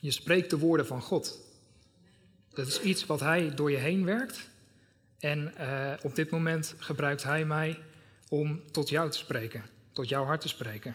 Je 0.00 0.10
spreekt 0.10 0.50
de 0.50 0.58
woorden 0.58 0.86
van 0.86 1.02
God. 1.02 1.38
Dat 2.48 2.66
is 2.66 2.80
iets 2.80 3.06
wat 3.06 3.20
Hij 3.20 3.54
door 3.54 3.70
je 3.70 3.76
heen 3.76 4.04
werkt. 4.04 4.48
En 5.18 5.54
uh, 5.60 5.92
op 6.02 6.14
dit 6.14 6.30
moment 6.30 6.74
gebruikt 6.78 7.22
Hij 7.22 7.44
mij 7.44 7.78
om 8.28 8.70
tot 8.70 8.88
jou 8.88 9.10
te 9.10 9.18
spreken, 9.18 9.64
tot 9.92 10.08
jouw 10.08 10.24
hart 10.24 10.40
te 10.40 10.48
spreken. 10.48 10.94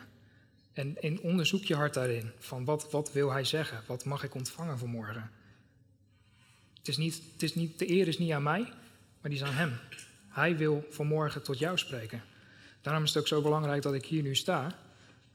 En, 0.73 1.01
en 1.01 1.19
onderzoek 1.19 1.63
je 1.63 1.75
hart 1.75 1.93
daarin. 1.93 2.31
Van 2.39 2.65
wat, 2.65 2.91
wat 2.91 3.11
wil 3.11 3.31
Hij 3.31 3.43
zeggen? 3.43 3.83
Wat 3.87 4.05
mag 4.05 4.23
ik 4.23 4.35
ontvangen 4.35 4.79
vanmorgen? 4.79 5.31
Het 6.77 6.87
is 6.87 6.97
niet, 6.97 7.21
het 7.33 7.43
is 7.43 7.55
niet, 7.55 7.79
de 7.79 7.89
eer 7.91 8.07
is 8.07 8.17
niet 8.17 8.31
aan 8.31 8.43
mij, 8.43 8.61
maar 9.21 9.31
die 9.31 9.39
is 9.39 9.43
aan 9.43 9.53
Hem. 9.53 9.79
Hij 10.27 10.57
wil 10.57 10.87
vanmorgen 10.89 11.43
tot 11.43 11.59
jou 11.59 11.77
spreken. 11.77 12.23
Daarom 12.81 13.03
is 13.03 13.09
het 13.09 13.17
ook 13.17 13.27
zo 13.27 13.41
belangrijk 13.41 13.81
dat 13.81 13.93
ik 13.93 14.05
hier 14.05 14.23
nu 14.23 14.35
sta 14.35 14.79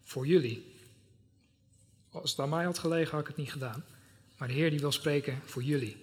voor 0.03 0.27
jullie. 0.27 0.77
Als 2.11 2.31
het 2.31 2.40
aan 2.40 2.48
mij 2.48 2.64
had 2.64 2.79
gelegen, 2.79 3.11
had 3.11 3.20
ik 3.20 3.27
het 3.27 3.37
niet 3.37 3.53
gedaan. 3.53 3.85
Maar 4.37 4.48
de 4.48 4.55
Heer 4.55 4.70
die 4.70 4.81
wil 4.81 4.92
spreken 4.92 5.40
voor 5.44 5.62
jullie. 5.62 5.96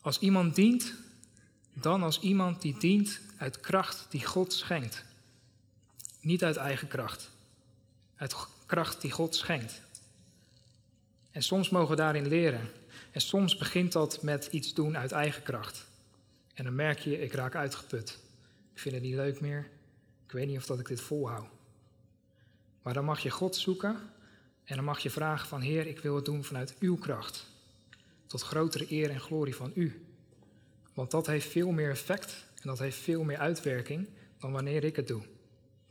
Als 0.00 0.18
iemand 0.18 0.54
dient, 0.54 0.94
dan 1.72 2.02
als 2.02 2.20
iemand 2.20 2.62
die 2.62 2.78
dient 2.78 3.20
uit 3.36 3.60
kracht 3.60 4.06
die 4.10 4.24
God 4.24 4.52
schenkt. 4.52 5.04
Niet 6.20 6.44
uit 6.44 6.56
eigen 6.56 6.88
kracht. 6.88 7.30
Uit 8.16 8.34
kracht 8.66 9.00
die 9.00 9.10
God 9.10 9.34
schenkt. 9.34 9.82
En 11.30 11.42
soms 11.42 11.68
mogen 11.68 11.90
we 11.90 11.96
daarin 11.96 12.28
leren. 12.28 12.70
En 13.10 13.20
soms 13.20 13.56
begint 13.56 13.92
dat 13.92 14.22
met 14.22 14.46
iets 14.50 14.74
doen 14.74 14.96
uit 14.96 15.12
eigen 15.12 15.42
kracht. 15.42 15.86
En 16.54 16.64
dan 16.64 16.74
merk 16.74 16.98
je, 16.98 17.20
ik 17.20 17.32
raak 17.32 17.54
uitgeput. 17.54 18.18
Ik 18.72 18.78
vind 18.78 18.94
het 18.94 19.04
niet 19.04 19.14
leuk 19.14 19.40
meer. 19.40 19.68
Ik 20.26 20.32
weet 20.32 20.46
niet 20.46 20.56
of 20.56 20.66
dat 20.66 20.80
ik 20.80 20.88
dit 20.88 21.00
volhoud. 21.00 21.48
Maar 22.82 22.94
dan 22.94 23.04
mag 23.04 23.20
je 23.20 23.30
God 23.30 23.56
zoeken 23.56 23.96
en 24.64 24.76
dan 24.76 24.84
mag 24.84 24.98
je 24.98 25.10
vragen 25.10 25.48
van 25.48 25.60
Heer, 25.60 25.86
ik 25.86 25.98
wil 25.98 26.14
het 26.14 26.24
doen 26.24 26.44
vanuit 26.44 26.74
uw 26.78 26.96
kracht. 26.96 27.46
Tot 28.26 28.42
grotere 28.42 28.92
eer 28.92 29.10
en 29.10 29.20
glorie 29.20 29.54
van 29.54 29.72
u. 29.74 30.06
Want 30.94 31.10
dat 31.10 31.26
heeft 31.26 31.48
veel 31.48 31.70
meer 31.70 31.90
effect 31.90 32.46
en 32.54 32.68
dat 32.68 32.78
heeft 32.78 32.96
veel 32.96 33.22
meer 33.22 33.38
uitwerking 33.38 34.08
dan 34.38 34.52
wanneer 34.52 34.84
ik 34.84 34.96
het 34.96 35.08
doe. 35.08 35.22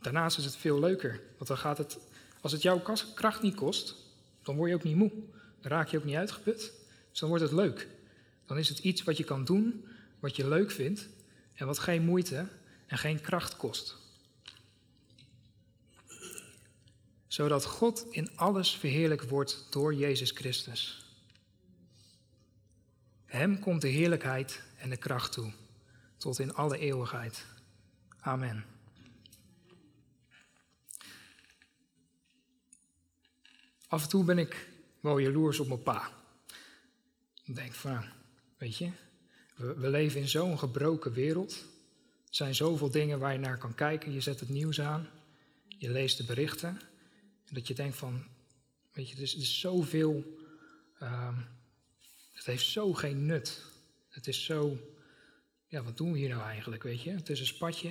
Daarnaast 0.00 0.38
is 0.38 0.44
het 0.44 0.56
veel 0.56 0.80
leuker, 0.80 1.20
want 1.36 1.46
dan 1.46 1.58
gaat 1.58 1.78
het, 1.78 1.98
als 2.40 2.52
het 2.52 2.62
jouw 2.62 2.82
kracht 3.14 3.42
niet 3.42 3.54
kost, 3.54 3.94
dan 4.42 4.56
word 4.56 4.70
je 4.70 4.76
ook 4.76 4.84
niet 4.84 4.96
moe. 4.96 5.12
Dan 5.60 5.70
raak 5.70 5.88
je 5.88 5.98
ook 5.98 6.04
niet 6.04 6.16
uitgeput. 6.16 6.72
Dus 7.10 7.18
dan 7.18 7.28
wordt 7.28 7.44
het 7.44 7.52
leuk. 7.52 7.88
Dan 8.46 8.58
is 8.58 8.68
het 8.68 8.78
iets 8.78 9.02
wat 9.02 9.16
je 9.16 9.24
kan 9.24 9.44
doen, 9.44 9.84
wat 10.18 10.36
je 10.36 10.48
leuk 10.48 10.70
vindt 10.70 11.08
en 11.54 11.66
wat 11.66 11.78
geen 11.78 12.04
moeite 12.04 12.48
en 12.86 12.98
geen 12.98 13.20
kracht 13.20 13.56
kost. 13.56 13.96
Zodat 17.26 17.64
God 17.64 18.06
in 18.10 18.36
alles 18.36 18.76
verheerlijk 18.76 19.22
wordt 19.22 19.66
door 19.70 19.94
Jezus 19.94 20.30
Christus. 20.30 21.06
Hem 23.24 23.60
komt 23.60 23.80
de 23.80 23.88
heerlijkheid 23.88 24.62
en 24.78 24.90
de 24.90 24.96
kracht 24.96 25.32
toe, 25.32 25.52
tot 26.16 26.38
in 26.38 26.54
alle 26.54 26.78
eeuwigheid. 26.78 27.44
Amen. 28.20 28.77
Af 33.88 34.02
en 34.02 34.08
toe 34.08 34.24
ben 34.24 34.38
ik 34.38 34.68
wel 35.00 35.18
jaloers 35.18 35.58
op 35.58 35.68
mijn 35.68 35.82
pa. 35.82 36.10
Ik 37.44 37.54
denk 37.54 37.72
van, 37.72 38.04
weet 38.58 38.76
je, 38.76 38.90
we, 39.56 39.88
leven 39.90 40.20
in 40.20 40.28
zo'n 40.28 40.58
gebroken 40.58 41.12
wereld. 41.12 41.52
Er 42.28 42.34
zijn 42.34 42.54
zoveel 42.54 42.90
dingen 42.90 43.18
waar 43.18 43.32
je 43.32 43.38
naar 43.38 43.58
kan 43.58 43.74
kijken. 43.74 44.12
Je 44.12 44.20
zet 44.20 44.40
het 44.40 44.48
nieuws 44.48 44.80
aan, 44.80 45.08
je 45.66 45.90
leest 45.90 46.16
de 46.16 46.24
berichten. 46.24 46.80
En 47.44 47.54
dat 47.54 47.66
je 47.66 47.74
denkt 47.74 47.96
van, 47.96 48.24
weet 48.92 49.08
je, 49.08 49.16
er 49.16 49.22
is, 49.22 49.60
zoveel, 49.60 50.38
um, 51.02 51.46
het 52.32 52.44
heeft 52.44 52.66
zo 52.66 52.92
geen 52.92 53.26
nut. 53.26 53.64
Het 54.08 54.26
is 54.26 54.44
zo, 54.44 54.78
ja, 55.66 55.82
wat 55.82 55.96
doen 55.96 56.12
we 56.12 56.18
hier 56.18 56.28
nou 56.28 56.42
eigenlijk, 56.42 56.82
weet 56.82 57.02
je? 57.02 57.10
Het 57.10 57.28
is 57.28 57.40
een 57.40 57.46
spatje. 57.46 57.88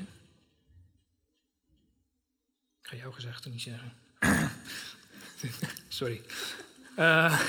Ik 2.81 2.93
ga 2.93 2.95
jouw 2.95 3.11
gezegd 3.11 3.45
niet 3.49 3.61
zeggen. 3.61 3.93
Sorry. 5.87 6.21
Uh, 6.99 7.41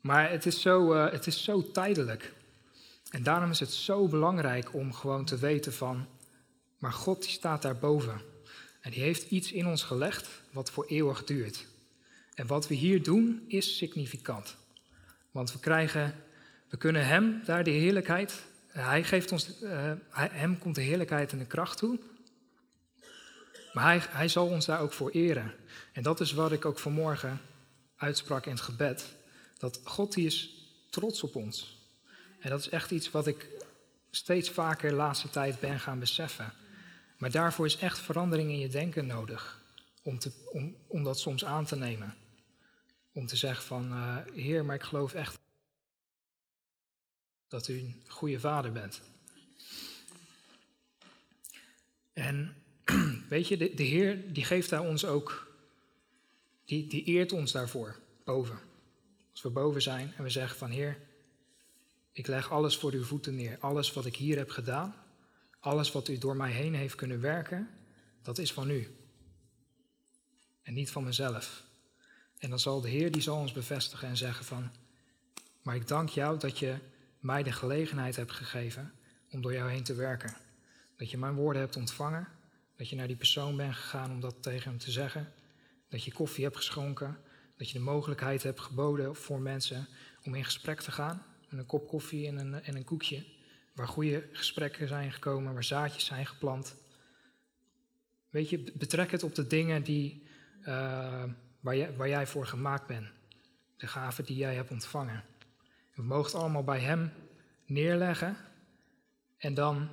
maar 0.00 0.30
het 0.30 0.46
is, 0.46 0.60
zo, 0.60 0.94
uh, 0.94 1.12
het 1.12 1.26
is 1.26 1.44
zo 1.44 1.70
tijdelijk. 1.70 2.32
En 3.10 3.22
daarom 3.22 3.50
is 3.50 3.60
het 3.60 3.72
zo 3.72 4.08
belangrijk 4.08 4.74
om 4.74 4.92
gewoon 4.92 5.24
te 5.24 5.38
weten 5.38 5.72
van, 5.72 6.06
maar 6.78 6.92
God 6.92 7.22
die 7.22 7.30
staat 7.30 7.62
daarboven. 7.62 8.20
En 8.80 8.90
die 8.90 9.02
heeft 9.02 9.30
iets 9.30 9.52
in 9.52 9.66
ons 9.66 9.82
gelegd 9.82 10.28
wat 10.52 10.70
voor 10.70 10.86
eeuwig 10.86 11.24
duurt. 11.24 11.66
En 12.34 12.46
wat 12.46 12.68
we 12.68 12.74
hier 12.74 13.02
doen 13.02 13.44
is 13.46 13.76
significant. 13.76 14.56
Want 15.30 15.52
we 15.52 15.58
krijgen, 15.58 16.14
we 16.68 16.76
kunnen 16.76 17.06
Hem 17.06 17.42
daar 17.44 17.64
de 17.64 17.70
heerlijkheid, 17.70 18.46
Hij 18.68 19.04
geeft 19.04 19.32
ons, 19.32 19.62
uh, 19.62 19.92
Hem 20.10 20.58
komt 20.58 20.74
de 20.74 20.80
heerlijkheid 20.80 21.32
en 21.32 21.38
de 21.38 21.46
kracht 21.46 21.78
toe. 21.78 21.98
Maar 23.72 23.84
hij, 23.84 24.02
hij 24.10 24.28
zal 24.28 24.46
ons 24.46 24.66
daar 24.66 24.80
ook 24.80 24.92
voor 24.92 25.10
eren. 25.10 25.54
En 25.92 26.02
dat 26.02 26.20
is 26.20 26.32
wat 26.32 26.52
ik 26.52 26.64
ook 26.64 26.78
vanmorgen 26.78 27.40
uitsprak 27.96 28.46
in 28.46 28.52
het 28.52 28.60
gebed. 28.60 29.16
Dat 29.58 29.80
God 29.84 30.12
die 30.12 30.26
is 30.26 30.66
trots 30.90 31.22
op 31.22 31.34
ons. 31.34 31.78
En 32.40 32.50
dat 32.50 32.60
is 32.60 32.68
echt 32.68 32.90
iets 32.90 33.10
wat 33.10 33.26
ik 33.26 33.48
steeds 34.10 34.50
vaker 34.50 34.90
de 34.90 34.96
laatste 34.96 35.30
tijd 35.30 35.60
ben 35.60 35.80
gaan 35.80 35.98
beseffen. 35.98 36.52
Maar 37.18 37.30
daarvoor 37.30 37.66
is 37.66 37.76
echt 37.76 37.98
verandering 37.98 38.50
in 38.50 38.58
je 38.58 38.68
denken 38.68 39.06
nodig. 39.06 39.62
Om, 40.02 40.18
te, 40.18 40.32
om, 40.52 40.76
om 40.86 41.04
dat 41.04 41.20
soms 41.20 41.44
aan 41.44 41.64
te 41.64 41.76
nemen. 41.76 42.16
Om 43.12 43.26
te 43.26 43.36
zeggen 43.36 43.64
van, 43.64 43.92
uh, 43.92 44.16
Heer, 44.34 44.64
maar 44.64 44.74
ik 44.74 44.82
geloof 44.82 45.14
echt 45.14 45.38
dat 47.48 47.68
u 47.68 47.78
een 47.78 48.02
goede 48.06 48.40
vader 48.40 48.72
bent. 48.72 49.00
En 52.12 52.62
weet 53.28 53.48
je, 53.48 53.74
de, 53.74 53.82
Heer 53.82 54.32
die 54.32 54.44
geeft 54.44 54.70
daar 54.70 54.82
ons 54.82 55.04
ook, 55.04 55.52
die, 56.64 56.86
die 56.86 57.04
eert 57.04 57.32
ons 57.32 57.52
daarvoor, 57.52 57.98
boven. 58.24 58.58
Als 59.30 59.42
we 59.42 59.50
boven 59.50 59.82
zijn 59.82 60.12
en 60.16 60.22
we 60.22 60.30
zeggen 60.30 60.58
van 60.58 60.70
Heer, 60.70 60.98
ik 62.12 62.26
leg 62.26 62.50
alles 62.50 62.76
voor 62.76 62.92
uw 62.92 63.04
voeten 63.04 63.34
neer. 63.34 63.56
Alles 63.60 63.92
wat 63.92 64.06
ik 64.06 64.16
hier 64.16 64.36
heb 64.36 64.50
gedaan, 64.50 64.94
alles 65.60 65.92
wat 65.92 66.08
u 66.08 66.18
door 66.18 66.36
mij 66.36 66.52
heen 66.52 66.74
heeft 66.74 66.94
kunnen 66.94 67.20
werken, 67.20 67.70
dat 68.22 68.38
is 68.38 68.52
van 68.52 68.70
u. 68.70 68.96
En 70.62 70.74
niet 70.74 70.90
van 70.90 71.04
mezelf. 71.04 71.64
En 72.38 72.50
dan 72.50 72.58
zal 72.58 72.80
de 72.80 72.88
Heer, 72.88 73.12
die 73.12 73.22
zal 73.22 73.38
ons 73.38 73.52
bevestigen 73.52 74.08
en 74.08 74.16
zeggen 74.16 74.44
van, 74.44 74.70
maar 75.62 75.76
ik 75.76 75.88
dank 75.88 76.08
jou 76.08 76.38
dat 76.38 76.58
je 76.58 76.76
mij 77.18 77.42
de 77.42 77.52
gelegenheid 77.52 78.16
hebt 78.16 78.32
gegeven 78.32 78.92
om 79.30 79.42
door 79.42 79.52
jou 79.52 79.70
heen 79.70 79.82
te 79.82 79.94
werken. 79.94 80.36
Dat 80.96 81.10
je 81.10 81.18
mijn 81.18 81.34
woorden 81.34 81.62
hebt 81.62 81.76
ontvangen, 81.76 82.28
dat 82.78 82.88
je 82.88 82.96
naar 82.96 83.06
die 83.06 83.16
persoon 83.16 83.56
bent 83.56 83.74
gegaan 83.74 84.10
om 84.10 84.20
dat 84.20 84.42
tegen 84.42 84.70
hem 84.70 84.78
te 84.78 84.90
zeggen, 84.90 85.32
dat 85.88 86.04
je 86.04 86.12
koffie 86.12 86.44
hebt 86.44 86.56
geschonken, 86.56 87.18
dat 87.56 87.70
je 87.70 87.78
de 87.78 87.84
mogelijkheid 87.84 88.42
hebt 88.42 88.60
geboden 88.60 89.16
voor 89.16 89.40
mensen 89.40 89.88
om 90.22 90.34
in 90.34 90.44
gesprek 90.44 90.80
te 90.80 90.92
gaan. 90.92 91.22
Met 91.48 91.60
een 91.60 91.66
kop 91.66 91.88
koffie 91.88 92.26
en 92.26 92.36
een, 92.36 92.62
en 92.62 92.76
een 92.76 92.84
koekje. 92.84 93.24
Waar 93.74 93.88
goede 93.88 94.28
gesprekken 94.32 94.88
zijn 94.88 95.12
gekomen, 95.12 95.52
waar 95.52 95.64
zaadjes 95.64 96.04
zijn 96.04 96.26
geplant. 96.26 96.74
Weet 98.30 98.48
je, 98.50 98.72
betrek 98.74 99.10
het 99.10 99.22
op 99.22 99.34
de 99.34 99.46
dingen 99.46 99.82
die, 99.82 100.26
uh, 100.60 101.24
waar, 101.60 101.76
jij, 101.76 101.96
waar 101.96 102.08
jij 102.08 102.26
voor 102.26 102.46
gemaakt 102.46 102.86
bent. 102.86 103.06
De 103.76 103.86
gaven 103.86 104.24
die 104.24 104.36
jij 104.36 104.54
hebt 104.54 104.70
ontvangen. 104.70 105.24
We 105.94 106.02
mogen 106.02 106.32
het 106.32 106.40
allemaal 106.40 106.64
bij 106.64 106.80
Hem 106.80 107.12
neerleggen. 107.66 108.36
En 109.36 109.54
dan, 109.54 109.88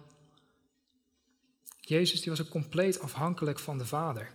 Jezus 1.87 2.21
die 2.21 2.29
was 2.29 2.41
ook 2.41 2.49
compleet 2.49 2.99
afhankelijk 2.99 3.59
van 3.59 3.77
de 3.77 3.85
Vader. 3.85 4.31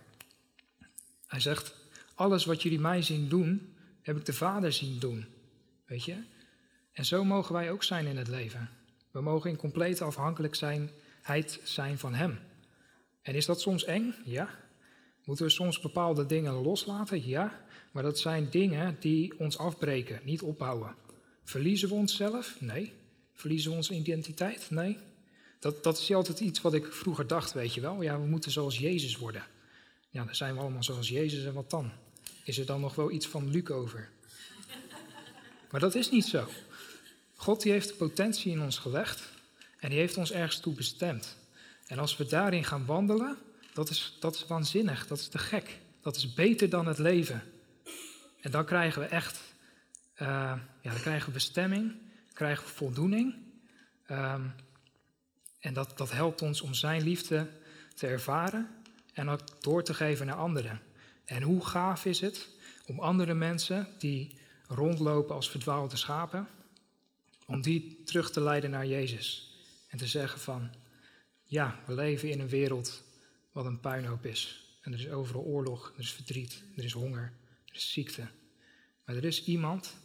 Hij 1.27 1.39
zegt, 1.39 1.75
alles 2.15 2.45
wat 2.45 2.61
jullie 2.61 2.79
mij 2.79 3.01
zien 3.01 3.29
doen, 3.29 3.75
heb 4.01 4.17
ik 4.17 4.25
de 4.25 4.33
Vader 4.33 4.73
zien 4.73 4.99
doen. 4.99 5.25
Weet 5.85 6.03
je? 6.03 6.23
En 6.93 7.05
zo 7.05 7.23
mogen 7.23 7.53
wij 7.53 7.71
ook 7.71 7.83
zijn 7.83 8.05
in 8.05 8.17
het 8.17 8.27
leven. 8.27 8.69
We 9.11 9.21
mogen 9.21 9.49
in 9.49 9.55
complete 9.55 10.03
afhankelijkheid 10.03 11.59
zijn 11.63 11.97
van 11.97 12.13
Hem. 12.13 12.39
En 13.21 13.35
is 13.35 13.45
dat 13.45 13.61
soms 13.61 13.83
eng? 13.83 14.15
Ja. 14.25 14.49
Moeten 15.25 15.45
we 15.45 15.51
soms 15.51 15.79
bepaalde 15.79 16.25
dingen 16.25 16.53
loslaten? 16.53 17.27
Ja. 17.27 17.65
Maar 17.91 18.03
dat 18.03 18.19
zijn 18.19 18.49
dingen 18.49 18.97
die 18.99 19.39
ons 19.39 19.57
afbreken, 19.57 20.21
niet 20.23 20.41
opbouwen. 20.41 20.95
Verliezen 21.43 21.89
we 21.89 21.95
onszelf? 21.95 22.61
Nee. 22.61 22.93
Verliezen 23.33 23.71
we 23.71 23.77
onze 23.77 23.93
identiteit? 23.93 24.69
Nee. 24.69 24.97
Dat, 25.61 25.83
dat 25.83 25.97
is 25.97 26.13
altijd 26.13 26.39
iets 26.39 26.61
wat 26.61 26.73
ik 26.73 26.93
vroeger 26.93 27.27
dacht, 27.27 27.53
weet 27.53 27.73
je 27.73 27.81
wel. 27.81 28.01
Ja, 28.01 28.19
we 28.19 28.27
moeten 28.27 28.51
zoals 28.51 28.77
Jezus 28.77 29.17
worden. 29.17 29.45
Ja, 30.09 30.25
dan 30.25 30.35
zijn 30.35 30.53
we 30.53 30.59
allemaal 30.59 30.83
zoals 30.83 31.09
Jezus 31.09 31.43
en 31.43 31.53
wat 31.53 31.69
dan? 31.69 31.91
Is 32.43 32.57
er 32.57 32.65
dan 32.65 32.81
nog 32.81 32.95
wel 32.95 33.11
iets 33.11 33.27
van 33.27 33.49
Luc 33.49 33.69
over? 33.69 34.09
Maar 35.71 35.79
dat 35.79 35.95
is 35.95 36.09
niet 36.09 36.25
zo. 36.25 36.47
God 37.35 37.61
die 37.61 37.71
heeft 37.71 37.87
de 37.87 37.93
potentie 37.93 38.51
in 38.51 38.61
ons 38.61 38.77
gelegd 38.77 39.21
en 39.79 39.89
die 39.89 39.99
heeft 39.99 40.17
ons 40.17 40.31
ergens 40.31 40.59
toe 40.59 40.73
bestemd. 40.73 41.37
En 41.87 41.99
als 41.99 42.17
we 42.17 42.25
daarin 42.25 42.63
gaan 42.63 42.85
wandelen, 42.85 43.37
dat 43.73 43.89
is, 43.89 44.17
dat 44.19 44.35
is 44.35 44.47
waanzinnig, 44.47 45.07
dat 45.07 45.19
is 45.19 45.27
te 45.27 45.37
gek. 45.37 45.79
dat 46.01 46.15
is 46.15 46.33
beter 46.33 46.69
dan 46.69 46.87
het 46.87 46.97
leven. 46.97 47.43
En 48.39 48.51
dan 48.51 48.65
krijgen 48.65 49.01
we 49.01 49.07
echt, 49.07 49.39
uh, 50.21 50.27
ja, 50.81 50.91
dan 50.91 51.01
krijgen 51.01 51.27
we 51.27 51.33
bestemming, 51.33 51.95
krijgen 52.33 52.63
we 52.63 52.71
voldoening. 52.71 53.35
Um, 54.11 54.53
en 55.61 55.73
dat, 55.73 55.97
dat 55.97 56.11
helpt 56.11 56.41
ons 56.41 56.61
om 56.61 56.73
zijn 56.73 57.01
liefde 57.01 57.49
te 57.95 58.07
ervaren 58.07 58.69
en 59.13 59.29
ook 59.29 59.61
door 59.61 59.83
te 59.83 59.93
geven 59.93 60.25
naar 60.25 60.35
anderen. 60.35 60.81
En 61.25 61.41
hoe 61.41 61.65
gaaf 61.65 62.05
is 62.05 62.19
het 62.19 62.49
om 62.85 62.99
andere 62.99 63.33
mensen 63.33 63.87
die 63.97 64.39
rondlopen 64.67 65.35
als 65.35 65.49
verdwaalde 65.49 65.95
schapen, 65.95 66.47
om 67.45 67.61
die 67.61 68.03
terug 68.03 68.31
te 68.31 68.41
leiden 68.41 68.69
naar 68.69 68.87
Jezus. 68.87 69.55
En 69.87 69.97
te 69.97 70.07
zeggen 70.07 70.39
van, 70.39 70.69
ja, 71.43 71.79
we 71.85 71.93
leven 71.93 72.29
in 72.29 72.39
een 72.39 72.49
wereld 72.49 73.03
wat 73.51 73.65
een 73.65 73.79
puinhoop 73.79 74.25
is. 74.25 74.69
En 74.81 74.93
er 74.93 74.99
is 74.99 75.09
overal 75.09 75.43
oorlog, 75.43 75.93
er 75.93 75.99
is 75.99 76.11
verdriet, 76.11 76.63
er 76.75 76.83
is 76.83 76.93
honger, 76.93 77.33
er 77.65 77.75
is 77.75 77.91
ziekte. 77.91 78.27
Maar 79.05 79.15
er 79.15 79.25
is 79.25 79.43
iemand, 79.43 79.95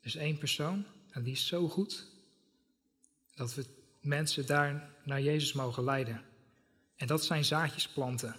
er 0.00 0.06
is 0.06 0.16
één 0.16 0.38
persoon, 0.38 0.86
en 1.10 1.22
die 1.22 1.32
is 1.32 1.46
zo 1.46 1.68
goed, 1.68 2.06
dat 3.34 3.54
we 3.54 3.66
mensen 4.06 4.46
daar 4.46 4.90
naar 5.02 5.20
Jezus 5.20 5.52
mogen 5.52 5.84
leiden. 5.84 6.22
En 6.96 7.06
dat 7.06 7.24
zijn 7.24 7.44
zaadjes 7.44 7.88
planten. 7.88 8.36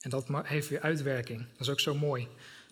En 0.00 0.10
dat 0.10 0.28
heeft 0.42 0.68
weer 0.68 0.80
uitwerking. 0.80 1.46
Dat 1.52 1.60
is 1.60 1.68
ook 1.68 1.80
zo 1.80 1.94
mooi. 1.94 2.22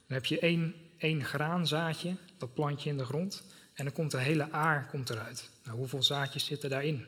Dan 0.07 0.17
heb 0.17 0.25
je 0.25 0.39
één, 0.39 0.75
één 0.99 1.25
graanzaadje, 1.25 2.17
dat 2.39 2.55
plant 2.55 2.83
je 2.83 2.91
in 2.91 2.97
de 2.97 3.05
grond. 3.05 3.43
En 3.75 3.85
dan 3.85 3.93
komt 3.93 4.11
de 4.11 4.19
hele 4.19 4.51
aar 4.51 4.87
komt 4.87 5.11
eruit. 5.11 5.51
Nou, 5.65 5.77
hoeveel 5.77 6.03
zaadjes 6.03 6.45
zitten 6.45 6.71
daarin? 6.71 7.07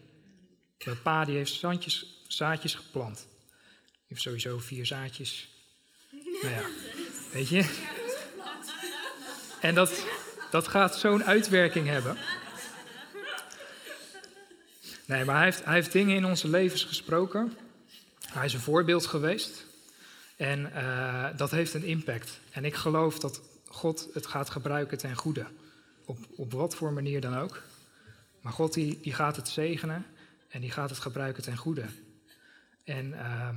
Mijn 0.84 1.02
pa 1.02 1.24
die 1.24 1.36
heeft 1.36 1.52
zandjes, 1.52 2.22
zaadjes 2.28 2.74
geplant. 2.74 3.26
Die 3.90 4.04
heeft 4.06 4.20
sowieso 4.22 4.58
vier 4.58 4.86
zaadjes. 4.86 5.48
Nou 6.42 6.54
ja, 6.54 6.68
weet 7.32 7.48
je? 7.48 7.84
En 9.60 9.74
dat, 9.74 10.06
dat 10.50 10.68
gaat 10.68 10.98
zo'n 10.98 11.24
uitwerking 11.24 11.86
hebben. 11.86 12.16
Nee, 15.06 15.24
maar 15.24 15.36
hij 15.36 15.44
heeft, 15.44 15.64
hij 15.64 15.74
heeft 15.74 15.92
dingen 15.92 16.16
in 16.16 16.24
onze 16.24 16.48
levens 16.48 16.84
gesproken. 16.84 17.52
Hij 18.26 18.44
is 18.44 18.54
een 18.54 18.60
voorbeeld 18.60 19.06
geweest. 19.06 19.66
En 20.36 20.60
uh, 20.60 21.26
dat 21.36 21.50
heeft 21.50 21.74
een 21.74 21.84
impact. 21.84 22.40
En 22.50 22.64
ik 22.64 22.74
geloof 22.74 23.18
dat 23.18 23.42
God 23.68 24.08
het 24.12 24.26
gaat 24.26 24.50
gebruiken 24.50 24.98
ten 24.98 25.16
goede. 25.16 25.46
Op, 26.04 26.18
op 26.36 26.52
wat 26.52 26.74
voor 26.74 26.92
manier 26.92 27.20
dan 27.20 27.36
ook. 27.36 27.62
Maar 28.40 28.52
God 28.52 28.72
die, 28.72 28.98
die 29.00 29.14
gaat 29.14 29.36
het 29.36 29.48
zegenen 29.48 30.06
en 30.48 30.60
die 30.60 30.70
gaat 30.70 30.90
het 30.90 30.98
gebruiken 30.98 31.42
ten 31.42 31.56
goede. 31.56 31.84
En 32.84 33.06
uh, 33.06 33.48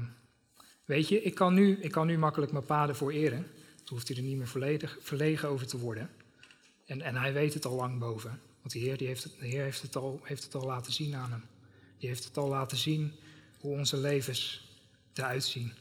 weet 0.85 1.07
je, 1.07 1.21
ik 1.21 1.35
kan, 1.35 1.53
nu, 1.53 1.77
ik 1.81 1.91
kan 1.91 2.07
nu 2.07 2.17
makkelijk 2.17 2.51
mijn 2.51 2.65
paden 2.65 2.95
voor 2.95 3.11
eren. 3.11 3.47
Hoeft 3.85 4.07
hij 4.07 4.17
er 4.17 4.23
niet 4.23 4.37
meer 4.37 4.47
volledig, 4.47 4.97
verlegen 5.01 5.49
over 5.49 5.67
te 5.67 5.77
worden. 5.77 6.09
En, 6.85 7.01
en 7.01 7.15
hij 7.15 7.33
weet 7.33 7.53
het 7.53 7.65
al 7.65 7.75
lang 7.75 7.99
boven. 7.99 8.41
Want 8.61 8.73
de 8.73 8.79
Heer, 8.79 8.97
die 8.97 9.07
heeft, 9.07 9.23
het, 9.23 9.39
de 9.39 9.47
Heer 9.47 9.63
heeft, 9.63 9.81
het 9.81 9.95
al, 9.95 10.19
heeft 10.23 10.43
het 10.43 10.55
al 10.55 10.65
laten 10.65 10.93
zien 10.93 11.15
aan 11.15 11.31
hem. 11.31 11.43
Die 11.97 12.09
heeft 12.09 12.23
het 12.23 12.37
al 12.37 12.47
laten 12.47 12.77
zien 12.77 13.13
hoe 13.59 13.77
onze 13.77 13.97
levens 13.97 14.67
eruit 15.13 15.43
zien. 15.43 15.73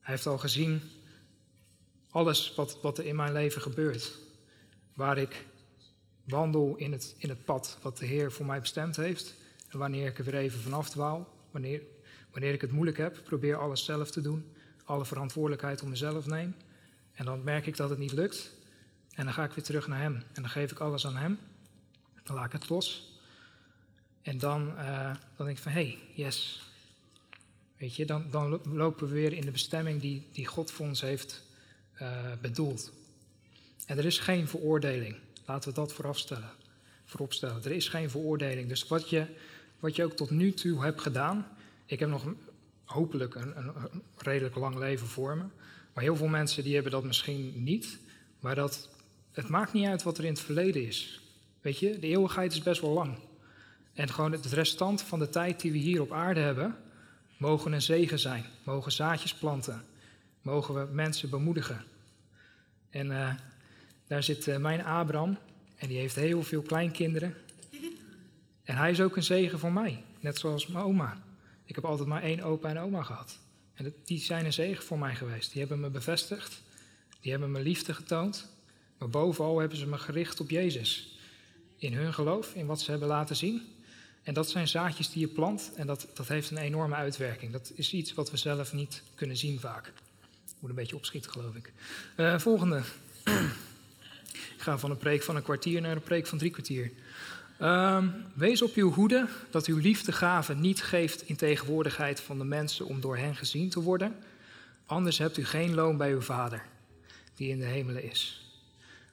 Hij 0.00 0.14
heeft 0.14 0.26
al 0.26 0.38
gezien 0.38 0.82
alles 2.10 2.54
wat, 2.54 2.80
wat 2.80 2.98
er 2.98 3.06
in 3.06 3.16
mijn 3.16 3.32
leven 3.32 3.62
gebeurt. 3.62 4.18
Waar 4.94 5.18
ik 5.18 5.44
wandel 6.24 6.76
in 6.76 6.92
het, 6.92 7.14
in 7.18 7.28
het 7.28 7.44
pad 7.44 7.78
wat 7.82 7.98
de 7.98 8.06
Heer 8.06 8.32
voor 8.32 8.46
mij 8.46 8.60
bestemd 8.60 8.96
heeft. 8.96 9.34
En 9.68 9.78
wanneer 9.78 10.06
ik 10.06 10.18
er 10.18 10.24
weer 10.24 10.34
even 10.34 10.60
vanaf 10.60 10.90
dwaal, 10.90 11.28
wanneer, 11.50 11.82
wanneer 12.30 12.52
ik 12.52 12.60
het 12.60 12.72
moeilijk 12.72 12.96
heb, 12.96 13.20
probeer 13.24 13.56
alles 13.56 13.84
zelf 13.84 14.10
te 14.10 14.20
doen. 14.20 14.52
Alle 14.84 15.04
verantwoordelijkheid 15.04 15.82
om 15.82 15.88
mezelf 15.88 16.26
neem. 16.26 16.54
En 17.14 17.24
dan 17.24 17.44
merk 17.44 17.66
ik 17.66 17.76
dat 17.76 17.90
het 17.90 17.98
niet 17.98 18.12
lukt. 18.12 18.52
En 19.14 19.24
dan 19.24 19.34
ga 19.34 19.44
ik 19.44 19.52
weer 19.52 19.64
terug 19.64 19.86
naar 19.86 20.00
Hem. 20.00 20.14
En 20.14 20.42
dan 20.42 20.48
geef 20.48 20.70
ik 20.70 20.78
alles 20.78 21.06
aan 21.06 21.16
Hem. 21.16 21.38
Dan 22.24 22.36
laat 22.36 22.46
ik 22.46 22.52
het 22.52 22.68
los. 22.68 23.12
En 24.22 24.38
dan, 24.38 24.68
uh, 24.68 25.14
dan 25.36 25.46
denk 25.46 25.56
ik 25.56 25.62
van, 25.62 25.72
hé, 25.72 25.82
hey, 25.82 25.98
yes. 26.14 26.62
Weet 27.76 27.96
je, 27.96 28.06
dan, 28.06 28.30
dan 28.30 28.60
lopen 28.64 29.08
we 29.08 29.14
weer 29.14 29.32
in 29.32 29.44
de 29.44 29.50
bestemming 29.50 30.00
die, 30.00 30.26
die 30.32 30.46
God 30.46 30.70
voor 30.70 30.86
ons 30.86 31.00
heeft 31.00 31.42
uh, 32.02 32.32
bedoeld. 32.40 32.92
En 33.86 33.98
er 33.98 34.04
is 34.04 34.18
geen 34.18 34.48
veroordeling. 34.48 35.16
Laten 35.44 35.68
we 35.68 35.74
dat 35.74 35.92
voorafstellen, 35.92 36.50
vooropstellen. 37.04 37.64
Er 37.64 37.72
is 37.72 37.88
geen 37.88 38.10
veroordeling. 38.10 38.68
Dus 38.68 38.88
wat 38.88 39.10
je, 39.10 39.26
wat 39.78 39.96
je 39.96 40.04
ook 40.04 40.12
tot 40.12 40.30
nu 40.30 40.52
toe 40.52 40.82
hebt 40.82 41.00
gedaan. 41.00 41.46
Ik 41.86 41.98
heb 41.98 42.08
nog 42.08 42.34
hopelijk 42.84 43.34
een, 43.34 43.58
een, 43.58 43.72
een 43.76 44.02
redelijk 44.16 44.54
lang 44.54 44.78
leven 44.78 45.06
voor 45.06 45.36
me. 45.36 45.44
Maar 45.92 46.04
heel 46.04 46.16
veel 46.16 46.28
mensen 46.28 46.64
die 46.64 46.74
hebben 46.74 46.92
dat 46.92 47.04
misschien 47.04 47.62
niet. 47.62 47.98
Maar 48.40 48.54
dat, 48.54 48.88
het 49.32 49.48
maakt 49.48 49.72
niet 49.72 49.86
uit 49.86 50.02
wat 50.02 50.18
er 50.18 50.24
in 50.24 50.32
het 50.32 50.40
verleden 50.40 50.86
is. 50.86 51.23
Weet 51.64 51.78
je, 51.78 51.98
de 51.98 52.06
eeuwigheid 52.06 52.52
is 52.52 52.62
best 52.62 52.80
wel 52.80 52.90
lang. 52.90 53.18
En 53.92 54.08
gewoon 54.08 54.32
het 54.32 54.46
restant 54.46 55.02
van 55.02 55.18
de 55.18 55.28
tijd 55.28 55.60
die 55.60 55.72
we 55.72 55.78
hier 55.78 56.00
op 56.00 56.12
aarde 56.12 56.40
hebben, 56.40 56.76
mogen 57.36 57.72
een 57.72 57.82
zegen 57.82 58.18
zijn. 58.18 58.44
Mogen 58.62 58.92
zaadjes 58.92 59.34
planten. 59.34 59.84
Mogen 60.42 60.74
we 60.74 60.92
mensen 60.92 61.30
bemoedigen. 61.30 61.84
En 62.90 63.10
uh, 63.10 63.30
daar 64.06 64.22
zit 64.22 64.46
uh, 64.46 64.56
mijn 64.56 64.84
Abraham. 64.84 65.38
En 65.76 65.88
die 65.88 65.98
heeft 65.98 66.14
heel 66.14 66.42
veel 66.42 66.62
kleinkinderen. 66.62 67.34
En 68.64 68.76
hij 68.76 68.90
is 68.90 69.00
ook 69.00 69.16
een 69.16 69.22
zegen 69.22 69.58
voor 69.58 69.72
mij. 69.72 70.02
Net 70.20 70.38
zoals 70.38 70.66
mijn 70.66 70.84
oma. 70.84 71.22
Ik 71.64 71.74
heb 71.74 71.84
altijd 71.84 72.08
maar 72.08 72.22
één 72.22 72.42
opa 72.42 72.68
en 72.68 72.78
oma 72.78 73.02
gehad. 73.02 73.38
En 73.74 73.94
die 74.04 74.20
zijn 74.20 74.44
een 74.44 74.52
zegen 74.52 74.84
voor 74.84 74.98
mij 74.98 75.14
geweest. 75.14 75.50
Die 75.52 75.60
hebben 75.60 75.80
me 75.80 75.88
bevestigd. 75.88 76.62
Die 77.20 77.30
hebben 77.30 77.50
me 77.50 77.60
liefde 77.60 77.94
getoond. 77.94 78.48
Maar 78.98 79.10
bovenal 79.10 79.58
hebben 79.58 79.78
ze 79.78 79.86
me 79.86 79.98
gericht 79.98 80.40
op 80.40 80.50
Jezus 80.50 81.13
in 81.76 81.92
hun 81.92 82.14
geloof, 82.14 82.54
in 82.54 82.66
wat 82.66 82.80
ze 82.80 82.90
hebben 82.90 83.08
laten 83.08 83.36
zien. 83.36 83.62
En 84.22 84.34
dat 84.34 84.50
zijn 84.50 84.68
zaadjes 84.68 85.10
die 85.10 85.20
je 85.20 85.32
plant 85.32 85.72
en 85.76 85.86
dat, 85.86 86.06
dat 86.14 86.28
heeft 86.28 86.50
een 86.50 86.58
enorme 86.58 86.94
uitwerking. 86.94 87.52
Dat 87.52 87.72
is 87.74 87.92
iets 87.92 88.14
wat 88.14 88.30
we 88.30 88.36
zelf 88.36 88.72
niet 88.72 89.02
kunnen 89.14 89.36
zien 89.36 89.60
vaak. 89.60 89.92
Moet 90.58 90.70
een 90.70 90.76
beetje 90.76 90.96
opschieten, 90.96 91.30
geloof 91.30 91.54
ik. 91.54 91.72
Uh, 92.16 92.38
volgende. 92.38 92.82
ik 94.56 94.56
ga 94.56 94.78
van 94.78 94.90
een 94.90 94.96
preek 94.96 95.22
van 95.22 95.36
een 95.36 95.42
kwartier 95.42 95.80
naar 95.80 95.96
een 95.96 96.02
preek 96.02 96.26
van 96.26 96.38
drie 96.38 96.50
kwartier. 96.50 96.90
Uh, 97.60 98.04
wees 98.34 98.62
op 98.62 98.74
uw 98.74 98.92
hoede 98.92 99.28
dat 99.50 99.66
uw 99.66 99.78
liefdegave 99.78 100.54
niet 100.54 100.82
geeft 100.82 101.22
in 101.22 101.36
tegenwoordigheid 101.36 102.20
van 102.20 102.38
de 102.38 102.44
mensen 102.44 102.86
om 102.86 103.00
door 103.00 103.16
hen 103.16 103.36
gezien 103.36 103.68
te 103.68 103.80
worden. 103.80 104.16
Anders 104.86 105.18
hebt 105.18 105.36
u 105.36 105.44
geen 105.44 105.74
loon 105.74 105.96
bij 105.96 106.10
uw 106.10 106.20
Vader, 106.20 106.62
die 107.34 107.48
in 107.48 107.58
de 107.58 107.64
hemelen 107.64 108.02
is. 108.02 108.48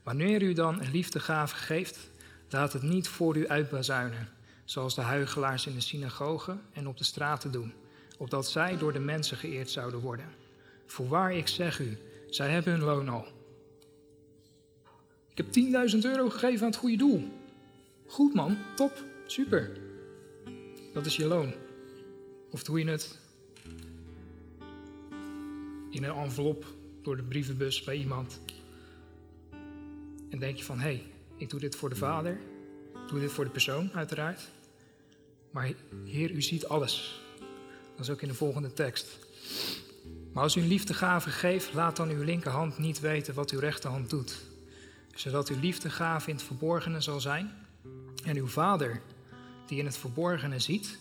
Wanneer 0.03 0.41
u 0.41 0.53
dan 0.53 0.82
een 0.82 0.91
liefdegave 0.91 1.55
geeft, 1.55 1.97
Laat 2.52 2.74
het 2.74 2.82
niet 2.82 3.08
voor 3.08 3.38
u 3.38 3.47
uitbazuinen, 3.47 4.30
zoals 4.66 4.95
de 4.95 5.02
huigelaars 5.02 5.68
in 5.68 5.74
de 5.74 5.82
synagogen 5.82 6.62
en 6.74 6.88
op 6.88 6.97
de 6.97 7.04
straten 7.04 7.52
doen, 7.52 7.74
opdat 8.18 8.49
zij 8.49 8.78
door 8.78 8.93
de 8.93 8.99
mensen 8.99 9.38
geëerd 9.38 9.70
zouden 9.70 9.99
worden. 9.99 10.26
Voorwaar 10.86 11.34
ik 11.34 11.47
zeg 11.47 11.80
u, 11.80 11.97
zij 12.30 12.49
hebben 12.49 12.74
hun 12.74 12.82
loon 12.82 13.10
al. 13.10 13.26
Ik 15.30 15.38
heb 15.38 15.45
10.000 15.93 15.99
euro 16.02 16.30
gegeven 16.30 16.66
aan 16.66 16.72
het 16.72 16.80
goede 16.80 16.97
doel. 16.97 17.30
Goed 18.08 18.34
man, 18.34 18.58
top, 18.76 19.06
super. 19.26 19.78
Dat 20.93 21.06
is 21.06 21.16
je 21.16 21.26
loon. 21.26 21.54
Of 22.49 22.64
doe 22.64 22.80
je 22.80 22.89
het 22.89 23.20
in 25.89 26.04
een 26.04 26.16
envelop 26.16 26.66
door 27.02 27.16
de 27.16 27.24
brievenbus 27.24 27.84
bij 27.84 27.95
iemand? 27.95 28.39
En 30.30 30.39
denk 30.39 30.58
je 30.58 30.64
van, 30.64 30.80
hé, 30.80 30.84
hey, 30.84 31.11
ik 31.42 31.50
doe 31.50 31.60
dit 31.60 31.76
voor 31.76 31.89
de 31.89 31.96
Vader. 31.96 32.32
Ik 32.94 33.08
doe 33.08 33.20
dit 33.20 33.32
voor 33.32 33.44
de 33.44 33.50
persoon, 33.50 33.89
uiteraard. 33.94 34.42
Maar 35.52 35.72
Heer, 36.06 36.32
u 36.32 36.42
ziet 36.42 36.68
alles. 36.68 37.22
Dat 37.96 38.00
is 38.00 38.10
ook 38.10 38.22
in 38.22 38.28
de 38.28 38.34
volgende 38.34 38.74
tekst. 38.74 39.20
Maar 40.34 40.44
als 40.44 40.56
u 40.56 40.62
een 40.62 40.68
liefdegave 40.68 41.30
geeft, 41.30 41.74
laat 41.74 41.96
dan 41.96 42.10
uw 42.10 42.24
linkerhand 42.24 42.78
niet 42.78 43.00
weten 43.00 43.34
wat 43.34 43.52
uw 43.52 43.60
rechterhand 43.60 44.10
doet. 44.10 44.42
Zodat 45.16 45.50
uw 45.50 45.60
liefdegave 45.60 46.30
in 46.30 46.36
het 46.36 46.46
verborgene 46.46 47.02
zal 47.02 47.20
zijn. 47.20 47.52
En 48.24 48.38
uw 48.38 48.48
Vader, 48.48 49.02
die 49.68 49.80
in 49.80 49.86
het 49.86 49.98
verborgene 49.98 50.60
ziet, 50.60 50.98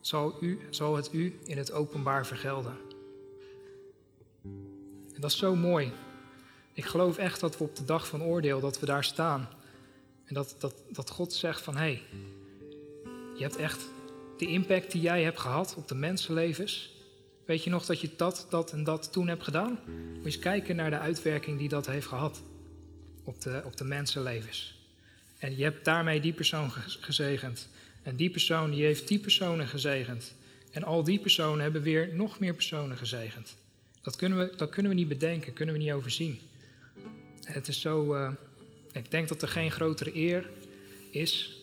zal, 0.00 0.36
u, 0.40 0.58
zal 0.70 0.96
het 0.96 1.12
u 1.12 1.38
in 1.44 1.58
het 1.58 1.72
openbaar 1.72 2.26
vergelden. 2.26 2.76
En 5.14 5.20
dat 5.20 5.30
is 5.30 5.38
zo 5.38 5.56
mooi. 5.56 5.92
Ik 6.72 6.84
geloof 6.84 7.16
echt 7.16 7.40
dat 7.40 7.58
we 7.58 7.64
op 7.64 7.76
de 7.76 7.84
dag 7.84 8.06
van 8.06 8.22
oordeel, 8.22 8.60
dat 8.60 8.80
we 8.80 8.86
daar 8.86 9.04
staan. 9.04 9.48
En 10.26 10.34
dat, 10.34 10.56
dat, 10.58 10.74
dat 10.88 11.10
God 11.10 11.32
zegt 11.32 11.60
van, 11.60 11.76
hé, 11.76 11.80
hey, 11.80 12.02
je 13.36 13.42
hebt 13.42 13.56
echt 13.56 13.84
de 14.36 14.46
impact 14.46 14.92
die 14.92 15.00
jij 15.00 15.22
hebt 15.22 15.40
gehad 15.40 15.74
op 15.76 15.88
de 15.88 15.94
mensenlevens. 15.94 16.94
Weet 17.44 17.64
je 17.64 17.70
nog 17.70 17.86
dat 17.86 18.00
je 18.00 18.10
dat, 18.16 18.46
dat 18.50 18.72
en 18.72 18.84
dat 18.84 19.12
toen 19.12 19.28
hebt 19.28 19.44
gedaan? 19.44 19.78
Moet 19.86 20.18
je 20.18 20.24
eens 20.24 20.38
kijken 20.38 20.76
naar 20.76 20.90
de 20.90 20.98
uitwerking 20.98 21.58
die 21.58 21.68
dat 21.68 21.86
heeft 21.86 22.06
gehad 22.06 22.42
op 23.24 23.40
de, 23.40 23.62
op 23.64 23.76
de 23.76 23.84
mensenlevens. 23.84 24.74
En 25.38 25.56
je 25.56 25.62
hebt 25.62 25.84
daarmee 25.84 26.20
die 26.20 26.32
persoon 26.32 26.70
gezegend. 26.70 27.68
En 28.02 28.16
die 28.16 28.30
persoon 28.30 28.70
die 28.70 28.84
heeft 28.84 29.08
die 29.08 29.18
personen 29.18 29.66
gezegend. 29.66 30.34
En 30.70 30.84
al 30.84 31.04
die 31.04 31.18
personen 31.18 31.60
hebben 31.60 31.82
weer 31.82 32.14
nog 32.14 32.38
meer 32.38 32.54
personen 32.54 32.96
gezegend. 32.96 33.56
Dat 34.02 34.16
kunnen 34.16 34.38
we, 34.38 34.56
dat 34.56 34.70
kunnen 34.70 34.92
we 34.92 34.98
niet 34.98 35.08
bedenken, 35.08 35.52
kunnen 35.52 35.74
we 35.74 35.80
niet 35.80 35.92
overzien. 35.92 36.40
Het 37.44 37.68
is 37.68 37.80
zo, 37.80 38.14
uh, 38.14 38.32
ik 38.96 39.10
denk 39.10 39.28
dat 39.28 39.42
er 39.42 39.48
geen 39.48 39.70
grotere 39.70 40.16
eer 40.16 40.50
is 41.10 41.60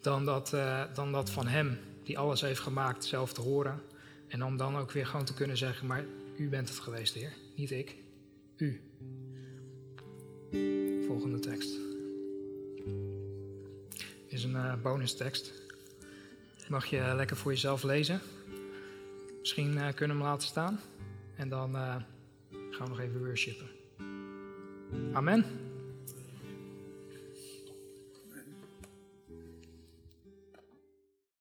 dan 0.00 0.24
dat, 0.24 0.52
uh, 0.54 0.84
dan 0.94 1.12
dat 1.12 1.30
van 1.30 1.46
Hem, 1.46 1.78
die 2.02 2.18
alles 2.18 2.40
heeft 2.40 2.60
gemaakt, 2.60 3.04
zelf 3.04 3.32
te 3.32 3.40
horen. 3.40 3.82
En 4.28 4.44
om 4.44 4.56
dan 4.56 4.76
ook 4.76 4.90
weer 4.90 5.06
gewoon 5.06 5.24
te 5.24 5.34
kunnen 5.34 5.56
zeggen, 5.56 5.86
maar 5.86 6.04
u 6.36 6.48
bent 6.48 6.68
het 6.68 6.78
geweest, 6.78 7.14
Heer, 7.14 7.32
niet 7.54 7.70
ik, 7.70 7.96
u. 8.56 8.80
Volgende 11.06 11.38
tekst. 11.38 11.78
Is 14.26 14.44
een 14.44 14.54
uh, 14.54 14.74
bonus 14.82 15.16
tekst. 15.16 15.52
Mag 16.68 16.86
je 16.86 17.12
lekker 17.16 17.36
voor 17.36 17.52
jezelf 17.52 17.82
lezen. 17.82 18.20
Misschien 19.40 19.72
kunnen 19.74 20.16
we 20.16 20.22
hem 20.22 20.22
laten 20.22 20.48
staan. 20.48 20.80
En 21.36 21.48
dan 21.48 21.74
gaan 21.74 22.06
we 22.78 22.88
nog 22.88 23.00
even 23.00 23.24
worshipen. 23.24 23.66
Amen. 25.12 25.71